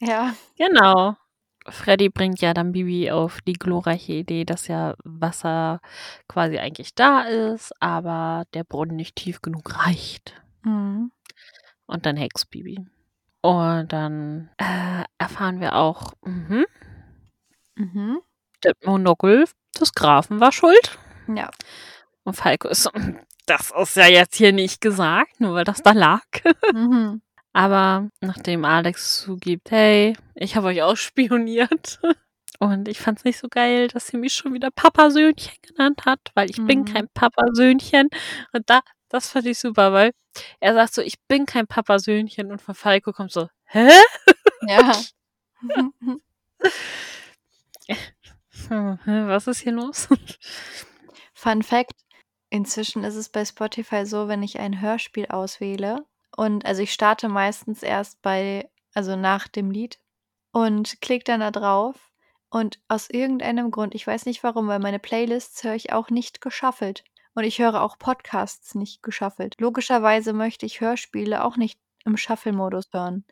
Ja. 0.00 0.34
genau. 0.58 1.16
Freddy 1.68 2.08
bringt 2.08 2.40
ja 2.40 2.54
dann 2.54 2.72
Bibi 2.72 3.10
auf 3.10 3.40
die 3.42 3.54
glorreiche 3.54 4.12
Idee, 4.12 4.44
dass 4.44 4.68
ja 4.68 4.94
Wasser 5.04 5.80
quasi 6.28 6.58
eigentlich 6.58 6.94
da 6.94 7.22
ist, 7.22 7.72
aber 7.80 8.44
der 8.54 8.64
Brunnen 8.64 8.96
nicht 8.96 9.16
tief 9.16 9.42
genug 9.42 9.78
reicht. 9.84 10.40
Mhm. 10.62 11.10
Und 11.86 12.06
dann 12.06 12.16
hext 12.16 12.50
Bibi. 12.50 12.86
Und 13.42 13.92
dann 13.92 14.50
äh, 14.58 15.04
erfahren 15.18 15.60
wir 15.60 15.74
auch, 15.76 16.12
mhm, 16.24 16.66
Mhm. 17.76 18.20
der 18.64 18.72
Monokel 18.84 19.44
des 19.78 19.92
Grafen 19.92 20.40
war 20.40 20.50
schuld. 20.50 20.98
Ja. 21.28 21.50
Und 22.24 22.34
Falco 22.34 22.68
ist 22.68 22.84
so, 22.84 22.90
das 23.46 23.72
ist 23.78 23.96
ja 23.96 24.06
jetzt 24.06 24.34
hier 24.36 24.52
nicht 24.52 24.80
gesagt, 24.80 25.40
nur 25.40 25.54
weil 25.54 25.64
das 25.64 25.82
da 25.82 25.92
lag. 25.92 26.22
Mhm. 26.72 27.20
Aber 27.56 28.10
nachdem 28.20 28.66
Alex 28.66 29.22
zugibt, 29.22 29.70
hey, 29.70 30.14
ich 30.34 30.56
habe 30.56 30.66
euch 30.66 30.82
ausspioniert. 30.82 31.98
Und 32.58 32.86
ich 32.86 32.98
fand's 33.00 33.24
nicht 33.24 33.38
so 33.38 33.48
geil, 33.48 33.88
dass 33.88 34.08
sie 34.08 34.18
mich 34.18 34.34
schon 34.34 34.52
wieder 34.52 34.70
Papasöhnchen 34.70 35.54
genannt 35.62 36.04
hat, 36.04 36.20
weil 36.34 36.50
ich 36.50 36.56
bin 36.56 36.80
Mhm. 36.80 36.84
kein 36.84 37.08
Papasöhnchen. 37.14 38.08
Und 38.52 38.68
da, 38.68 38.80
das 39.08 39.30
fand 39.30 39.46
ich 39.46 39.58
super, 39.58 39.94
weil 39.94 40.10
er 40.60 40.74
sagt 40.74 40.92
so, 40.92 41.00
ich 41.00 41.14
bin 41.28 41.46
kein 41.46 41.66
Papasöhnchen. 41.66 42.52
Und 42.52 42.60
von 42.60 42.74
Falco 42.74 43.12
kommt 43.12 43.32
so, 43.32 43.48
hä? 43.64 43.88
Ja. 44.68 44.92
Hm, 48.68 48.98
Was 49.28 49.46
ist 49.46 49.60
hier 49.60 49.72
los? 49.72 50.08
Fun 51.34 51.62
Fact: 51.62 51.92
Inzwischen 52.50 53.04
ist 53.04 53.14
es 53.16 53.28
bei 53.28 53.44
Spotify 53.44 54.04
so, 54.06 54.28
wenn 54.28 54.42
ich 54.42 54.58
ein 54.58 54.80
Hörspiel 54.80 55.26
auswähle 55.26 56.04
und 56.36 56.64
also 56.64 56.82
ich 56.82 56.92
starte 56.92 57.28
meistens 57.28 57.82
erst 57.82 58.22
bei 58.22 58.70
also 58.94 59.16
nach 59.16 59.48
dem 59.48 59.70
Lied 59.70 59.98
und 60.52 61.00
klicke 61.00 61.24
dann 61.24 61.40
da 61.40 61.50
drauf 61.50 62.12
und 62.48 62.78
aus 62.88 63.10
irgendeinem 63.10 63.70
Grund, 63.70 63.94
ich 63.94 64.06
weiß 64.06 64.26
nicht 64.26 64.42
warum, 64.42 64.68
weil 64.68 64.78
meine 64.78 64.98
Playlists 64.98 65.62
höre 65.64 65.74
ich 65.74 65.92
auch 65.92 66.10
nicht 66.10 66.40
geschaffelt 66.40 67.04
und 67.34 67.44
ich 67.44 67.58
höre 67.58 67.82
auch 67.82 67.98
Podcasts 67.98 68.74
nicht 68.74 69.02
geschaffelt. 69.02 69.56
Logischerweise 69.60 70.32
möchte 70.32 70.64
ich 70.64 70.80
Hörspiele 70.80 71.44
auch 71.44 71.56
nicht 71.56 71.78
im 72.04 72.16
Shuffle-Modus 72.16 72.86
hören. 72.92 73.24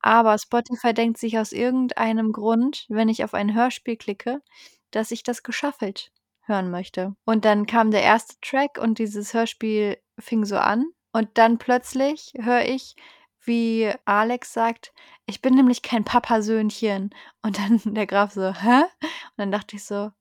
Aber 0.00 0.36
Spotify 0.38 0.92
denkt 0.92 1.18
sich 1.18 1.38
aus 1.38 1.52
irgendeinem 1.52 2.32
Grund, 2.32 2.84
wenn 2.88 3.08
ich 3.08 3.24
auf 3.24 3.34
ein 3.34 3.54
Hörspiel 3.54 3.96
klicke, 3.96 4.42
dass 4.90 5.10
ich 5.10 5.22
das 5.22 5.42
geschaffelt 5.42 6.12
hören 6.42 6.70
möchte. 6.70 7.14
Und 7.24 7.44
dann 7.44 7.66
kam 7.66 7.90
der 7.90 8.02
erste 8.02 8.36
Track 8.40 8.78
und 8.78 8.98
dieses 8.98 9.34
Hörspiel 9.34 9.98
fing 10.18 10.44
so 10.44 10.56
an. 10.56 10.86
Und 11.18 11.36
dann 11.36 11.58
plötzlich 11.58 12.32
höre 12.38 12.64
ich, 12.64 12.94
wie 13.40 13.92
Alex 14.04 14.52
sagt, 14.52 14.92
ich 15.26 15.42
bin 15.42 15.56
nämlich 15.56 15.82
kein 15.82 16.04
Papasöhnchen. 16.04 17.10
Und 17.42 17.58
dann 17.58 17.80
der 17.94 18.06
Graf 18.06 18.30
so, 18.30 18.54
hä? 18.54 18.82
Und 18.82 19.36
dann 19.36 19.50
dachte 19.50 19.74
ich 19.74 19.84
so, 19.84 20.12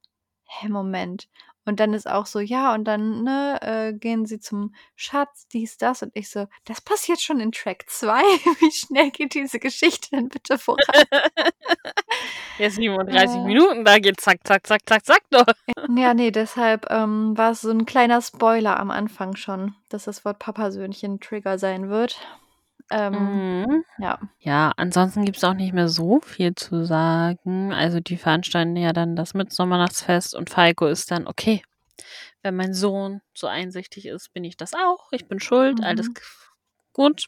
hä, 0.45 0.69
Moment. 0.69 1.29
Und 1.67 1.79
dann 1.81 1.93
ist 1.93 2.09
auch 2.09 2.25
so, 2.25 2.39
ja, 2.39 2.73
und 2.73 2.85
dann 2.85 3.23
ne, 3.23 3.59
äh, 3.61 3.93
gehen 3.93 4.25
sie 4.25 4.39
zum 4.39 4.73
Schatz, 4.95 5.47
dies, 5.49 5.77
das. 5.77 6.01
Und 6.01 6.11
ich 6.13 6.29
so, 6.29 6.47
das 6.65 6.79
passiert 6.79 7.19
schon 7.21 7.41
in 7.41 7.51
Track 7.51 7.83
2. 7.87 8.21
Wie 8.59 8.71
schnell 8.71 9.11
geht 9.11 9.33
diese 9.33 9.59
Geschichte 9.59 10.09
denn 10.11 10.29
bitte 10.29 10.57
voran? 10.57 10.79
Jetzt 12.57 12.75
37 12.77 13.35
Äh. 13.37 13.43
Minuten, 13.43 13.85
da 13.85 13.99
geht 13.99 14.19
zack, 14.21 14.39
zack, 14.45 14.65
zack, 14.65 14.81
zack, 14.87 15.05
zack 15.05 15.23
doch. 15.29 15.45
Ja, 15.95 16.13
nee, 16.13 16.31
deshalb 16.31 16.89
ähm, 16.89 17.37
war 17.37 17.51
es 17.51 17.61
so 17.61 17.69
ein 17.69 17.85
kleiner 17.85 18.21
Spoiler 18.21 18.79
am 18.79 18.89
Anfang 18.89 19.35
schon, 19.35 19.75
dass 19.89 20.05
das 20.05 20.23
Wort 20.25 20.39
Papasöhnchen 20.39 21.19
Trigger 21.19 21.59
sein 21.59 21.89
wird. 21.89 22.17
Ähm, 22.91 23.63
Mhm. 23.63 23.83
Ja. 23.99 24.19
Ja, 24.39 24.71
ansonsten 24.77 25.25
gibt's 25.25 25.43
auch 25.43 25.53
nicht 25.53 25.73
mehr 25.73 25.89
so 25.89 26.19
viel 26.21 26.55
zu 26.55 26.85
sagen. 26.85 27.73
Also 27.73 27.99
die 27.99 28.17
veranstalten 28.17 28.75
ja 28.77 28.93
dann 28.93 29.15
das 29.15 29.33
Mitsommernachtsfest 29.33 30.35
und 30.35 30.49
Falco 30.49 30.85
ist 30.87 31.11
dann, 31.11 31.27
okay, 31.27 31.61
wenn 32.43 32.55
mein 32.55 32.73
Sohn 32.73 33.21
so 33.35 33.47
einsichtig 33.47 34.07
ist, 34.07 34.33
bin 34.33 34.43
ich 34.45 34.57
das 34.57 34.73
auch. 34.73 35.09
Ich 35.11 35.27
bin 35.27 35.39
schuld, 35.39 35.83
alles 35.83 36.09
Mhm. 36.09 36.13
g- 36.15 36.21
gut. 36.93 37.25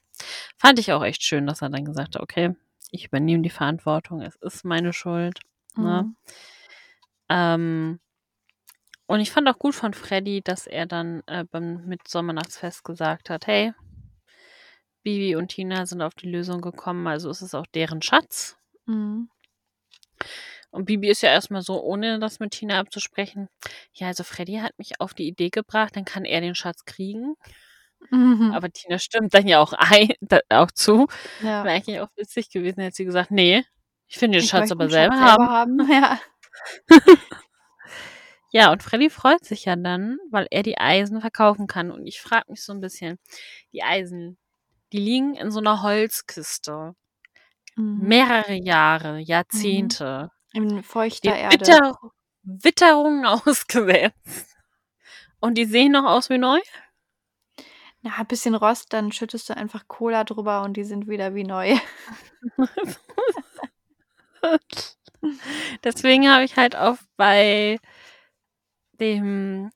Fand 0.58 0.80
ich 0.80 0.94
auch 0.94 1.04
echt 1.04 1.24
schön, 1.24 1.48
dass 1.48 1.62
er 1.62 1.70
dann 1.70 1.86
gesagt 1.86 2.16
hat, 2.16 2.22
okay, 2.24 2.56
ich 2.92 3.08
übernehme 3.08 3.44
die 3.44 3.50
Verantwortung, 3.50 4.22
es 4.22 4.36
ist 4.38 4.66
meine 4.66 4.94
Schuld. 4.94 5.40
Ne? 5.76 6.04
Mhm. 6.04 6.16
Ähm, 7.30 8.00
und 9.08 9.20
ich 9.22 9.32
fand 9.32 9.48
auch 9.50 9.58
gut 9.58 9.74
von 9.76 9.94
Freddy, 9.94 10.42
dass 10.44 10.68
er 10.68 10.86
dann 10.86 11.24
äh, 11.26 11.44
beim 11.50 11.86
Mitsommernachtsfest 11.86 12.84
gesagt 12.84 13.30
hat, 13.30 13.48
hey, 13.48 13.74
Bibi 15.04 15.36
und 15.36 15.50
Tina 15.50 15.86
sind 15.86 16.02
auf 16.02 16.14
die 16.16 16.30
Lösung 16.30 16.62
gekommen, 16.62 17.08
also 17.08 17.30
ist 17.30 17.42
es 17.42 17.54
auch 17.56 17.68
deren 17.68 18.02
Schatz. 18.02 18.58
Mhm. 18.86 19.30
Und 20.72 20.86
Bibi 20.86 21.10
ist 21.10 21.22
ja 21.22 21.30
erstmal 21.30 21.62
so, 21.62 21.82
ohne 21.82 22.20
das 22.20 22.40
mit 22.40 22.52
Tina 22.52 22.80
abzusprechen. 22.80 23.50
Ja, 23.94 24.08
also 24.08 24.24
Freddy 24.24 24.58
hat 24.58 24.78
mich 24.78 25.00
auf 25.02 25.14
die 25.14 25.28
Idee 25.28 25.50
gebracht, 25.50 25.96
dann 25.96 26.06
kann 26.06 26.26
er 26.26 26.42
den 26.42 26.54
Schatz 26.56 26.86
kriegen. 26.86 27.36
Mhm. 28.12 28.52
Aber 28.54 28.70
Tina 28.72 29.00
stimmt 29.00 29.34
dann 29.34 29.48
ja 29.48 29.60
auch 29.60 29.74
ein, 29.74 30.10
da, 30.22 30.40
auch 30.50 30.72
zu. 30.72 31.08
Ja. 31.42 31.64
Wäre 31.64 31.76
eigentlich 31.76 32.00
auch 32.00 32.10
witzig 32.16 32.50
gewesen, 32.52 32.82
hätte 32.82 32.96
sie 32.96 33.06
gesagt, 33.06 33.32
nee, 33.32 33.64
ich 34.08 34.18
finde 34.18 34.38
den 34.38 34.44
Ich 34.44 34.50
Schatz 34.50 34.72
aber 34.72 34.86
den 34.86 34.92
selber 34.92 35.16
Schatz 35.16 35.40
haben. 35.40 35.48
haben. 35.48 35.92
Ja. 35.92 36.20
Ja, 38.52 38.72
und 38.72 38.82
Freddy 38.82 39.10
freut 39.10 39.46
sich 39.46 39.66
ja 39.66 39.76
dann, 39.76 40.18
weil 40.32 40.48
er 40.50 40.64
die 40.64 40.78
Eisen 40.80 41.22
verkaufen 41.22 41.68
kann. 41.68 41.92
Und 41.92 42.08
ich 42.08 42.20
frage 42.20 42.46
mich 42.50 42.64
so 42.64 42.74
ein 42.74 42.82
bisschen, 42.82 43.20
die 43.74 43.84
Eisen, 43.84 44.38
die 44.92 45.00
liegen 45.00 45.36
in 45.36 45.52
so 45.52 45.60
einer 45.60 45.82
Holzkiste. 45.82 46.96
Mhm. 47.76 48.00
Mehrere 48.08 48.54
Jahre, 48.54 49.20
Jahrzehnte. 49.20 50.32
In 50.54 50.84
feuchter 50.84 51.32
Den 51.32 51.40
Erde. 51.40 51.60
Witter 51.60 51.98
Witterungen 52.44 53.26
ausgesetzt. 53.46 54.56
Und 55.40 55.58
die 55.58 55.66
sehen 55.66 55.92
noch 55.94 56.06
aus 56.06 56.30
wie 56.30 56.38
neu? 56.38 56.60
Na, 58.02 58.12
ein 58.18 58.28
bisschen 58.28 58.56
Rost, 58.56 58.94
dann 58.94 59.12
schüttest 59.12 59.50
du 59.50 59.58
einfach 59.58 59.88
Cola 59.88 60.24
drüber 60.24 60.64
und 60.64 60.78
die 60.78 60.86
sind 60.86 61.08
wieder 61.08 61.36
wie 61.36 61.44
neu. 61.44 61.78
Deswegen 65.84 66.30
habe 66.30 66.46
ich 66.46 66.56
halt 66.56 66.78
auch 66.78 66.98
bei 67.18 67.78
dem 68.94 69.70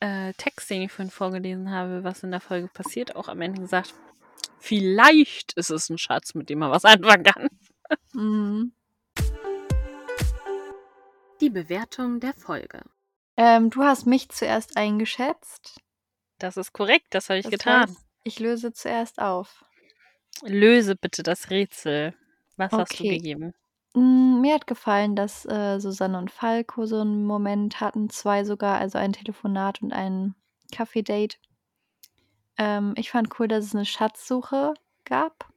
äh, 0.00 0.32
Text, 0.34 0.70
den 0.70 0.82
ich 0.82 0.92
vorhin 0.92 1.10
vorgelesen 1.10 1.70
habe, 1.70 2.04
was 2.04 2.22
in 2.22 2.30
der 2.30 2.40
Folge 2.40 2.68
passiert, 2.68 3.16
auch 3.16 3.28
am 3.28 3.42
Ende 3.42 3.60
gesagt, 3.60 3.94
Vielleicht 4.62 5.54
ist 5.54 5.70
es 5.70 5.90
ein 5.90 5.98
Schatz, 5.98 6.34
mit 6.34 6.48
dem 6.48 6.60
man 6.60 6.70
was 6.70 6.84
anfangen 6.84 7.24
kann. 7.24 7.48
Mhm. 8.12 8.72
Die 11.40 11.50
Bewertung 11.50 12.20
der 12.20 12.32
Folge. 12.32 12.82
Ähm, 13.36 13.70
du 13.70 13.82
hast 13.82 14.06
mich 14.06 14.28
zuerst 14.28 14.76
eingeschätzt. 14.76 15.80
Das 16.38 16.56
ist 16.56 16.72
korrekt, 16.72 17.06
das 17.10 17.28
habe 17.28 17.40
ich 17.40 17.44
Das 17.46 17.50
getan. 17.52 17.82
heißt, 17.88 17.96
ich 18.22 18.38
löse 18.38 18.72
zuerst 18.72 19.20
auf. 19.20 19.64
Löse 20.44 20.94
bitte 20.94 21.22
das 21.24 21.50
Rätsel. 21.50 22.14
Was 22.56 22.70
hast 22.72 22.92
du 23.00 23.04
Okay. 23.04 23.16
gegeben? 23.16 23.54
Mm, 23.94 24.40
Mir 24.40 24.54
hat 24.54 24.68
gefallen, 24.68 25.16
dass 25.16 25.44
äh, 25.44 25.80
Susanne 25.80 26.18
und 26.18 26.30
Falco 26.30 26.86
so 26.86 27.00
einen 27.00 27.24
Moment 27.26 27.80
hatten, 27.80 28.10
zwei 28.10 28.44
sogar, 28.44 28.78
also 28.78 28.98
ein 28.98 29.12
Telefonat 29.12 29.82
und 29.82 29.92
ein 29.92 30.34
Kaffee-Date. 30.70 31.38
Ähm, 32.58 32.94
ich 32.96 33.10
fand 33.10 33.38
cool, 33.38 33.48
dass 33.48 33.64
es 33.66 33.74
eine 33.74 33.84
Schatzsuche 33.86 34.74
gab. 35.04 35.48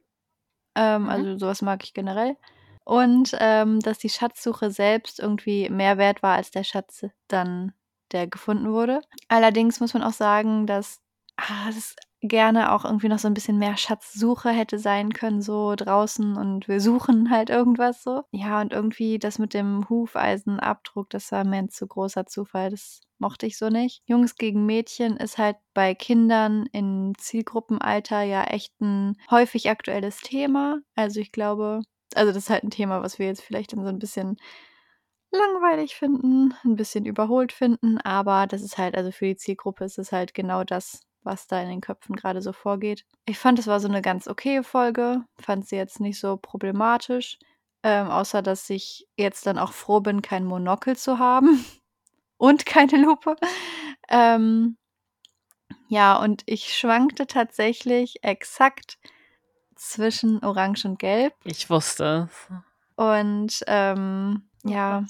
Ähm, 0.76 1.04
Mhm. 1.04 1.08
Also 1.10 1.38
sowas 1.38 1.62
mag 1.62 1.84
ich 1.84 1.94
generell. 1.94 2.36
Und 2.84 3.36
ähm, 3.40 3.80
dass 3.80 3.98
die 3.98 4.08
Schatzsuche 4.10 4.70
selbst 4.70 5.20
irgendwie 5.20 5.68
mehr 5.70 5.98
wert 5.98 6.22
war 6.22 6.36
als 6.36 6.50
der 6.52 6.64
Schatz 6.64 7.06
dann, 7.28 7.72
der 8.12 8.28
gefunden 8.28 8.72
wurde. 8.72 9.00
Allerdings 9.28 9.80
muss 9.80 9.94
man 9.94 10.02
auch 10.04 10.12
sagen, 10.12 10.66
dass 10.66 11.00
ah, 11.36 11.66
das 11.68 11.96
gerne 12.22 12.72
auch 12.72 12.84
irgendwie 12.84 13.08
noch 13.08 13.18
so 13.18 13.28
ein 13.28 13.34
bisschen 13.34 13.58
mehr 13.58 13.76
Schatzsuche 13.76 14.50
hätte 14.50 14.78
sein 14.78 15.12
können, 15.12 15.42
so 15.42 15.74
draußen 15.76 16.36
und 16.36 16.68
wir 16.68 16.80
suchen 16.80 17.30
halt 17.30 17.50
irgendwas 17.50 18.02
so. 18.02 18.22
Ja, 18.30 18.60
und 18.60 18.72
irgendwie 18.72 19.18
das 19.18 19.38
mit 19.38 19.54
dem 19.54 19.88
Hufeisenabdruck, 19.88 21.10
das 21.10 21.30
war 21.32 21.44
mir 21.44 21.58
ein 21.58 21.68
zu 21.68 21.86
großer 21.86 22.26
Zufall. 22.26 22.70
Das 22.70 23.00
mochte 23.18 23.46
ich 23.46 23.58
so 23.58 23.68
nicht. 23.68 24.02
Jungs 24.06 24.36
gegen 24.36 24.66
Mädchen 24.66 25.16
ist 25.16 25.38
halt 25.38 25.56
bei 25.74 25.94
Kindern 25.94 26.66
in 26.72 27.12
Zielgruppenalter 27.18 28.22
ja 28.22 28.44
echt 28.44 28.80
ein 28.80 29.16
häufig 29.30 29.70
aktuelles 29.70 30.18
Thema. 30.18 30.78
Also 30.94 31.20
ich 31.20 31.32
glaube, 31.32 31.80
also 32.14 32.32
das 32.32 32.44
ist 32.44 32.50
halt 32.50 32.64
ein 32.64 32.70
Thema, 32.70 33.02
was 33.02 33.18
wir 33.18 33.26
jetzt 33.26 33.42
vielleicht 33.42 33.72
dann 33.72 33.82
so 33.82 33.88
ein 33.88 33.98
bisschen 33.98 34.36
langweilig 35.30 35.96
finden, 35.96 36.54
ein 36.64 36.76
bisschen 36.76 37.04
überholt 37.04 37.52
finden, 37.52 37.98
aber 37.98 38.46
das 38.46 38.62
ist 38.62 38.78
halt 38.78 38.96
also 38.96 39.10
für 39.10 39.26
die 39.26 39.36
Zielgruppe 39.36 39.84
ist 39.84 39.98
es 39.98 40.12
halt 40.12 40.34
genau 40.34 40.64
das, 40.64 41.02
was 41.26 41.46
da 41.46 41.60
in 41.60 41.68
den 41.68 41.80
Köpfen 41.80 42.16
gerade 42.16 42.40
so 42.40 42.52
vorgeht. 42.52 43.04
Ich 43.26 43.38
fand, 43.38 43.58
es 43.58 43.66
war 43.66 43.80
so 43.80 43.88
eine 43.88 44.02
ganz 44.02 44.28
okaye 44.28 44.62
Folge, 44.62 45.24
fand 45.38 45.68
sie 45.68 45.76
jetzt 45.76 46.00
nicht 46.00 46.18
so 46.18 46.36
problematisch, 46.36 47.38
ähm, 47.82 48.08
außer 48.08 48.42
dass 48.42 48.70
ich 48.70 49.06
jetzt 49.16 49.46
dann 49.46 49.58
auch 49.58 49.72
froh 49.72 50.00
bin, 50.00 50.22
kein 50.22 50.44
Monokel 50.44 50.96
zu 50.96 51.18
haben 51.18 51.64
und 52.38 52.64
keine 52.66 52.96
Lupe. 53.02 53.36
Ähm, 54.08 54.76
ja, 55.88 56.16
und 56.16 56.42
ich 56.46 56.76
schwankte 56.76 57.26
tatsächlich 57.26 58.22
exakt 58.24 58.98
zwischen 59.74 60.42
Orange 60.42 60.84
und 60.86 60.98
Gelb 60.98 61.34
Ich 61.44 61.68
wusste 61.70 62.28
es. 62.30 62.48
und, 62.96 63.62
ähm, 63.66 64.48
ja. 64.64 65.04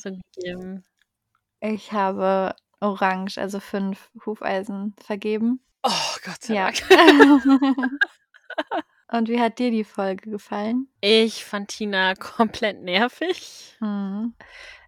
Ich 1.61 1.93
habe 1.93 2.55
Orange, 2.81 3.39
also 3.39 3.59
5 3.61 4.11
Hufeisen 4.27 4.95
vergeben. 4.99 5.61
Oh, 5.89 6.17
Gott 6.25 6.43
sei 6.43 6.55
Ja. 6.55 6.71
Dank. 6.73 6.83
Und 9.13 9.29
wie 9.29 9.41
hat 9.41 9.59
dir 9.59 9.71
die 9.71 9.85
Folge 9.85 10.31
gefallen? 10.31 10.89
Ich 11.01 11.45
fand 11.45 11.69
Tina 11.69 12.15
komplett 12.19 12.83
nervig. 12.83 13.77
Mhm. 13.81 14.35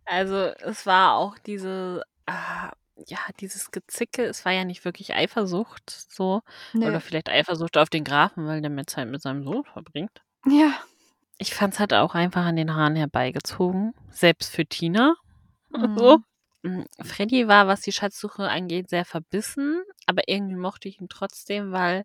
Also, 0.04 0.36
es 0.36 0.86
war 0.86 1.14
auch 1.14 1.38
diese, 1.38 2.02
ah, 2.26 2.72
ja, 3.06 3.18
dieses 3.40 3.70
Gezicke. 3.70 4.24
Es 4.24 4.44
war 4.44 4.52
ja 4.52 4.64
nicht 4.64 4.84
wirklich 4.84 5.14
Eifersucht, 5.14 5.88
so. 5.90 6.42
Nö. 6.72 6.88
Oder 6.88 7.00
vielleicht 7.00 7.28
Eifersucht 7.28 7.76
auf 7.76 7.90
den 7.90 8.02
Grafen, 8.04 8.46
weil 8.46 8.60
der 8.60 8.70
mehr 8.70 8.86
Zeit 8.86 9.08
mit 9.08 9.22
seinem 9.22 9.44
Sohn 9.44 9.64
verbringt. 9.64 10.22
Ja. 10.46 10.72
Ich 11.38 11.54
fand 11.54 11.74
es 11.74 11.80
halt 11.80 11.94
auch 11.94 12.16
einfach 12.16 12.44
an 12.44 12.56
den 12.56 12.74
Haaren 12.74 12.96
herbeigezogen. 12.96 13.94
Selbst 14.10 14.52
für 14.52 14.66
Tina. 14.66 15.14
So. 15.70 15.78
Mhm. 15.78 15.94
Mm, 15.94 16.24
Freddy 17.02 17.48
war, 17.48 17.66
was 17.66 17.80
die 17.80 17.92
Schatzsuche 17.92 18.48
angeht, 18.48 18.88
sehr 18.88 19.04
verbissen, 19.04 19.82
aber 20.06 20.22
irgendwie 20.26 20.56
mochte 20.56 20.88
ich 20.88 21.00
ihn 21.00 21.08
trotzdem, 21.08 21.72
weil 21.72 22.04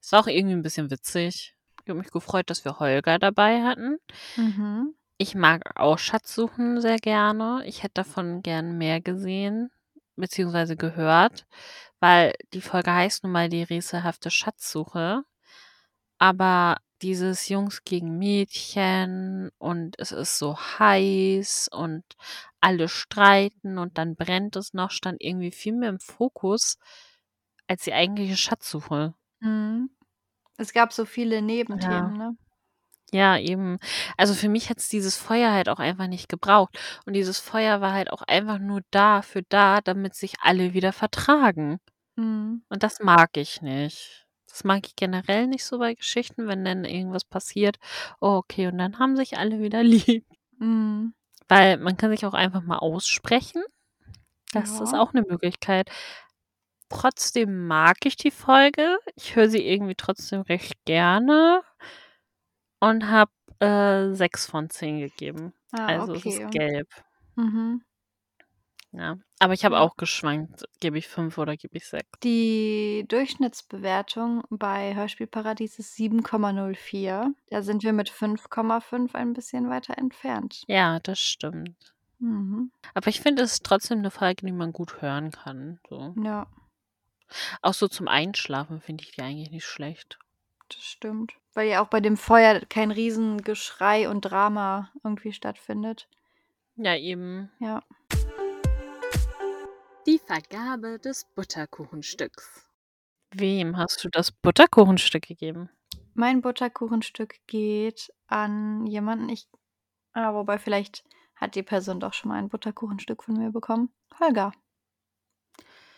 es 0.00 0.12
war 0.12 0.20
auch 0.20 0.26
irgendwie 0.26 0.54
ein 0.54 0.62
bisschen 0.62 0.90
witzig. 0.90 1.54
Ich 1.82 1.88
habe 1.88 1.98
mich 1.98 2.10
gefreut, 2.10 2.48
dass 2.50 2.64
wir 2.64 2.78
Holger 2.78 3.18
dabei 3.18 3.62
hatten. 3.62 3.98
Mhm. 4.36 4.94
Ich 5.18 5.34
mag 5.34 5.78
auch 5.78 5.98
Schatzsuchen 5.98 6.80
sehr 6.80 6.98
gerne. 6.98 7.62
Ich 7.66 7.82
hätte 7.82 7.94
davon 7.94 8.42
gern 8.42 8.78
mehr 8.78 9.00
gesehen, 9.00 9.70
beziehungsweise 10.16 10.76
gehört, 10.76 11.46
weil 12.00 12.34
die 12.52 12.60
Folge 12.60 12.92
heißt 12.92 13.22
nun 13.22 13.32
mal 13.32 13.48
die 13.48 13.62
rätselhafte 13.62 14.30
Schatzsuche. 14.30 15.24
Aber 16.18 16.78
dieses 17.04 17.50
Jungs 17.50 17.84
gegen 17.84 18.16
Mädchen 18.16 19.50
und 19.58 19.94
es 19.98 20.10
ist 20.10 20.38
so 20.38 20.56
heiß 20.56 21.68
und 21.70 22.02
alle 22.62 22.88
streiten 22.88 23.76
und 23.76 23.98
dann 23.98 24.16
brennt 24.16 24.56
es 24.56 24.72
noch, 24.72 24.90
stand 24.90 25.18
irgendwie 25.20 25.50
viel 25.50 25.74
mehr 25.74 25.90
im 25.90 26.00
Fokus 26.00 26.78
als 27.68 27.84
die 27.84 27.92
eigentliche 27.92 28.38
Schatzsuche. 28.38 29.12
Mhm. 29.40 29.90
Es 30.56 30.72
gab 30.72 30.94
so 30.94 31.04
viele 31.04 31.42
Nebenthemen, 31.42 32.16
ne? 32.16 32.36
Ja, 33.12 33.36
eben. 33.38 33.78
Also 34.16 34.32
für 34.32 34.48
mich 34.48 34.70
hat's 34.70 34.88
dieses 34.88 35.16
Feuer 35.16 35.52
halt 35.52 35.68
auch 35.68 35.78
einfach 35.78 36.06
nicht 36.06 36.30
gebraucht. 36.30 36.78
Und 37.04 37.12
dieses 37.12 37.38
Feuer 37.38 37.82
war 37.82 37.92
halt 37.92 38.10
auch 38.10 38.22
einfach 38.22 38.58
nur 38.58 38.80
dafür 38.90 39.42
da, 39.50 39.82
damit 39.82 40.14
sich 40.14 40.36
alle 40.40 40.72
wieder 40.72 40.92
vertragen. 40.92 41.80
Mhm. 42.16 42.64
Und 42.70 42.82
das 42.82 43.00
mag 43.00 43.36
ich 43.36 43.60
nicht. 43.60 44.23
Das 44.54 44.62
mag 44.62 44.86
ich 44.86 44.94
generell 44.94 45.48
nicht 45.48 45.64
so 45.64 45.80
bei 45.80 45.94
Geschichten, 45.94 46.46
wenn 46.46 46.64
dann 46.64 46.84
irgendwas 46.84 47.24
passiert. 47.24 47.78
Oh, 48.20 48.36
okay, 48.36 48.68
und 48.68 48.78
dann 48.78 49.00
haben 49.00 49.16
sich 49.16 49.36
alle 49.36 49.58
wieder 49.58 49.82
lieb. 50.22 50.24
Mhm. 50.60 51.12
Weil 51.48 51.76
man 51.78 51.96
kann 51.96 52.12
sich 52.12 52.24
auch 52.24 52.34
einfach 52.34 52.62
mal 52.62 52.78
aussprechen. 52.78 53.64
Das 54.52 54.80
ist 54.80 54.92
Ja. 54.92 55.00
auch 55.00 55.12
eine 55.12 55.22
Möglichkeit. 55.28 55.90
Trotzdem 56.88 57.66
mag 57.66 57.96
ich 58.04 58.14
die 58.14 58.30
Folge. 58.30 58.96
Ich 59.16 59.34
höre 59.34 59.48
sie 59.50 59.66
irgendwie 59.66 59.96
trotzdem 59.96 60.42
recht 60.42 60.74
gerne 60.84 61.62
und 62.78 63.10
habe 63.10 63.32
äh, 63.58 64.14
6 64.14 64.46
von 64.46 64.70
10 64.70 65.00
gegeben. 65.00 65.52
Ah, 65.72 65.86
Also 65.86 66.12
es 66.14 66.24
okay. 66.24 66.28
ist 66.44 66.50
gelb. 66.52 66.88
Mhm. 67.34 67.82
Ja. 68.96 69.16
Aber 69.40 69.54
ich 69.54 69.64
habe 69.64 69.74
Ja. 69.74 69.80
auch 69.80 69.96
geschwankt. 69.96 70.64
Gebe 70.80 70.98
ich 70.98 71.08
5 71.08 71.36
oder 71.38 71.56
gebe 71.56 71.76
ich 71.76 71.86
6? 71.88 72.06
Die 72.22 73.04
Durchschnittsbewertung 73.08 74.44
bei 74.50 74.94
Hörspielparadies 74.94 75.78
ist 75.80 75.96
7,04. 75.96 77.34
Da 77.50 77.62
sind 77.62 77.82
wir 77.82 77.92
mit 77.92 78.08
5,5 78.10 79.14
ein 79.14 79.32
bisschen 79.32 79.68
weiter 79.68 79.98
entfernt. 79.98 80.62
Ja, 80.68 81.00
das 81.00 81.18
stimmt. 81.18 81.76
Mhm. 82.20 82.70
Aber 82.94 83.08
ich 83.08 83.20
finde, 83.20 83.42
es 83.42 83.54
ist 83.54 83.64
trotzdem 83.64 83.98
eine 83.98 84.10
Folge, 84.12 84.46
die 84.46 84.52
man 84.52 84.72
gut 84.72 85.02
hören 85.02 85.30
kann. 85.32 85.80
So. 85.88 86.14
Ja, 86.22 86.46
Auch 87.62 87.74
so 87.74 87.88
zum 87.88 88.06
Einschlafen 88.06 88.80
finde 88.80 89.02
ich 89.02 89.12
die 89.12 89.22
eigentlich 89.22 89.50
nicht 89.50 89.64
schlecht. 89.66 90.18
das 90.68 90.82
stimmt. 90.84 91.32
Weil 91.52 91.68
ja 91.68 91.82
auch 91.82 91.88
bei 91.88 92.00
dem 92.00 92.16
Feuer 92.16 92.60
kein 92.68 92.90
Riesengeschrei 92.90 94.08
und 94.08 94.20
Drama 94.22 94.90
irgendwie 95.02 95.32
stattfindet. 95.32 96.08
Ja, 96.76 96.96
eben. 96.96 97.50
Ja. 97.60 97.82
Die 100.06 100.18
Vergabe 100.18 100.98
des 100.98 101.26
Butterkuchenstücks. 101.34 102.70
Wem 103.34 103.76
hast 103.76 104.02
du 104.02 104.08
das 104.08 104.32
Butterkuchenstück 104.32 105.26
gegeben? 105.28 105.68
Mein 106.14 106.40
Butterkuchenstück 106.42 107.36
geht 107.46 108.12
an 108.26 108.84
jemanden, 108.86 109.28
ich 109.28 109.48
ah, 110.14 110.34
wobei 110.34 110.58
vielleicht 110.58 111.04
hat 111.36 111.54
die 111.54 111.62
Person 111.62 112.00
doch 112.00 112.14
schon 112.14 112.30
mal 112.30 112.38
ein 112.38 112.48
Butterkuchenstück 112.48 113.22
von 113.24 113.36
mir 113.36 113.50
bekommen. 113.52 113.94
Holger. 114.20 114.52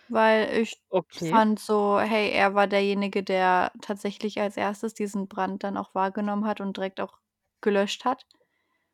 Weil 0.09 0.59
ich 0.61 0.83
Okay. 0.91 1.43
fand 1.43 1.59
so, 1.61 1.99
hey, 2.01 2.31
er 2.31 2.55
war 2.55 2.67
derjenige, 2.67 3.23
der 3.23 3.73
tatsächlich 3.83 4.41
als 4.41 4.57
erstes 4.57 4.95
diesen 4.95 5.29
Brand 5.29 5.63
dann 5.65 5.77
auch 5.77 5.95
wahrgenommen 5.95 6.45
hat 6.47 6.61
und 6.61 6.77
direkt 6.77 7.01
auch 7.01 7.19
gelöscht 7.61 8.05
hat. 8.05 8.27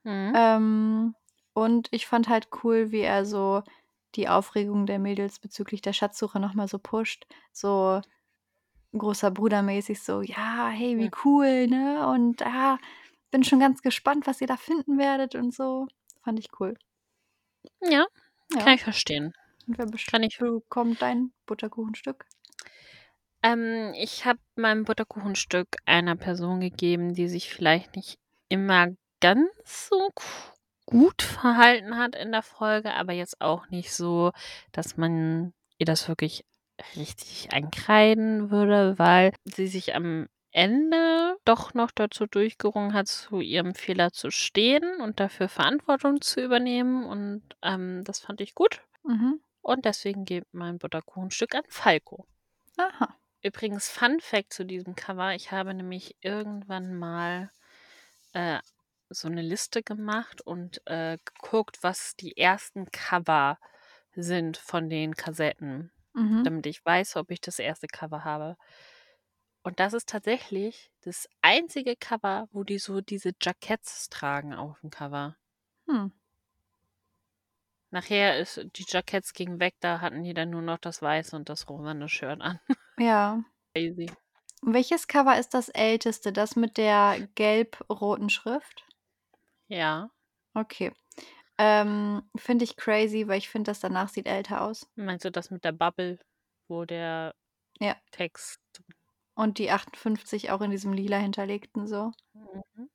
Mhm. 0.05 0.35
Ähm, 0.35 1.15
und 1.55 1.89
ich 1.91 2.07
fand 2.07 2.29
halt 2.29 2.49
cool, 2.65 2.91
wie 2.93 3.01
er 3.01 3.25
so 3.27 3.63
die 4.17 4.29
Aufregung 4.29 4.87
der 4.87 4.99
Mädels 4.99 5.39
bezüglich 5.41 5.83
der 5.83 5.93
Schatzsuche 5.93 6.41
noch 6.41 6.55
mal 6.55 6.69
so 6.69 6.79
pusht. 6.79 7.27
So 7.53 8.01
großer 8.97 9.31
Bruder-mäßig 9.33 10.03
so: 10.03 10.23
„Ja, 10.23 10.69
hey, 10.71 10.99
wie 10.99 11.11
cool, 11.25 11.69
ne? 11.69 12.07
Und, 12.09 12.43
ah, 12.47 12.79
bin 13.33 13.45
schon 13.45 13.61
ganz 13.61 13.83
gespannt, 13.83 14.27
was 14.27 14.41
ihr 14.41 14.47
da 14.49 14.57
finden 14.59 14.99
werdet“ 14.99 15.35
und 15.37 15.55
so. 15.55 15.89
Fand 16.25 16.39
ich 16.41 16.49
cool. 16.61 16.77
Ja, 17.81 18.07
kann 18.59 18.73
Ja. 18.73 18.75
ich 18.75 18.83
verstehen. 18.83 19.33
Und 19.67 19.79
wer 19.79 19.87
Kann 20.07 20.23
ich 20.25 20.41
bekommt 20.41 21.03
dein 21.03 21.33
Butterkuchenstück? 21.47 22.27
Ähm, 23.45 23.93
ich 23.97 24.25
habe 24.25 24.39
mein 24.57 24.85
Butterkuchenstück 24.85 25.77
einer 25.85 26.17
Person 26.17 26.61
gegeben, 26.61 27.15
die 27.15 27.29
sich 27.29 27.53
vielleicht 27.53 27.97
nicht 27.97 28.19
immer 28.49 28.89
ganz 29.21 29.51
so 29.89 30.11
gut 30.87 31.23
verhalten 31.23 31.97
hat 31.97 32.17
in 32.17 32.33
der 32.33 32.43
Folge, 32.43 32.95
aber 32.95 33.13
jetzt 33.13 33.41
auch 33.41 33.69
nicht 33.71 33.93
so, 33.93 34.33
dass 34.73 34.97
man 34.97 35.53
ihr 35.79 35.87
das 35.87 36.09
wirklich 36.09 36.45
richtig 36.97 37.53
ankreiden 37.53 38.51
würde, 38.51 38.99
weil 38.99 39.33
sie 39.45 39.67
sich 39.67 39.95
am 39.95 40.29
Ende 40.51 41.37
doch 41.45 41.73
noch 41.73 41.91
dazu 41.91 42.27
durchgerungen 42.27 42.93
hat, 42.93 43.09
zu 43.09 43.41
ihrem 43.41 43.75
Fehler 43.75 44.13
zu 44.13 44.31
stehen 44.31 45.01
und 45.01 45.19
dafür 45.19 45.49
Verantwortung 45.49 46.21
zu 46.21 46.43
übernehmen 46.43 47.05
und, 47.07 47.43
ähm, 47.63 48.05
das 48.05 48.21
fand 48.21 48.41
ich 48.41 48.55
gut. 48.55 48.83
Mhm. 49.03 49.41
Und 49.63 49.85
deswegen 49.85 50.25
geht 50.25 50.45
mein 50.53 50.79
Butterkuchenstück 50.79 51.55
an 51.55 51.63
Falco. 51.69 52.27
Aha. 52.77 53.17
Übrigens, 53.43 53.89
Fun 53.89 54.21
Fact 54.21 54.53
zu 54.53 54.65
diesem 54.65 54.95
Cover: 54.95 55.35
Ich 55.35 55.51
habe 55.53 55.73
nämlich 55.75 56.17
irgendwann 56.21 56.95
mal, 56.97 57.51
äh, 58.35 58.59
so 59.15 59.29
'ne 59.29 59.43
Liste 59.43 59.83
gemacht 59.83 60.41
und, 60.43 60.81
äh, 60.87 61.19
geguckt, 61.25 61.79
was 61.83 62.17
die 62.17 62.37
ersten 62.37 62.87
Cover 62.93 63.59
sind 64.15 64.57
von 64.59 64.89
den 64.91 65.15
Kassetten, 65.17 65.93
Mhm. 66.15 66.45
damit 66.45 66.67
ich 66.67 66.85
weiß, 66.85 67.17
ob 67.17 67.31
ich 67.31 67.41
das 67.41 67.59
erste 67.59 67.87
Cover 67.89 68.25
habe. 68.25 68.57
Und 69.67 69.79
das 69.79 69.93
ist 69.93 70.09
tatsächlich 70.09 70.91
das 71.03 71.29
einzige 71.41 71.95
Cover, 71.97 72.49
wo 72.51 72.65
die 72.65 72.79
so 72.79 73.01
diese 73.01 73.31
Jacketts 73.41 74.09
tragen 74.09 74.55
auf'm 74.55 74.91
Cover. 74.91 75.37
Hm. 75.89 76.13
Nachher 77.93 78.39
ist 78.39 78.59
die 78.75 78.87
Jacketts 78.89 79.35
gingen 79.35 79.61
weg, 79.61 79.75
da 79.81 80.01
hatten 80.01 80.23
die 80.23 80.33
dann 80.33 80.49
nur 80.49 80.63
noch 80.63 80.79
das 80.79 81.03
weiße 81.03 81.37
und 81.37 81.51
das 81.51 81.69
rosane 81.69 82.09
Shirt 82.09 82.41
an. 82.41 82.59
Ja. 82.99 83.43
Crazy. 83.75 84.17
Welches 84.65 85.09
Cover 85.09 85.37
ist 85.41 85.55
das 85.55 85.69
älteste? 85.71 86.33
Das 86.33 86.55
mit 86.55 86.77
der 86.77 87.27
gelb-roten 87.35 88.31
Schrift? 88.31 88.85
Ja. 89.73 90.11
Okay. 90.55 90.93
Ähm, 91.59 92.23
finde 92.37 92.65
ich 92.65 92.77
crazy, 92.77 93.29
weil 93.29 93.39
ich 93.39 93.49
finde, 93.51 93.71
das 93.71 93.81
danach 93.81 94.09
sieht 94.11 94.27
älter 94.27 94.63
aus. 94.63 94.89
Meinst 94.97 95.25
du 95.27 95.31
das 95.31 95.51
mit 95.51 95.65
der 95.65 95.73
Bubble, 95.73 96.19
wo 96.69 96.85
der 96.87 97.35
Ja. 97.81 97.97
Text 98.13 98.61
Und 99.35 99.59
die 99.59 99.71
58 99.71 100.51
auch 100.51 100.63
in 100.63 100.71
diesem 100.71 100.95
Lila 100.95 101.19
hinterlegten 101.19 101.87
so. 101.87 102.13
Mhm. 102.35 102.89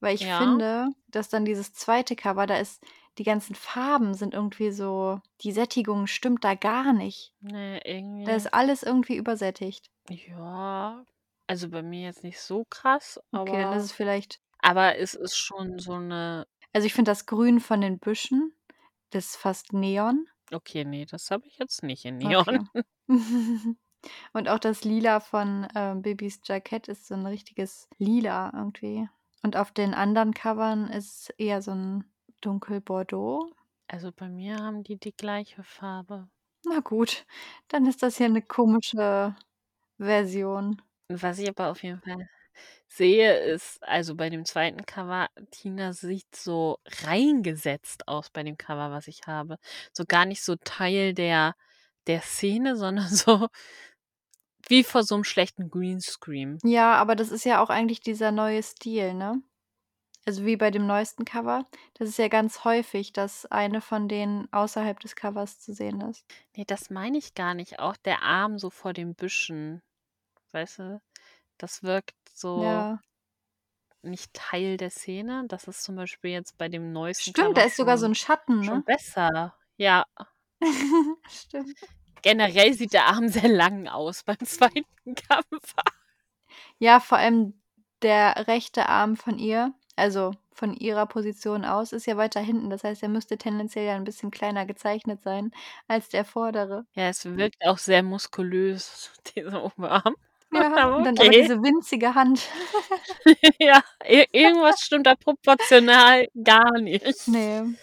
Weil 0.00 0.14
ich 0.14 0.26
Ja. 0.26 0.36
finde, 0.36 0.88
dass 1.08 1.28
dann 1.28 1.44
dieses 1.44 1.72
zweite 1.72 2.16
Cover, 2.16 2.46
da 2.46 2.56
ist 2.58 2.82
die 3.18 3.22
ganzen 3.24 3.54
Farben 3.54 4.14
sind 4.14 4.34
irgendwie 4.34 4.70
so 4.72 5.20
die 5.40 5.52
Sättigung 5.52 6.06
stimmt 6.06 6.44
da 6.44 6.54
gar 6.54 6.92
nicht. 6.92 7.32
Ne, 7.42 7.78
Da 8.24 8.34
irgendwie 8.34 8.36
ist 8.36 8.54
alles 8.54 8.82
irgendwie 8.84 9.16
übersättigt. 9.16 9.90
Ja, 10.08 11.04
also 11.46 11.68
bei 11.70 11.82
mir 11.82 12.02
jetzt 12.04 12.22
nicht 12.24 12.40
so 12.40 12.64
krass, 12.70 13.20
Okay, 13.32 13.58
dann 13.58 13.72
ist 13.72 13.82
aber 13.82 13.84
es 13.84 13.92
vielleicht 13.92 14.40
aber 14.64 14.98
es 14.98 15.14
ist 15.14 15.36
schon 15.36 15.78
so 15.78 15.98
'ne 15.98 16.46
Also, 16.76 16.86
ich 16.88 16.94
finde 16.94 17.12
das 17.12 17.26
Grün 17.26 17.60
von 17.60 17.80
den 17.80 18.00
Büschen, 18.00 18.52
das 19.10 19.26
ist 19.26 19.36
fast 19.36 19.72
Neon. 19.72 20.26
Okay, 20.52 20.84
ne, 20.84 21.06
das 21.06 21.30
habe 21.30 21.46
ich 21.46 21.58
jetzt 21.58 21.82
nicht 21.82 22.04
in 22.04 22.18
Okay. 22.22 22.58
Neon. 22.58 22.68
Und 24.34 24.48
auch 24.48 24.58
das 24.60 24.84
Lila 24.84 25.20
von, 25.20 25.68
ähm, 25.74 26.02
Bibis 26.02 26.40
Jackett 26.44 26.88
ist 26.88 27.06
so 27.08 27.14
'n 27.14 27.26
richtiges 27.26 27.88
Lila 27.98 28.52
irgendwie. 28.54 29.08
Und 29.42 29.56
auf 29.56 29.72
den 29.72 29.94
anderen 29.94 30.34
Covern 30.34 30.88
ist 30.88 31.34
eher 31.38 31.62
so 31.62 31.72
'n 31.72 32.04
Dunkelbordeaux. 32.42 33.52
Also, 33.90 34.12
bei 34.12 34.28
mir 34.30 34.56
haben 34.56 34.82
die 34.82 34.96
die 34.98 35.12
gleiche 35.14 35.62
Farbe. 35.62 36.28
Na 36.66 36.80
gut, 36.80 37.26
dann 37.68 37.84
ist 37.86 38.02
das 38.02 38.18
ja 38.18 38.28
'ne 38.28 38.40
komische 38.42 39.36
Version. 39.98 40.82
Was 41.10 41.38
ich 41.38 41.48
aber 41.50 41.70
auf 41.70 41.82
jeden 41.82 42.00
Fall 42.00 42.26
sehe, 42.88 43.34
ist 43.38 43.82
also 43.82 44.14
bei 44.16 44.30
dem 44.30 44.44
zweiten 44.44 44.84
Cover, 44.86 45.28
Tina 45.50 45.92
sieht 45.92 46.34
so 46.34 46.78
reingesetzt 47.04 48.08
aus 48.08 48.30
bei 48.30 48.42
dem 48.42 48.56
Cover, 48.58 48.90
was 48.90 49.08
ich 49.08 49.22
habe. 49.26 49.58
So 49.92 50.04
gar 50.06 50.26
nicht 50.26 50.42
so 50.44 50.56
Teil 50.56 51.14
der 51.14 51.54
der 52.06 52.20
Szene, 52.22 52.76
sondern 52.76 53.08
so 53.08 53.48
wie 54.68 54.84
vor 54.84 55.02
so 55.04 55.14
'nem 55.16 55.24
schlechten 55.24 55.70
Greenscreen. 55.70 56.58
Ja, 56.64 56.94
aber 56.96 57.14
das 57.16 57.30
ist 57.30 57.44
ja 57.44 57.62
auch 57.62 57.70
eigentlich 57.70 58.00
dieser 58.00 58.32
neue 58.32 58.62
Stil, 58.62 59.14
ne? 59.14 59.42
Also, 60.26 60.46
wie 60.46 60.56
bei 60.56 60.70
dem 60.70 60.86
neuesten 60.86 61.24
Cover. 61.24 61.66
Das 61.94 62.08
ist 62.08 62.18
ja 62.18 62.28
ganz 62.28 62.64
häufig, 62.64 63.12
dass 63.14 63.46
eine 63.46 63.80
von 63.82 64.08
denen 64.08 64.52
außerhalb 64.52 65.00
des 65.00 65.16
Covers 65.16 65.60
zu 65.60 65.74
sehen 65.74 66.00
ist. 66.02 66.26
Ne, 66.56 66.64
das 66.64 66.90
meine 66.90 67.18
ich 67.18 67.34
gar 67.34 67.54
nicht. 67.54 67.78
Auch 67.78 67.96
der 67.96 68.22
Arm 68.22 68.58
so 68.58 68.70
vor 68.70 68.92
den 68.92 69.14
Büschen, 69.14 69.82
weißt 70.52 70.80
du? 70.80 71.02
Das 71.60 71.82
wirkt 71.82 72.14
so 72.32 72.84
Ja. 72.84 73.00
nicht 74.04 74.34
Teil 74.34 74.76
der 74.76 74.90
Szene. 74.90 75.44
Das 75.48 75.64
ist 75.66 75.82
zum 75.82 75.96
Beispiel 75.96 76.30
jetzt 76.30 76.58
bei 76.58 76.68
dem 76.68 76.92
neuesten 76.92 77.32
Stimmt, 77.32 77.56
da 77.56 77.62
Cover 77.62 77.62
ist 77.62 77.76
sogar 77.76 77.96
so 77.98 78.06
schon 78.06 78.06
'n 78.06 78.14
Schatten, 78.14 78.64
schon 78.64 78.82
ne? 78.82 78.84
besser. 78.84 79.54
Ja. 79.76 80.04
Stimmt. 81.28 81.88
Generell 82.22 82.72
sieht 82.72 82.94
der 82.94 83.04
Arm 83.06 83.28
sehr 83.28 83.48
lang 83.48 83.86
aus 83.86 84.22
beim 84.24 84.38
zweiten 84.46 85.14
Cover. 85.14 85.60
Ja, 86.80 86.98
vor 87.00 87.18
allem 87.18 87.54
der 88.02 88.46
rechte 88.48 88.88
Arm 88.88 89.16
von 89.16 89.38
ihr, 89.38 89.72
also 89.96 90.32
von 90.52 90.74
ihrer 90.74 91.06
Position 91.06 91.64
aus, 91.64 91.92
ist 91.92 92.06
ja 92.06 92.16
weiter 92.16 92.40
hinten. 92.40 92.68
Das 92.70 92.82
heißt, 92.84 93.02
er 93.02 93.08
müsste 93.08 93.38
tendenziell 93.38 93.86
ja 93.86 93.94
'n 93.96 94.04
bisschen 94.04 94.30
kleiner 94.30 94.66
gezeichnet 94.66 95.22
sein 95.22 95.52
als 95.88 96.08
der 96.08 96.24
vordere. 96.24 96.86
Ja, 96.96 97.08
es 97.08 97.24
wirkt 97.24 97.56
auch 97.66 97.78
sehr 97.78 98.04
muskulös, 98.04 99.10
dieser 99.36 99.64
Oberarm. 99.64 100.14
Ja, 100.54 100.86
und 100.96 101.04
dann 101.04 101.18
aber 101.18 101.28
diese 101.30 101.62
winzige 101.62 102.14
Hand. 102.14 102.48
Ja, 103.58 103.82
ir 104.06 104.26
irgendwas 104.32 104.80
stimmt 104.80 105.06
da 105.06 105.14
proportional 105.14 106.28
gar 106.42 106.78
nicht. 106.80 107.28
Ne. 107.28 107.74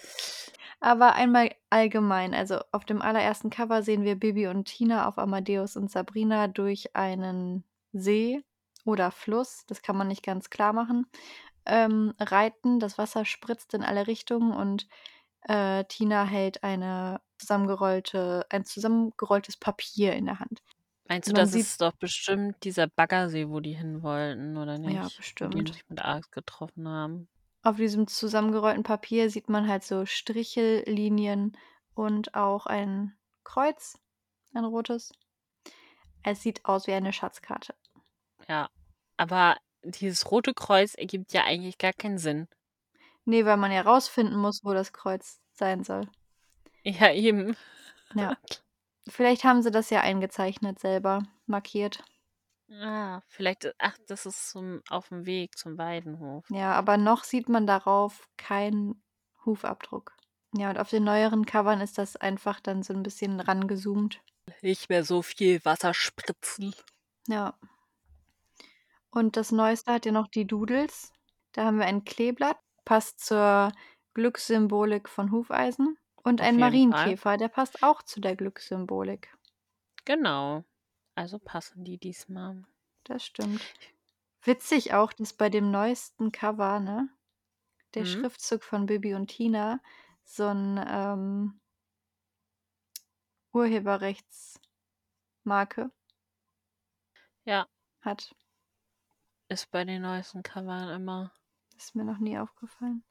Aber 0.80 1.14
einmal 1.14 1.54
allgemein, 1.70 2.34
also 2.34 2.60
auf 2.72 2.84
dem 2.84 3.02
allerersten 3.02 3.50
Cover 3.50 3.82
sehen 3.82 4.04
wir 4.04 4.16
Bibi 4.16 4.48
und 4.48 4.64
Tina 4.64 5.08
auf 5.08 5.18
Amadeus 5.18 5.76
und 5.76 5.90
Sabrina 5.90 6.48
durch 6.48 6.94
einen 6.96 7.64
See 7.92 8.42
oder 8.84 9.10
Fluss, 9.10 9.64
das 9.66 9.82
kann 9.82 9.96
man 9.96 10.08
nicht 10.08 10.24
ganz 10.24 10.50
klarmachen, 10.50 11.06
ähm, 11.66 12.14
reiten. 12.18 12.80
Das 12.80 12.98
Wasser 12.98 13.24
spritzt 13.24 13.74
in 13.74 13.82
alle 13.84 14.06
Richtungen 14.06 14.52
und, 14.52 14.88
äh, 15.42 15.84
Tina 15.84 16.24
hält 16.24 16.64
eine 16.64 17.20
zusammengerollte 17.38 18.46
ein 18.50 18.64
zusammengerolltes 18.64 19.56
Papier 19.56 20.14
in 20.14 20.26
der 20.26 20.40
Hand. 20.40 20.62
Meinst 21.08 21.28
du, 21.28 21.32
Man 21.32 21.42
das 21.42 21.52
sieht 21.52 21.62
ist 21.62 21.80
doch 21.80 21.92
bestimmt 21.92 22.62
dieser 22.64 22.86
Baggersee, 22.86 23.48
wo 23.48 23.60
die 23.60 23.74
hinwollten, 23.74 24.56
oder 24.56 24.78
nicht? 24.78 24.94
Ja, 24.94 25.04
Wo 25.04 25.08
die 25.08 25.16
bestimmt. 25.16 25.68
sich 25.74 25.88
mit 25.88 26.00
Aris 26.00 26.30
getroffen 26.30 26.88
haben. 26.88 27.28
Auf 27.62 27.76
diesem 27.76 28.06
zusammengerollten 28.06 28.82
Papier 28.82 29.30
sieht 29.30 29.48
man 29.48 29.68
halt 29.68 29.84
so 29.84 30.06
Strichellinien 30.06 31.56
und 31.94 32.34
auch 32.34 32.66
ein 32.66 33.16
Kreuz, 33.44 33.98
ein 34.54 34.64
rotes. 34.64 35.12
Es 36.22 36.42
sieht 36.42 36.64
aus 36.64 36.86
wie 36.86 36.92
eine 36.92 37.12
Schatzkarte. 37.12 37.74
Ja, 38.48 38.70
aber 39.16 39.56
dieses 39.84 40.30
rote 40.30 40.54
Kreuz 40.54 40.94
ergibt 40.94 41.32
ja 41.32 41.44
eigentlich 41.44 41.78
gar 41.78 41.92
keinen 41.92 42.18
Sinn. 42.18 42.48
Ne, 43.24 43.44
weil 43.44 43.56
man 43.56 43.70
ja 43.72 43.82
rausfinden 43.82 44.36
muss, 44.36 44.64
wo 44.64 44.72
das 44.72 44.92
Kreuz 44.92 45.40
sein 45.52 45.84
soll. 45.84 46.08
Ja, 46.84 47.12
eben. 47.12 47.56
Ja. 48.14 48.36
Vielleicht 49.08 49.42
haben 49.42 49.62
sie 49.62 49.70
das 49.72 49.90
ja 49.90 50.00
eingezeichnet 50.00 50.78
selber, 50.78 51.22
markiert. 51.46 52.04
Ah, 52.70 53.20
vielleicht 53.28 53.74
ach, 53.78 53.96
das 54.06 54.24
ist 54.26 54.50
zum 54.50 54.82
auf'm 54.88 55.26
Weg 55.26 55.58
zum 55.58 55.76
Weidenhof. 55.78 56.46
Ja, 56.50 56.72
aber 56.74 56.96
noch 56.98 57.24
sieht 57.24 57.48
man 57.48 57.66
darauf 57.66 58.28
keinen 58.36 59.02
Hufabdruck. 59.44 60.16
Ja, 60.54 60.70
und 60.70 60.78
auf 60.78 60.90
den 60.90 61.04
neueren 61.04 61.46
Covern 61.46 61.80
ist 61.80 61.98
das 61.98 62.16
einfach 62.16 62.60
dann 62.60 62.82
so 62.82 62.92
'n 62.92 63.02
bisschen 63.02 63.40
rangezoomt. 63.40 64.22
Nicht 64.60 64.88
mehr 64.88 65.04
so 65.04 65.22
viel 65.22 65.64
Wasser 65.64 65.94
spritzen. 65.94 66.74
Ja. 67.28 67.54
Und 69.14 69.36
das 69.36 69.52
Neueste 69.52 69.92
hat 69.92 70.06
ja 70.06 70.12
noch 70.12 70.26
die 70.26 70.46
Doodles. 70.46 71.12
Da 71.52 71.64
haben 71.66 71.76
wir 71.78 71.84
ein 71.84 72.04
Kleeblatt, 72.04 72.56
passt 72.86 73.20
zur 73.20 73.70
Glückssymbolik 74.14 75.06
von 75.08 75.30
Hufeisen 75.30 75.98
und 76.24 76.40
einen 76.40 76.58
jeden 76.58 76.80
Fall. 76.80 77.14
Marienkäfer, 77.14 77.36
der 77.36 77.48
passt 77.48 77.82
auch 77.82 78.02
zu 78.02 78.20
der 78.20 78.36
Glückssymbolik. 78.36 79.36
Genau. 80.06 80.64
Also 81.18 81.38
passen 81.38 81.84
die 81.84 81.98
diesmal. 81.98 82.64
Das 83.06 83.24
stimmt. 83.24 83.76
Witzig 84.44 84.94
auch, 84.94 85.12
dass 85.12 85.34
bei 85.34 85.48
dem 85.50 85.70
neuesten 85.70 86.32
Cover, 86.32 86.80
ne, 86.80 87.08
der 87.94 88.04
Mhm. 88.04 88.26
Schriftzug 88.44 88.64
von 88.64 88.86
Bibi 88.86 89.14
und 89.14 89.28
Tina 89.28 89.80
so 90.24 90.44
'n, 90.48 90.80
ähm 90.86 91.60
Urheberrechtsmarke 93.54 94.78
Ja. 97.46 97.66
hat. 98.00 98.34
Ist 99.50 99.70
bei 99.72 99.84
den 99.84 100.02
neuesten 100.02 100.42
Covern 100.42 100.88
immer. 100.88 101.32
Ist 101.76 101.94
mir 101.94 102.04
noch 102.04 102.18
nie 102.18 102.38
aufgefallen. 102.38 103.02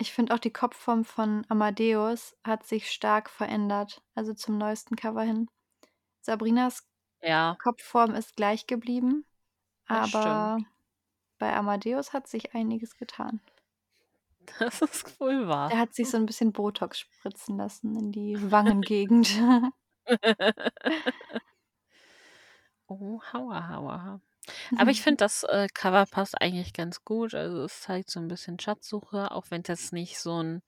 Ich 0.00 0.14
finde 0.14 0.32
auch 0.32 0.38
die 0.38 0.50
Kopfform 0.50 1.04
von 1.04 1.44
Amadeus 1.50 2.34
hat 2.42 2.64
sich 2.64 2.90
stark 2.90 3.28
verändert, 3.28 4.02
also 4.14 4.32
zum 4.32 4.56
neuesten 4.56 4.96
Cover 4.96 5.20
hin. 5.22 5.50
Sabrinas 6.22 6.88
Ja. 7.22 7.60
Kopfform 7.62 8.14
ist 8.14 8.36
gleich 8.36 8.66
geblieben, 8.66 9.26
Das 9.88 10.08
stimmt. 10.08 10.52
aber 10.54 10.64
bei 11.38 11.54
Amadeus 11.56 12.12
hat 12.14 12.28
sich 12.28 12.54
einiges 12.54 12.96
getan. 12.96 13.40
Das 14.58 14.82
ist 14.82 15.20
wohl 15.20 15.46
wahr. 15.48 15.70
Der 15.70 15.78
hat 15.78 15.94
sich 15.94 16.10
so 16.10 16.16
'n 16.16 16.26
bisschen 16.26 16.52
Botox 16.52 16.98
spritzen 17.00 17.56
lassen 17.56 17.96
in 17.96 18.12
die 18.12 18.36
Wangengegend. 18.50 19.28
Oh, 22.88 23.20
Hauer, 23.32 23.68
Hauer. 23.68 24.20
Aber 24.76 24.90
ich 24.90 25.02
finde, 25.02 25.18
das, 25.18 25.42
äh, 25.44 25.68
Cover 25.74 26.06
passt 26.06 26.40
eigentlich 26.40 26.72
ganz 26.72 27.04
gut. 27.04 27.34
Also, 27.34 27.64
es 27.64 27.80
zeigt 27.82 28.10
so 28.10 28.20
'n 28.20 28.28
bisschen 28.28 28.58
Schatzsuche, 28.60 29.30
auch 29.32 29.46
wenn's 29.50 29.68
jetzt 29.68 29.92
nicht 29.92 30.18
so 30.18 30.38
'n 30.40 30.62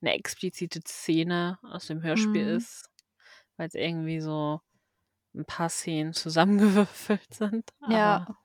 'ne 0.00 0.14
explizite 0.14 0.80
Szene 0.86 1.58
aus 1.62 1.86
dem 1.88 2.02
Hörspiel 2.02 2.46
Mhm. 2.46 2.56
ist, 2.56 2.90
weil's 3.58 3.74
irgendwie 3.74 4.20
so 4.20 4.60
'n 5.34 5.46
paar 5.46 5.70
Szenen 5.70 6.14
zusammengewürfelt 6.14 7.32
sind, 7.34 7.70
Ja. 7.80 8.20
aber 8.20 8.38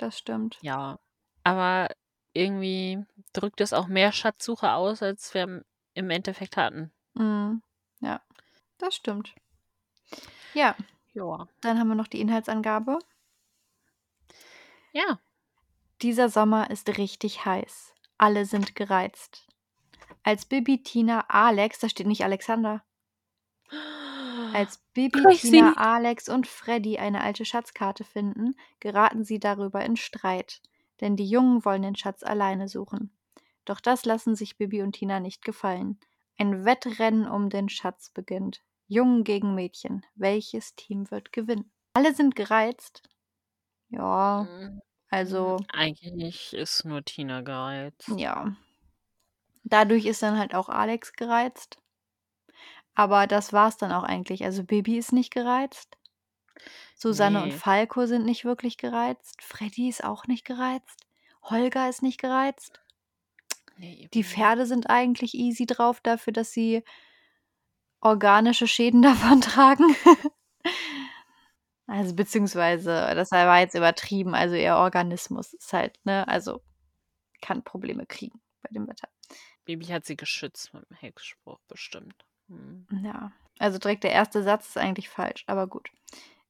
Das 0.00 0.16
stimmt. 0.18 0.60
ja. 0.62 0.98
Aber 1.44 1.88
irgendwie 2.32 3.04
drückt 3.32 3.60
es 3.60 3.72
auch 3.72 3.86
mehr 3.86 4.12
Schatzsuche 4.12 4.72
aus, 4.72 5.02
als 5.02 5.34
wir 5.34 5.42
im 5.44 5.62
im 5.96 6.10
Endeffekt 6.10 6.56
hatten. 6.56 6.92
Mhm. 7.16 7.62
Ja, 8.00 8.22
das 8.78 8.94
stimmt. 8.96 9.34
Ja. 10.54 10.76
Ja. 11.14 11.48
Dann 11.62 11.78
haben 11.78 11.88
wir 11.88 11.94
noch 11.96 12.06
die 12.08 12.20
Inhaltsangabe. 12.20 12.98
Ja. 14.94 15.18
Dieser 16.02 16.28
Sommer 16.28 16.70
ist 16.70 16.96
richtig 16.98 17.44
heiß. 17.44 17.92
Alle 18.16 18.46
sind 18.46 18.76
gereizt. 18.76 19.46
Als 20.22 20.46
Bibi, 20.46 20.82
Tina, 20.82 21.24
Alex 21.28 21.80
da 21.80 21.88
steht 21.88 22.06
nicht 22.06 22.24
Alexander. 22.24 22.84
Als 24.52 24.78
Bibi, 24.92 25.20
Crazy. 25.20 25.50
Tina, 25.50 25.72
Alex 25.76 26.28
und 26.28 26.46
Freddy 26.46 26.98
eine 26.98 27.22
alte 27.22 27.44
Schatzkarte 27.44 28.04
finden, 28.04 28.54
geraten 28.78 29.24
sie 29.24 29.40
darüber 29.40 29.84
in 29.84 29.96
Streit, 29.96 30.62
denn 31.00 31.16
die 31.16 31.28
Jungen 31.28 31.64
wollen 31.64 31.82
den 31.82 31.96
Schatz 31.96 32.22
alleine 32.22 32.68
suchen. 32.68 33.12
Doch 33.64 33.80
das 33.80 34.04
lassen 34.04 34.36
sich 34.36 34.56
Bibi 34.56 34.82
und 34.82 34.92
Tina 34.92 35.18
nicht 35.18 35.44
gefallen. 35.44 35.98
Ein 36.38 36.64
Wettrennen 36.64 37.26
um 37.26 37.50
den 37.50 37.68
Schatz 37.68 38.10
beginnt. 38.10 38.62
Jungen 38.86 39.24
gegen 39.24 39.54
Mädchen. 39.56 40.06
Welches 40.14 40.76
Team 40.76 41.10
wird 41.10 41.32
gewinnen? 41.32 41.72
Alle 41.94 42.14
sind 42.14 42.36
gereizt. 42.36 43.02
Ja, 43.88 44.46
Hm, 44.46 44.80
also 45.10 45.64
eigentlich 45.72 46.52
ist 46.54 46.84
nur 46.84 47.04
Tina 47.04 47.40
gereizt. 47.42 48.08
ja. 48.08 48.56
Dadurch 49.64 50.06
ist 50.06 50.22
dann 50.22 50.38
halt 50.38 50.54
auch 50.54 50.70
Alex 50.70 51.12
gereizt. 51.12 51.76
Aber 52.96 53.26
das 53.28 53.52
war's 53.52 53.76
dann 53.76 53.92
auch 53.92 54.02
eigentlich. 54.02 54.44
Also, 54.44 54.64
Bibi 54.64 54.98
ist 54.98 55.12
nicht 55.12 55.32
gereizt. 55.32 55.96
Susanne 56.96 57.42
und 57.42 57.52
Ne. 57.52 57.52
Falco 57.54 58.06
sind 58.06 58.24
nicht 58.24 58.44
wirklich 58.44 58.76
gereizt. 58.78 59.40
Freddy 59.42 59.88
ist 59.88 60.02
auch 60.04 60.26
nicht 60.26 60.44
gereizt. 60.44 61.06
Holger 61.42 61.88
ist 61.88 62.02
nicht 62.02 62.20
gereizt. 62.20 62.80
Ne, 63.76 63.96
Die 64.14 64.22
eben 64.22 64.30
nicht. 64.34 64.34
Pferde 64.34 64.66
sind 64.66 64.88
eigentlich 64.90 65.34
easy 65.34 65.66
drauf 65.66 66.00
dafür, 66.00 66.32
dass 66.32 66.52
sie 66.52 66.82
organische 68.00 68.68
Schäden 68.68 69.02
davontragen. 69.02 69.94
Also, 71.88 72.14
beziehungsweise 72.14 73.12
das 73.14 73.30
war 73.30 73.60
jetzt 73.60 73.74
übertrieben, 73.74 74.34
also 74.34 74.54
ihr 74.54 74.76
Organismus 74.76 75.52
ist 75.52 75.72
halt, 75.72 75.98
ne 76.04 76.26
also 76.28 76.62
kann 77.42 77.64
Probleme 77.64 78.06
kriegen 78.06 78.40
bei 78.62 78.70
dem 78.72 78.88
Wetter. 78.88 79.08
Bibi 79.66 79.86
hat 79.86 80.04
sie 80.04 80.16
geschützt 80.16 80.74
mit'm 80.74 80.94
Hexspruch 80.94 81.58
bestimmt. 81.68 82.24
Mhm. 82.48 82.86
Ja, 82.90 83.32
also 83.58 83.78
direkt 83.78 84.04
der 84.04 84.12
erste 84.12 84.42
Satz 84.42 84.68
ist 84.68 84.78
eigentlich 84.78 85.08
falsch, 85.08 85.44
aber 85.46 85.66
gut. 85.66 85.90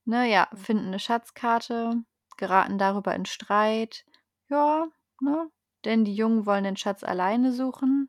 Ne, 0.05 0.31
ja, 0.31 0.49
Hm. 0.51 0.59
finden 0.59 0.91
'ne 0.91 0.99
Schatzkarte, 0.99 2.03
geraten 2.37 2.79
darüber 2.79 3.15
in 3.15 3.27
Streit. 3.27 4.05
Ja, 4.49 4.89
ne? 5.21 5.51
Denn 5.85 6.05
die 6.05 6.15
Jungen 6.15 6.47
wollen 6.47 6.65
den 6.65 6.77
Schatz 6.77 7.05
alleine 7.05 7.53
suchen. 7.53 8.09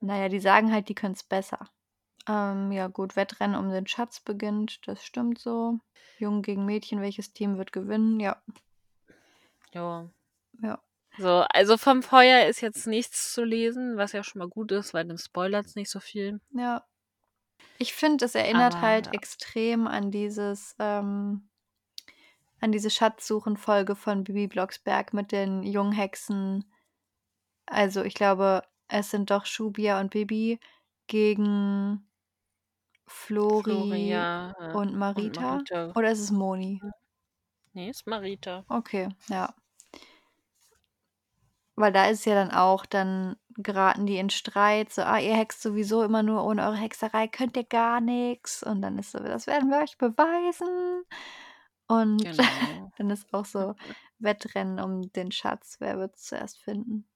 Na 0.00 0.18
ja, 0.18 0.28
die 0.28 0.40
sagen 0.40 0.72
halt, 0.72 0.88
die 0.90 0.94
können's 0.96 1.24
besser. 1.24 1.68
Ähm, 2.28 2.72
ja 2.72 2.88
gut, 2.88 3.16
Wettrennen 3.16 3.56
um 3.56 3.70
den 3.70 3.86
Schatz 3.86 4.20
beginnt, 4.20 4.86
das 4.86 5.04
stimmt 5.04 5.38
so. 5.38 5.78
Jungen 6.18 6.42
gegen 6.42 6.66
Mädchen, 6.66 7.00
welches 7.00 7.32
Team 7.32 7.56
wird 7.56 7.72
gewinnen? 7.72 8.20
Ja. 8.20 8.42
Ja. 9.72 10.08
Ja. 10.62 10.78
So, 11.18 11.44
also 11.52 11.76
vom 11.76 12.02
Feuer 12.02 12.46
ist 12.46 12.60
jetzt 12.60 12.86
nichts 12.86 13.32
zu 13.32 13.42
lesen, 13.42 13.96
was 13.96 14.12
ja 14.12 14.22
schon 14.22 14.38
mal 14.38 14.48
gut 14.48 14.70
ist, 14.72 14.94
weil 14.94 15.06
dann 15.06 15.18
spoilert's 15.18 15.74
nicht 15.74 15.90
so 15.90 15.98
viel. 16.00 16.40
Ja. 16.52 16.84
Ich 17.78 17.94
finde, 17.94 18.26
es 18.26 18.34
erinnert 18.34 18.74
Aber 18.74 18.82
halt 18.82 19.06
ja. 19.06 19.12
extrem 19.12 19.86
an 19.86 20.10
dieses, 20.10 20.76
ähm 20.78 21.48
an 22.60 22.72
diese 22.72 22.90
Schatzsuchen-Folge 22.90 23.96
von 23.96 24.22
Bibi 24.22 24.46
Blocksberg 24.46 25.14
mit 25.14 25.32
den 25.32 25.62
Junghexen. 25.62 26.70
Also, 27.66 28.02
ich 28.02 28.14
glaube, 28.14 28.62
es 28.88 29.10
sind 29.10 29.30
doch 29.30 29.46
Shubia 29.46 29.98
und 29.98 30.10
Bibi 30.10 30.60
gegen 31.06 32.06
Flori 33.10 34.28
Floria, 34.52 34.54
und 34.72 34.94
und 35.14 35.34
Marita? 35.34 35.34
Marita. 35.34 35.94
Oder 35.94 36.12
ist 36.12 36.20
es 36.20 36.30
Moni? 36.30 36.82
Hm. 36.82 36.92
Ne, 37.74 37.90
ist 37.90 38.06
Marita. 38.06 38.66
Okay, 38.70 39.08
ja. 39.28 39.54
Weil 41.78 41.92
da 41.92 42.06
ist 42.06 42.24
ja 42.26 42.34
dann 42.34 42.50
auch 42.50 42.84
dann 42.86 43.36
geraten 43.56 44.06
die 44.06 44.18
in 44.18 44.30
Streit, 44.30 44.92
so: 44.92 45.02
„Ah, 45.02 45.18
ihr 45.18 45.34
hext 45.36 45.62
sowieso 45.62 46.02
immer 46.02 46.22
nur, 46.22 46.44
ohne 46.44 46.64
eure 46.64 46.76
Hexerei 46.76 47.28
könnt 47.28 47.56
ihr 47.56 47.64
gar 47.64 48.00
nix.“ 48.00 48.62
Und 48.62 48.82
dann 48.82 48.98
ist 48.98 49.12
so: 49.12 49.18
„Das 49.18 49.46
werden 49.46 49.70
wir 49.70 49.78
euch 49.78 49.96
beweisen.“ 49.98 51.04
Und 51.88 52.36
Genau. 52.36 52.38
dann 52.96 53.10
ist 53.10 53.32
auch 53.34 53.44
so 53.46 53.74
Wettrennen 54.18 54.80
um 54.80 55.12
den 55.12 55.32
Schatz, 55.32 55.76
wer 55.80 55.98
wird's 55.98 56.24
zuerst 56.24 56.58
finden. 56.62 57.08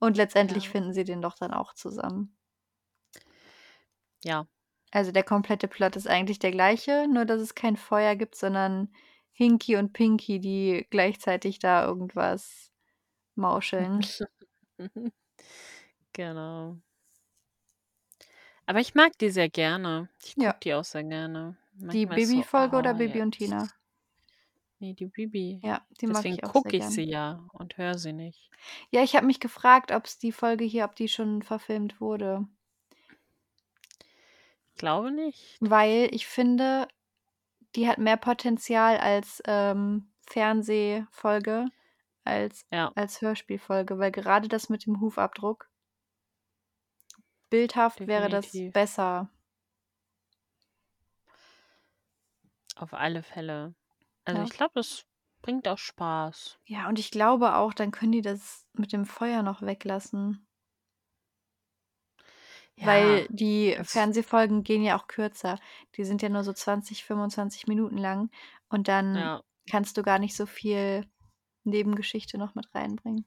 Und 0.00 0.16
letztendlich 0.18 0.68
Ja. 0.68 0.70
finden 0.70 0.94
sie 0.94 1.04
den 1.04 1.22
doch 1.22 1.36
dann 1.36 1.52
auch 1.54 1.74
zusammen. 1.74 2.36
Ja. 4.24 4.46
Also, 4.96 5.12
der 5.12 5.24
komplette 5.24 5.68
Plot 5.68 5.94
ist 5.96 6.08
eigentlich 6.08 6.38
der 6.38 6.52
gleiche, 6.52 7.06
nur 7.06 7.26
dass 7.26 7.42
es 7.42 7.54
kein 7.54 7.76
Feuer 7.76 8.16
gibt, 8.16 8.34
sondern 8.34 8.88
Hinky 9.32 9.76
und 9.76 9.92
Pinky, 9.92 10.40
die 10.40 10.86
gleichzeitig 10.88 11.58
da 11.58 11.84
irgendwas 11.86 12.72
mauscheln. 13.36 14.14
Genau. 16.14 16.80
Aber 18.66 18.80
ich 18.80 18.94
mag 18.94 19.16
die 19.18 19.30
sehr 19.30 19.48
gerne. 19.48 20.08
Ich 20.24 20.36
Ja. 20.36 20.54
gucke 20.54 20.58
die 20.62 20.74
auch 20.74 20.84
sehr 20.84 21.04
gerne. 21.04 21.56
Die 21.92 22.04
Manchmal 22.04 22.20
so: 22.20 22.44
Bibi-Folge 22.44 22.76
oder 22.76 22.94
„Oh, 22.94 22.94
Bibi 22.94 23.22
und 23.22 23.32
Tina? 23.32 23.70
jetzt“ 23.70 23.76
Ne, 24.80 24.94
die 24.94 25.06
Bibi. 25.06 25.62
Ja, 25.62 25.86
die 26.00 26.06
mag 26.06 26.26
Deswegen 26.26 26.40
ich 26.42 26.42
gucke 26.42 26.76
ich 26.76 26.86
gern. 26.86 26.90
sie 26.90 27.04
ja 27.04 27.48
und 27.52 27.76
höre 27.78 27.98
sie 27.98 28.12
nicht. 28.12 28.50
Ja, 28.92 29.02
ich 29.02 29.16
habe 29.16 29.26
mich 29.26 29.40
gefragt, 29.40 29.90
ob's 29.92 30.18
die 30.18 30.30
Folge 30.32 30.64
hier 30.64 30.84
ob 30.84 30.94
die 30.96 31.08
schon 31.08 31.42
verfilmt 31.42 32.00
wurde. 32.00 32.46
Glaube 34.76 35.10
nicht. 35.10 35.58
Weil 35.60 36.08
ich 36.12 36.26
finde, 36.26 36.88
die 37.76 37.88
hat 37.88 37.98
mehr 37.98 38.16
Potenzial 38.16 38.98
als, 38.98 39.42
ähm, 39.46 40.12
Fernsehfolge 40.28 41.66
als 42.24 42.62
Ja. 42.70 42.92
als 42.96 43.20
Hörspielfolge, 43.22 43.98
weil 43.98 44.12
gerade 44.12 44.48
das 44.48 44.68
mit 44.70 44.86
dem 44.86 45.00
Hufabdruck 45.00 45.68
bildhaft 47.50 48.06
wäre 48.06 48.28
das 48.28 48.50
Definitiv. 48.52 48.72
besser. 48.72 49.30
Auf 52.76 52.92
alle 52.94 53.22
Fälle. 53.22 53.74
Also, 54.24 54.40
Ja. 54.40 54.44
ich 54.44 54.50
glaube, 54.50 54.72
das 54.74 55.04
bringt 55.42 55.66
auch 55.68 55.78
Spaß. 55.78 56.58
Ja, 56.68 56.88
und 56.88 56.98
ich 56.98 57.10
glaube 57.12 57.54
auch, 57.54 57.72
dann 57.72 57.92
können 57.92 58.12
die 58.12 58.22
das 58.22 58.66
mit 58.72 58.92
dem 58.92 59.04
Feuer 59.06 59.42
noch 59.42 59.62
weglassen. 59.62 60.45
Weil 62.82 63.26
Ja, 63.26 63.28
die 63.30 63.76
das 63.76 63.88
Fernsehfolgen 63.90 64.62
gehen 64.64 64.82
ja 64.82 64.98
auch 64.98 65.08
kürzer. 65.08 65.58
Die 65.96 66.04
sind 66.04 66.22
ja 66.22 66.28
nur 66.28 66.44
so 66.44 66.52
20, 66.52 67.04
25 67.04 67.66
Minuten 67.66 67.98
lang 67.98 68.30
und 68.68 68.88
dann 68.88 69.16
Ja. 69.20 69.42
kannst 69.70 69.96
du 69.96 70.02
gar 70.02 70.18
nicht 70.18 70.36
so 70.36 70.46
viel 70.46 71.06
Nebengeschichte 71.64 72.38
noch 72.38 72.54
mit 72.54 72.74
reinbringen. 72.74 73.26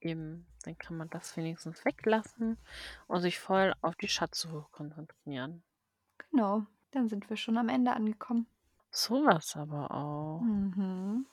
Eben, 0.00 0.48
dann 0.64 0.76
kann 0.76 0.96
man 0.96 1.08
das 1.08 1.36
wenigstens 1.36 1.84
weglassen 1.84 2.58
und 3.06 3.20
sich 3.20 3.38
voll 3.38 3.74
auf 3.80 3.94
die 3.94 4.08
Schatzsuche 4.08 4.66
konzentrieren. 4.72 5.62
Genau, 6.30 6.64
dann 6.92 7.08
sind 7.08 7.28
wir 7.28 7.36
schon 7.36 7.58
am 7.58 7.68
Ende 7.68 7.92
angekommen. 7.92 8.46
So 8.90 9.24
was 9.24 9.56
aber 9.56 9.90
auch. 9.92 10.44
Mhm. 10.44 11.26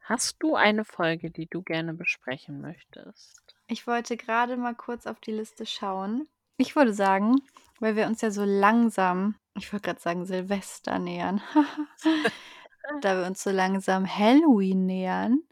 Hast 0.00 0.42
du 0.42 0.56
eine 0.56 0.84
Folge, 0.84 1.30
die 1.30 1.46
du 1.46 1.62
gerne 1.62 1.94
besprechen 1.94 2.60
möchtest? 2.60 3.57
Ich 3.68 3.86
wollte 3.86 4.16
grade 4.16 4.56
mal 4.56 4.74
kurz 4.74 5.06
auf 5.06 5.20
die 5.20 5.32
Liste 5.32 5.66
schauen. 5.66 6.28
Ich 6.56 6.74
würde 6.74 6.92
sagen, 6.92 7.36
weil 7.80 7.96
wir 7.96 8.06
uns 8.06 8.20
ja 8.20 8.30
so 8.30 8.44
langsam 8.44 9.36
ich 9.54 9.72
wollte 9.72 9.86
grad 9.86 10.00
sagen 10.00 10.24
Silvester 10.24 11.00
nähern, 11.00 11.40
da 13.02 13.18
wir 13.20 13.26
uns 13.26 13.42
so 13.42 13.50
langsam 13.50 14.06
Halloween 14.06 14.86
nähern 14.86 15.42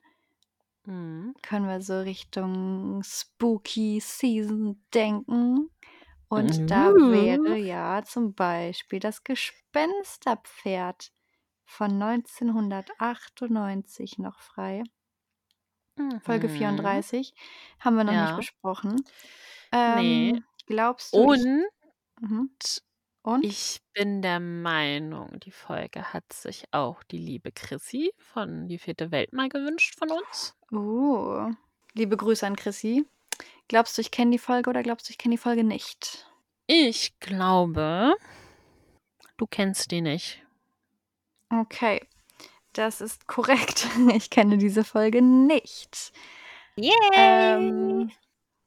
Mhm. 0.86 1.34
können 1.42 1.66
wir 1.66 1.82
so 1.82 2.00
Richtung 2.00 3.02
Spooky 3.02 4.00
Season 4.00 4.80
denken. 4.94 5.68
Und 6.28 6.70
da 6.70 6.94
wäre 6.94 7.52
Uh. 7.52 7.54
ja 7.54 8.02
zum 8.04 8.34
Beispiel 8.34 9.00
das 9.00 9.24
Gespensterpferd 9.24 11.12
von 11.64 12.00
1998 12.00 14.18
noch 14.18 14.38
frei. 14.40 14.82
Folge 16.20 16.48
Mhm. 16.48 16.50
34 16.50 17.34
haben 17.80 17.96
wir 17.96 18.04
noch 18.04 18.14
nicht 18.14 18.34
Ja. 18.34 18.36
besprochen. 18.36 18.96
Ne. 19.86 20.32
Ähm, 20.32 20.44
glaubst 20.66 21.18
du, 21.18 21.30
ich 21.32 21.40
Und 21.40 21.70
mhm. 22.20 22.50
Und? 23.22 23.44
Ich 23.44 23.80
bin 23.94 24.22
der 24.22 24.40
Meinung, 24.40 25.38
die 25.40 25.50
Folge 25.50 26.12
hat 26.12 26.32
sich 26.32 26.64
auch 26.72 27.02
die 27.04 27.18
liebe 27.18 27.52
Chrissy 27.52 28.12
von 28.18 28.68
Die 28.68 28.78
vierte 28.78 29.10
Welt 29.10 29.32
mal 29.32 29.48
gewünscht 29.48 29.94
von 29.98 30.10
uns. 30.10 30.54
Oh. 30.72 31.50
Liebe 31.94 32.16
Grüße 32.16 32.46
an 32.46 32.56
Chrissy. 32.56 33.06
Glaubst 33.68 33.96
du, 33.98 34.02
ich 34.02 34.10
kenne 34.12 34.32
die 34.32 34.38
Folge 34.38 34.70
oder 34.70 34.82
glaubst 34.82 35.08
du, 35.08 35.12
ich 35.12 35.18
kenne 35.18 35.34
die 35.36 35.40
Folge 35.42 35.64
nicht? 35.64 36.26
Ich 36.68 37.18
glaube, 37.18 38.14
du 39.38 39.46
kennst 39.46 39.90
die 39.92 40.02
nicht. 40.02 40.42
Okay, 41.52 42.00
das 42.78 43.00
ist 43.00 43.26
korrekt. 43.26 43.86
Ich 44.14 44.30
kenne 44.30 44.58
diese 44.58 44.84
Folge 44.84 45.22
nicht. 45.22 46.12
Yay! 46.76 46.92
Ähm, 47.14 48.10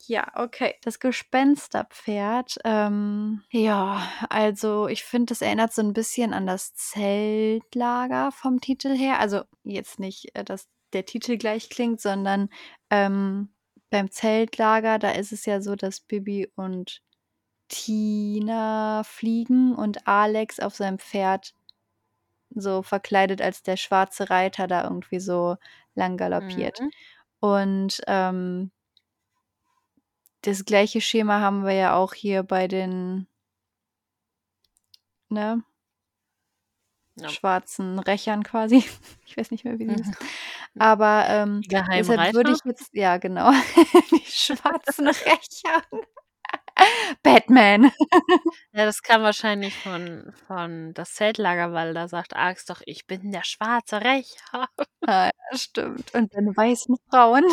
ja, 0.08 0.32
okay. 0.36 0.76
Das 0.82 1.00
Gespensterpferd. 1.00 2.58
Ähm, 2.64 3.44
ja, 3.52 4.08
also 4.30 4.88
ich 4.88 5.04
finde, 5.04 5.28
das 5.28 5.42
erinnert 5.42 5.74
so 5.74 5.82
ein 5.82 5.94
bisschen 5.94 6.34
an 6.34 6.48
das 6.48 6.74
Zeltlager 6.74 8.32
vom 8.32 8.60
Titel 8.60 8.96
her. 8.96 9.20
Also 9.20 9.44
jetzt 9.64 10.00
nicht, 10.00 10.36
äh, 10.36 10.44
dass 10.44 10.68
der 10.94 11.06
Titel 11.06 11.38
gleich 11.38 11.70
klingt, 11.70 12.02
sondern 12.02 12.50
ähm, 12.90 13.54
beim 13.92 14.10
Zeltlager, 14.10 14.98
da 15.00 15.12
ist 15.12 15.32
es 15.32 15.46
ja 15.46 15.62
so, 15.62 15.76
dass 15.76 16.00
Bibi 16.02 16.48
und 16.56 17.02
Tina 17.68 19.04
fliegen 19.04 19.76
und 19.76 20.08
Alex 20.08 20.60
auf 20.60 20.76
seinem 20.76 20.98
Pferd 20.98 21.54
so 22.52 22.82
verkleidet 22.82 23.42
als 23.42 23.64
der 23.64 23.78
schwarze 23.78 24.30
Reiter 24.30 24.68
da 24.68 24.84
irgendwie 24.84 25.20
so 25.20 25.58
lang 25.96 26.18
galoppiert. 26.18 26.80
Mhm. 26.80 26.92
Und 27.40 28.02
ähm, 28.08 28.72
das 30.42 30.66
gleiche 30.66 31.02
Schema 31.02 31.40
haben 31.42 31.64
wir 31.66 31.74
ja 31.74 31.96
auch 31.96 32.14
hier 32.14 32.44
bei 32.44 32.68
den 32.68 33.28
ne, 35.30 35.64
Ja. 37.16 37.30
schwarzen 37.30 38.00
Rächern 38.00 38.44
quasi. 38.44 38.84
Ich 39.26 39.38
weiß 39.38 39.52
nicht 39.52 39.64
mehr, 39.64 39.78
wie 39.78 39.86
sie 39.86 39.94
hießen. 39.96 40.16
Aber 40.80 41.26
ähm, 41.28 41.62
deshalb 41.70 42.34
würde 42.34 42.52
ich 42.52 42.60
jetzt, 42.66 42.90
ja 42.94 43.18
genau, 43.18 43.52
die 44.12 44.24
schwarzen 44.26 45.08
Rächer. 45.08 45.84
Batman. 47.24 47.92
Ja, 48.74 48.86
das 48.86 49.02
kam 49.04 49.24
wahrscheinlich 49.24 49.76
von, 49.76 50.32
von 50.48 50.94
das 50.94 51.14
Zeltlager, 51.16 51.74
weil 51.74 51.94
da 51.94 52.08
sagt 52.08 52.36
Arx 52.36 52.66
doch, 52.66 52.82
ich 52.86 53.08
bin 53.08 53.32
der 53.32 53.44
schwarze 53.44 54.02
Rächer. 54.02 54.68
Ah, 55.08 55.28
ja, 55.52 55.58
stimmt. 55.58 56.14
Und 56.14 56.36
deine 56.36 56.56
weißen 56.56 56.96
Frauen. 57.10 57.44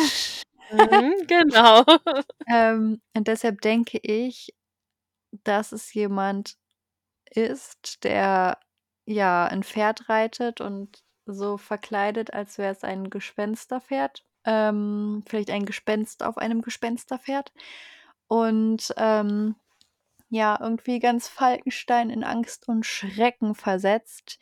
Mhm, 0.71 1.27
genau. 1.27 1.83
ähm, 2.51 3.01
und 3.15 3.27
deshalb 3.27 3.61
denke 3.61 3.99
ich, 4.03 4.53
dass 5.43 5.71
es 5.71 5.93
jemand 5.93 6.55
ist, 7.31 8.03
der 8.03 8.59
ja 9.05 9.45
ein 9.47 9.63
Pferd 9.63 10.09
reitet 10.09 10.61
und 10.61 11.03
so 11.25 11.57
verkleidet, 11.57 12.33
als 12.33 12.57
wäre 12.57 12.73
es 12.73 12.83
ein 12.83 13.09
Gespensterpferd. 13.09 14.23
Ähm, 14.45 15.23
vielleicht 15.27 15.51
ein 15.51 15.65
Gespenst 15.65 16.23
auf 16.23 16.37
einem 16.37 16.61
Gespensterpferd. 16.61 17.51
Und 18.27 18.93
ähm, 18.97 19.55
ja, 20.29 20.57
irgendwie 20.59 20.99
ganz 20.99 21.27
Falkenstein 21.27 22.09
in 22.09 22.23
Angst 22.23 22.67
und 22.67 22.85
Schrecken 22.85 23.55
versetzt. 23.55 24.39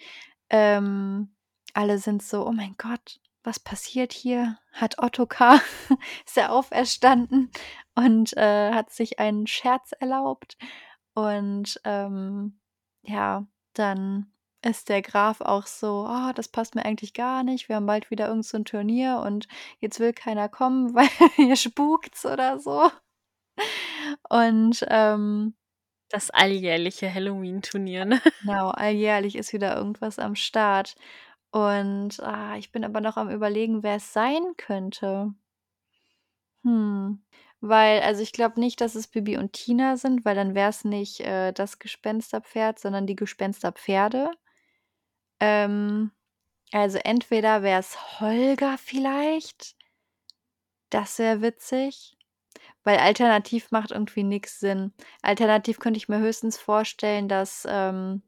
Ähm, 0.49 1.35
alle 1.73 1.97
sind 1.99 2.23
so, 2.23 2.47
oh 2.47 2.51
mein 2.51 2.75
Gott, 2.77 3.19
was 3.43 3.59
passiert 3.59 4.13
hier? 4.13 4.57
Hat 4.71 4.99
Ottokar, 4.99 5.61
ist 6.25 6.37
er 6.37 6.51
auferstanden 6.51 7.51
und 7.93 8.35
äh, 8.37 8.73
hat 8.73 8.91
sich 8.91 9.19
einen 9.19 9.47
Scherz 9.47 9.91
erlaubt. 9.99 10.57
Und 11.13 11.79
ähm, 11.83 12.59
ja, 13.03 13.45
dann 13.73 14.31
ist 14.61 14.89
der 14.89 15.01
Graf 15.03 15.41
auch 15.41 15.67
so, 15.67 16.07
oh, 16.09 16.31
das 16.33 16.47
passt 16.47 16.73
mir 16.75 16.85
eigentlich 16.85 17.13
gar 17.13 17.43
nicht. 17.43 17.69
Wir 17.69 17.75
haben 17.75 17.85
bald 17.85 18.09
wieder 18.09 18.27
irgend 18.27 18.45
so 18.45 18.57
Turnier 18.59 19.21
und 19.23 19.47
jetzt 19.79 19.99
will 19.99 20.11
keiner 20.11 20.49
kommen, 20.49 20.93
weil 20.95 21.07
hier 21.35 21.55
spukt's 21.55 22.25
oder 22.25 22.59
so. 22.59 22.89
Und 24.29 24.85
ähm, 24.89 25.55
Das 26.09 26.29
alljährliche 26.31 27.13
Halloween-Turnier, 27.13 28.05
ne? 28.05 28.21
genau, 28.41 28.69
alljährlich 28.69 29.35
ist 29.35 29.53
wieder 29.53 29.75
irgendwas 29.75 30.19
am 30.19 30.35
Start. 30.35 30.95
Und 31.51 32.19
ah, 32.21 32.57
ich 32.57 32.71
bin 32.71 32.83
aber 32.85 33.01
noch 33.01 33.17
am 33.17 33.29
Überlegen, 33.29 33.83
wer 33.83 33.95
es 33.97 34.13
sein 34.13 34.43
könnte. 34.57 35.33
Hm. 36.63 37.23
Weil, 37.61 38.01
also 38.01 38.21
ich 38.21 38.31
glaube 38.33 38.59
nicht, 38.59 38.81
dass 38.81 38.95
es 38.95 39.07
Bibi 39.07 39.37
und 39.37 39.53
Tina 39.53 39.97
sind, 39.97 40.25
weil 40.25 40.35
dann 40.35 40.53
wäre 40.55 40.69
es 40.69 40.83
nicht 40.83 41.21
äh, 41.21 41.51
das 41.53 41.79
Gespensterpferd, 41.79 42.79
sondern 42.79 43.07
die 43.07 43.15
Gespensterpferde. 43.15 44.31
Ähm, 45.39 46.11
also 46.71 46.97
entweder 46.99 47.63
wäre 47.63 47.79
es 47.79 48.19
Holger 48.19 48.77
vielleicht. 48.77 49.75
Das 50.89 51.19
wäre 51.19 51.41
witzig. 51.41 52.14
Weil 52.85 52.99
alternativ 52.99 53.71
macht 53.71 53.91
irgendwie 53.91 54.23
nichts 54.23 54.59
Sinn. 54.61 54.93
Alternativ 55.23 55.79
könnte 55.79 55.97
ich 55.97 56.07
mir 56.09 56.19
höchstens 56.19 56.57
vorstellen, 56.57 57.27
dass 57.27 57.67
ähm, 57.69 58.23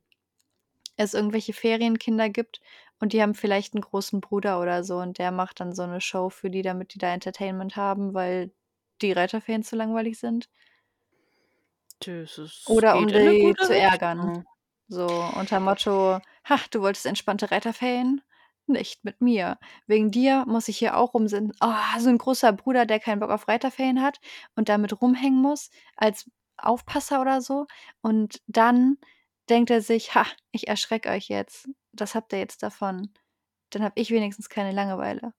es 0.98 1.14
irgendwelche 1.14 1.54
Ferienkinder 1.54 2.30
gibt 2.30 2.60
und 3.00 3.14
die 3.14 3.22
haben 3.22 3.36
vielleicht 3.36 3.74
einen 3.76 3.82
großen 3.82 4.22
Bruder 4.22 4.60
oder 4.62 4.84
so 4.84 4.98
und 4.98 5.18
der 5.20 5.32
macht 5.32 5.60
dann 5.60 5.74
so 5.74 5.84
eine 5.84 6.02
Show 6.02 6.30
für 6.30 6.50
die, 6.50 6.62
damit 6.64 6.94
die 6.94 7.00
da 7.00 7.14
Entertainment 7.14 7.76
haben, 7.76 8.14
weil 8.14 8.52
die 9.02 9.12
Reiterferien 9.12 9.64
zu 9.64 9.76
langweilig 9.76 10.20
sind. 10.20 10.50
Ist, 12.70 12.70
Oder 12.70 12.98
um 12.98 13.08
die 13.08 13.56
zu 13.60 13.76
ärgern. 13.76 14.20
Richtung. 14.20 14.46
So 14.88 15.08
unter 15.36 15.60
Motto: 15.60 16.20
„Ha, 16.50 16.60
du 16.72 16.82
wolltest 16.82 17.06
entspannte 17.06 17.52
Reiterferien? 17.52 18.22
Nicht 18.70 19.06
mit 19.06 19.22
mir. 19.22 19.58
Wegen 19.88 20.12
dir 20.12 20.44
muss 20.46 20.68
ich 20.68 20.78
hier 20.78 20.98
auch 20.98 21.14
rumsitzen. 21.14 21.54
Oh, 21.62 22.00
so 22.00 22.10
ein 22.10 22.18
großer 22.18 22.52
Bruder, 22.52 22.86
der 22.86 23.00
keinen 23.00 23.22
Bock 23.22 23.30
auf 23.32 23.48
Reiterferien 23.48 24.02
hat 24.02 24.20
und 24.58 24.68
damit 24.68 25.02
rumhängen 25.02 25.42
muss 25.42 25.70
als 25.96 26.30
Aufpasser 26.58 27.22
oder 27.22 27.40
so. 27.42 27.66
Und 28.02 28.42
dann 28.48 28.98
denkt 29.50 29.70
er 29.72 29.82
sich: 29.82 30.16
„Ha, 30.16 30.26
ich 30.52 30.68
erschrecke 30.68 31.10
euch 31.10 31.30
jetzt. 31.30 31.70
Das 31.94 32.14
habt 32.14 32.34
ihr 32.34 32.40
jetzt 32.40 32.62
davon. 32.62 33.10
Dann 33.72 33.84
habe 33.84 33.94
ich 34.00 34.12
wenigstens 34.12 34.50
keine 34.50 34.72
Langeweile.“ 34.74 35.34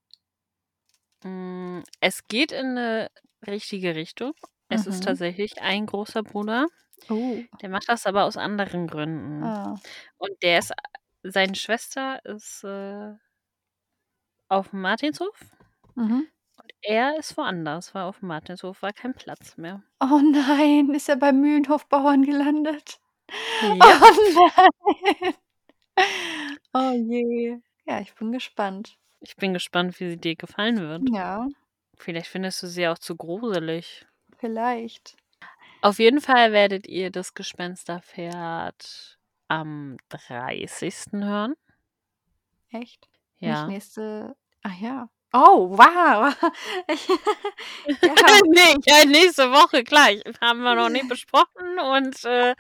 Hm, 1.25 1.83
es 2.01 2.29
geht 2.29 2.53
in 2.53 2.75
'ne 2.75 3.11
richtige 3.47 3.95
Richtung. 3.97 4.33
Es 4.69 4.87
ist 4.87 5.03
Mhm. 5.03 5.03
tatsächlich 5.03 5.61
ein 5.61 5.87
großer 5.87 6.23
Bruder. 6.23 6.67
Oh. 7.11 7.49
Der 7.63 7.69
macht 7.71 7.89
das 7.89 8.07
aber 8.07 8.25
aus 8.25 8.37
anderen 8.39 8.87
Gründen. 8.89 9.53
Ah. 9.53 9.81
Und 10.19 10.43
der 10.43 10.59
ist 10.61 10.73
seine 11.23 11.55
Schwester 11.55 12.25
ist, 12.25 12.65
äh 12.65 13.15
auf'm 14.51 14.79
Martinshof 14.81 15.39
Mhm. 15.97 16.29
und 16.57 16.73
er 16.83 17.19
ist 17.19 17.37
woanders, 17.37 17.95
weil 17.95 18.05
auf'm 18.05 18.27
Martinshof 18.27 18.83
war 18.83 18.93
kein 18.93 19.15
Platz 19.15 19.57
mehr. 19.59 19.83
Oh 20.01 20.21
nein, 20.23 20.91
ist 20.95 21.09
er 21.09 21.17
beim 21.17 21.41
Mühlenhofbauern 21.41 22.23
gelandet? 22.25 23.01
Ja. 23.61 24.01
Oh 24.03 24.17
nein. 24.35 25.35
Oh 26.75 26.93
je. 26.93 27.59
Ja, 27.87 28.01
ich 28.01 28.15
bin 28.15 28.33
gespannt. 28.33 28.97
Ich 29.23 29.37
bin 29.37 29.53
gespannt, 29.53 29.99
wie 30.01 30.11
sie 30.11 30.17
dir 30.17 30.37
gefallen 30.37 30.79
wird. 30.81 31.09
Ja. 31.13 31.49
Vielleicht 31.97 32.29
findest 32.29 32.63
du 32.63 32.67
sie 32.69 32.89
auch 32.89 32.99
zu 32.99 33.17
gruselig. 33.17 34.07
Vielleicht. 34.39 35.17
Auf 35.83 35.99
jeden 36.01 36.21
Fall 36.21 36.53
werdet 36.53 36.89
ihr 36.89 37.11
das 37.11 37.35
Gespensterpferd 37.35 39.18
am 39.49 39.97
30. 40.09 41.25
hören. 41.25 41.55
Echt? 42.71 43.09
Nicht 43.45 43.67
Ja. 43.67 43.67
nächste 43.67 44.37
ach 44.63 44.79
ja. 44.81 45.09
Oh, 45.35 45.67
wow. 45.77 46.33
Ich 46.89 47.07
ja. 48.03 48.15
Ne, 48.55 48.77
ja, 48.87 49.05
nächste 49.07 49.51
Woche, 49.53 49.85
klar. 49.85 50.11
Ich 50.13 50.23
haben 50.41 50.61
wir 50.63 50.75
noch 50.75 50.89
nicht 50.89 51.09
besprochen 51.09 51.79
und, 51.79 52.25
äh 52.25 52.55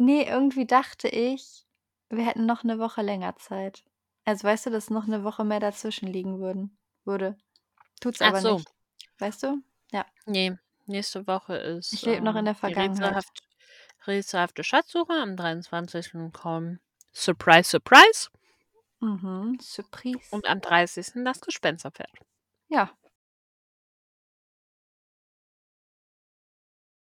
Ne, 0.00 0.24
irgendwie 0.28 0.64
dachte 0.64 1.08
ich, 1.08 1.66
wir 2.08 2.24
hätten 2.24 2.46
noch 2.46 2.62
'ne 2.62 2.78
Woche 2.78 3.02
länger 3.02 3.34
Zeit. 3.36 3.82
Also, 4.24 4.44
weißt 4.46 4.66
du, 4.66 4.70
dass 4.70 4.90
noch 4.90 5.06
'ne 5.08 5.24
Woche 5.24 5.44
mehr 5.44 5.58
dazwischen 5.58 6.06
liegen 6.06 6.38
würden 6.38 6.78
würde. 7.04 7.36
Tut's 8.00 8.22
aber 8.22 8.42
so. 8.42 8.42
nicht. 8.42 8.72
Weißt 9.18 9.42
du? 9.44 9.62
Ja. 9.92 10.04
Ne, 10.26 10.58
nächste 10.86 11.26
Woche 11.26 11.54
ist, 11.56 11.92
Ich 11.92 12.04
lebe 12.04 12.22
noch 12.22 12.36
in 12.36 12.44
ähm, 12.44 12.46
der 12.46 12.54
Vergangenheit. 12.54 13.24
Rätselhaft 14.06 14.58
rätselhafte 14.58 14.64
Schatzsuche. 14.64 15.12
Am 15.12 15.36
23. 15.36 16.32
kommt 16.32 16.80
Surprise, 17.12 17.70
Surprise. 17.70 18.28
Mhm, 19.00 19.58
Surprise. 19.60 20.28
Und 20.30 20.46
am 20.46 20.60
30. 20.60 21.24
das 21.24 21.40
Gespensterpferd. 21.40 22.10
Ja. 22.68 22.90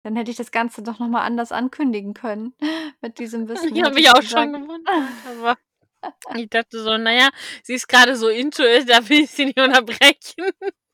Dann 0.03 0.15
hätte 0.15 0.29
ich 0.29 0.37
das 0.37 0.51
Ganze 0.51 0.83
doch 0.83 0.99
noch 0.99 1.07
mal 1.07 1.23
anders 1.23 1.51
ankündigen 1.51 2.13
können 2.13 2.53
mit 3.01 3.17
diesem 3.19 3.47
Wissen. 3.47 3.75
Ich 3.75 3.83
habe 3.83 3.95
mich 3.95 4.09
auch 4.09 4.19
gesagt 4.19 4.43
schon 4.43 4.53
gewundert, 4.53 5.11
aber 5.25 5.57
ich 6.35 6.49
dachte 6.49 6.81
so: 6.81 6.97
„Na 6.97 7.11
ja, 7.11 7.29
sie 7.63 7.73
ist 7.73 7.87
grade 7.87 8.15
so 8.15 8.29
into 8.29 8.63
it, 8.63 8.87
da 8.87 9.07
will 9.09 9.21
ich 9.21 9.31
sie 9.31 9.45
nicht 9.45 9.59
unterbrechen.“ 9.59 10.51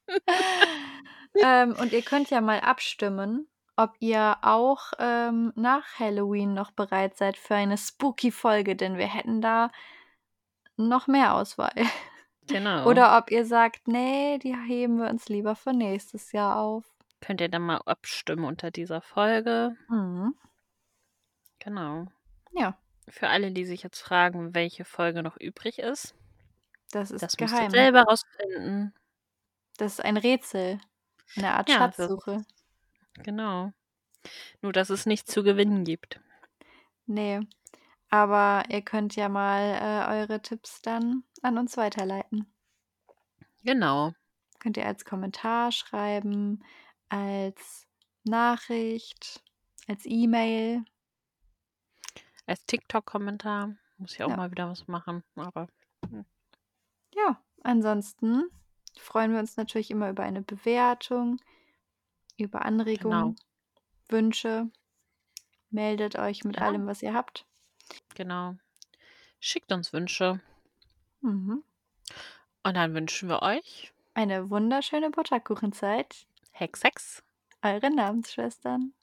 Ähm, 1.41 1.75
und 1.79 1.93
ihr 1.93 2.01
könnt 2.01 2.29
ja 2.29 2.41
mal 2.41 2.59
abstimmen, 2.59 3.47
ob 3.83 3.95
ihr 3.99 4.37
auch, 4.41 4.93
ähm, 4.99 5.53
nach 5.55 5.99
Halloween 5.99 6.53
noch 6.53 6.71
bereit 6.71 7.17
seid 7.17 7.37
für 7.37 7.55
eine 7.55 7.77
Spooky-Folge, 7.77 8.75
denn 8.75 8.97
wir 8.97 9.07
hätten 9.07 9.41
da 9.41 9.71
noch 10.77 11.07
mehr 11.07 11.33
Auswahl. 11.35 11.73
Genau. 12.47 13.01
Oder 13.01 13.17
ob 13.17 13.31
ihr 13.31 13.45
sagt: 13.45 13.87
„Ne, 13.87 14.39
die 14.39 14.55
heben 14.55 14.97
wir 14.99 15.09
uns 15.09 15.29
lieber 15.29 15.55
für 15.55 15.73
nächstes 15.73 16.31
Jahr 16.31 16.57
auf.“ 16.57 16.85
Könnt 17.23 17.39
ihr 17.39 17.49
dann 17.49 17.61
mal 17.61 17.77
abstimmen 17.85 18.43
unter 18.45 18.71
dieser 18.71 18.99
Folge. 19.01 19.77
Mhm. 19.89 20.33
Genau. 21.61 22.07
Ja. 22.51 22.81
Für 23.09 23.29
alle, 23.29 23.51
die 23.51 23.65
sich 23.65 23.83
jetzt 23.83 23.99
fragen, 24.01 24.53
welche 24.55 24.85
Folge 24.85 25.23
noch 25.23 25.37
übrig 25.37 25.79
ist 25.79 26.15
Das 26.93 27.09
ist 27.11 27.27
das 27.27 27.37
müsst 27.39 27.59
ihr 27.59 27.67
geheim. 27.67 27.71
selber 27.71 28.03
rausfinden. 28.03 28.93
Das 29.77 29.93
ist 29.93 29.99
ein 30.05 30.17
Rätsel, 30.17 30.79
'ne 31.35 31.53
Art 31.53 31.69
Ja, 31.69 31.87
das 31.97 32.11
Schatzsuche. 32.11 32.45
Genau. 33.15 33.71
Nur, 34.61 34.71
dass 34.73 34.89
es 34.89 35.05
nichts 35.05 35.31
zu 35.31 35.43
gewinnen 35.43 35.83
gibt. 35.83 36.19
Ne, 37.07 37.47
aber 38.09 38.65
ihr 38.69 38.81
könnt 38.81 39.15
ja 39.15 39.29
mal, 39.29 39.61
äh, 39.61 40.19
eure 40.19 40.41
Tipps 40.41 40.81
dann 40.81 41.23
an 41.41 41.57
uns 41.57 41.77
weiterleiten. 41.77 42.53
Genau. 43.63 44.13
Könnt 44.59 44.77
ihr 44.77 44.85
als 44.85 45.05
Kommentar 45.05 45.71
schreiben, 45.71 46.63
als 47.09 47.87
Nachricht, 48.23 49.43
als 49.87 50.05
E-Mail. 50.05 50.83
Als 52.45 52.65
TikTok-Kommentar. 52.65 53.75
Muss 53.97 54.13
ich 54.13 54.23
auch 54.23 54.29
Ja. 54.29 54.37
mal 54.37 54.51
wieder 54.51 54.69
was 54.69 54.87
machen, 54.87 55.23
aber 55.35 55.67
hm. 56.09 56.25
Ja, 57.13 57.41
ansonsten 57.63 58.45
freuen 58.97 59.31
wir 59.31 59.39
uns 59.39 59.57
natürlich 59.57 59.91
immer 59.91 60.09
über 60.09 60.23
eine 60.23 60.41
Bewertung, 60.41 61.37
über 62.37 62.59
Genau. 62.59 62.67
Anregungen, 62.67 63.35
Wünsche. 64.09 64.69
Meldet 65.69 66.17
euch 66.17 66.43
mit 66.43 66.57
Ja. 66.57 66.63
allem, 66.63 66.85
was 66.87 67.01
ihr 67.01 67.13
habt. 67.13 67.45
Genau. 68.15 68.55
Schickt 69.39 69.71
uns 69.71 69.93
Wünsche. 69.93 70.39
Mhm. 71.21 71.63
Und 72.63 72.73
dann 72.75 72.93
wünschen 72.93 73.29
wir 73.29 73.41
euch 73.41 73.91
Eine 74.13 74.49
wunderschöne 74.49 75.09
Butterkuchenzeit. 75.09 76.25
Hex, 76.51 76.83
Hex. 76.83 77.23
Eure 77.63 77.89
Namensschwestern. 77.89 78.93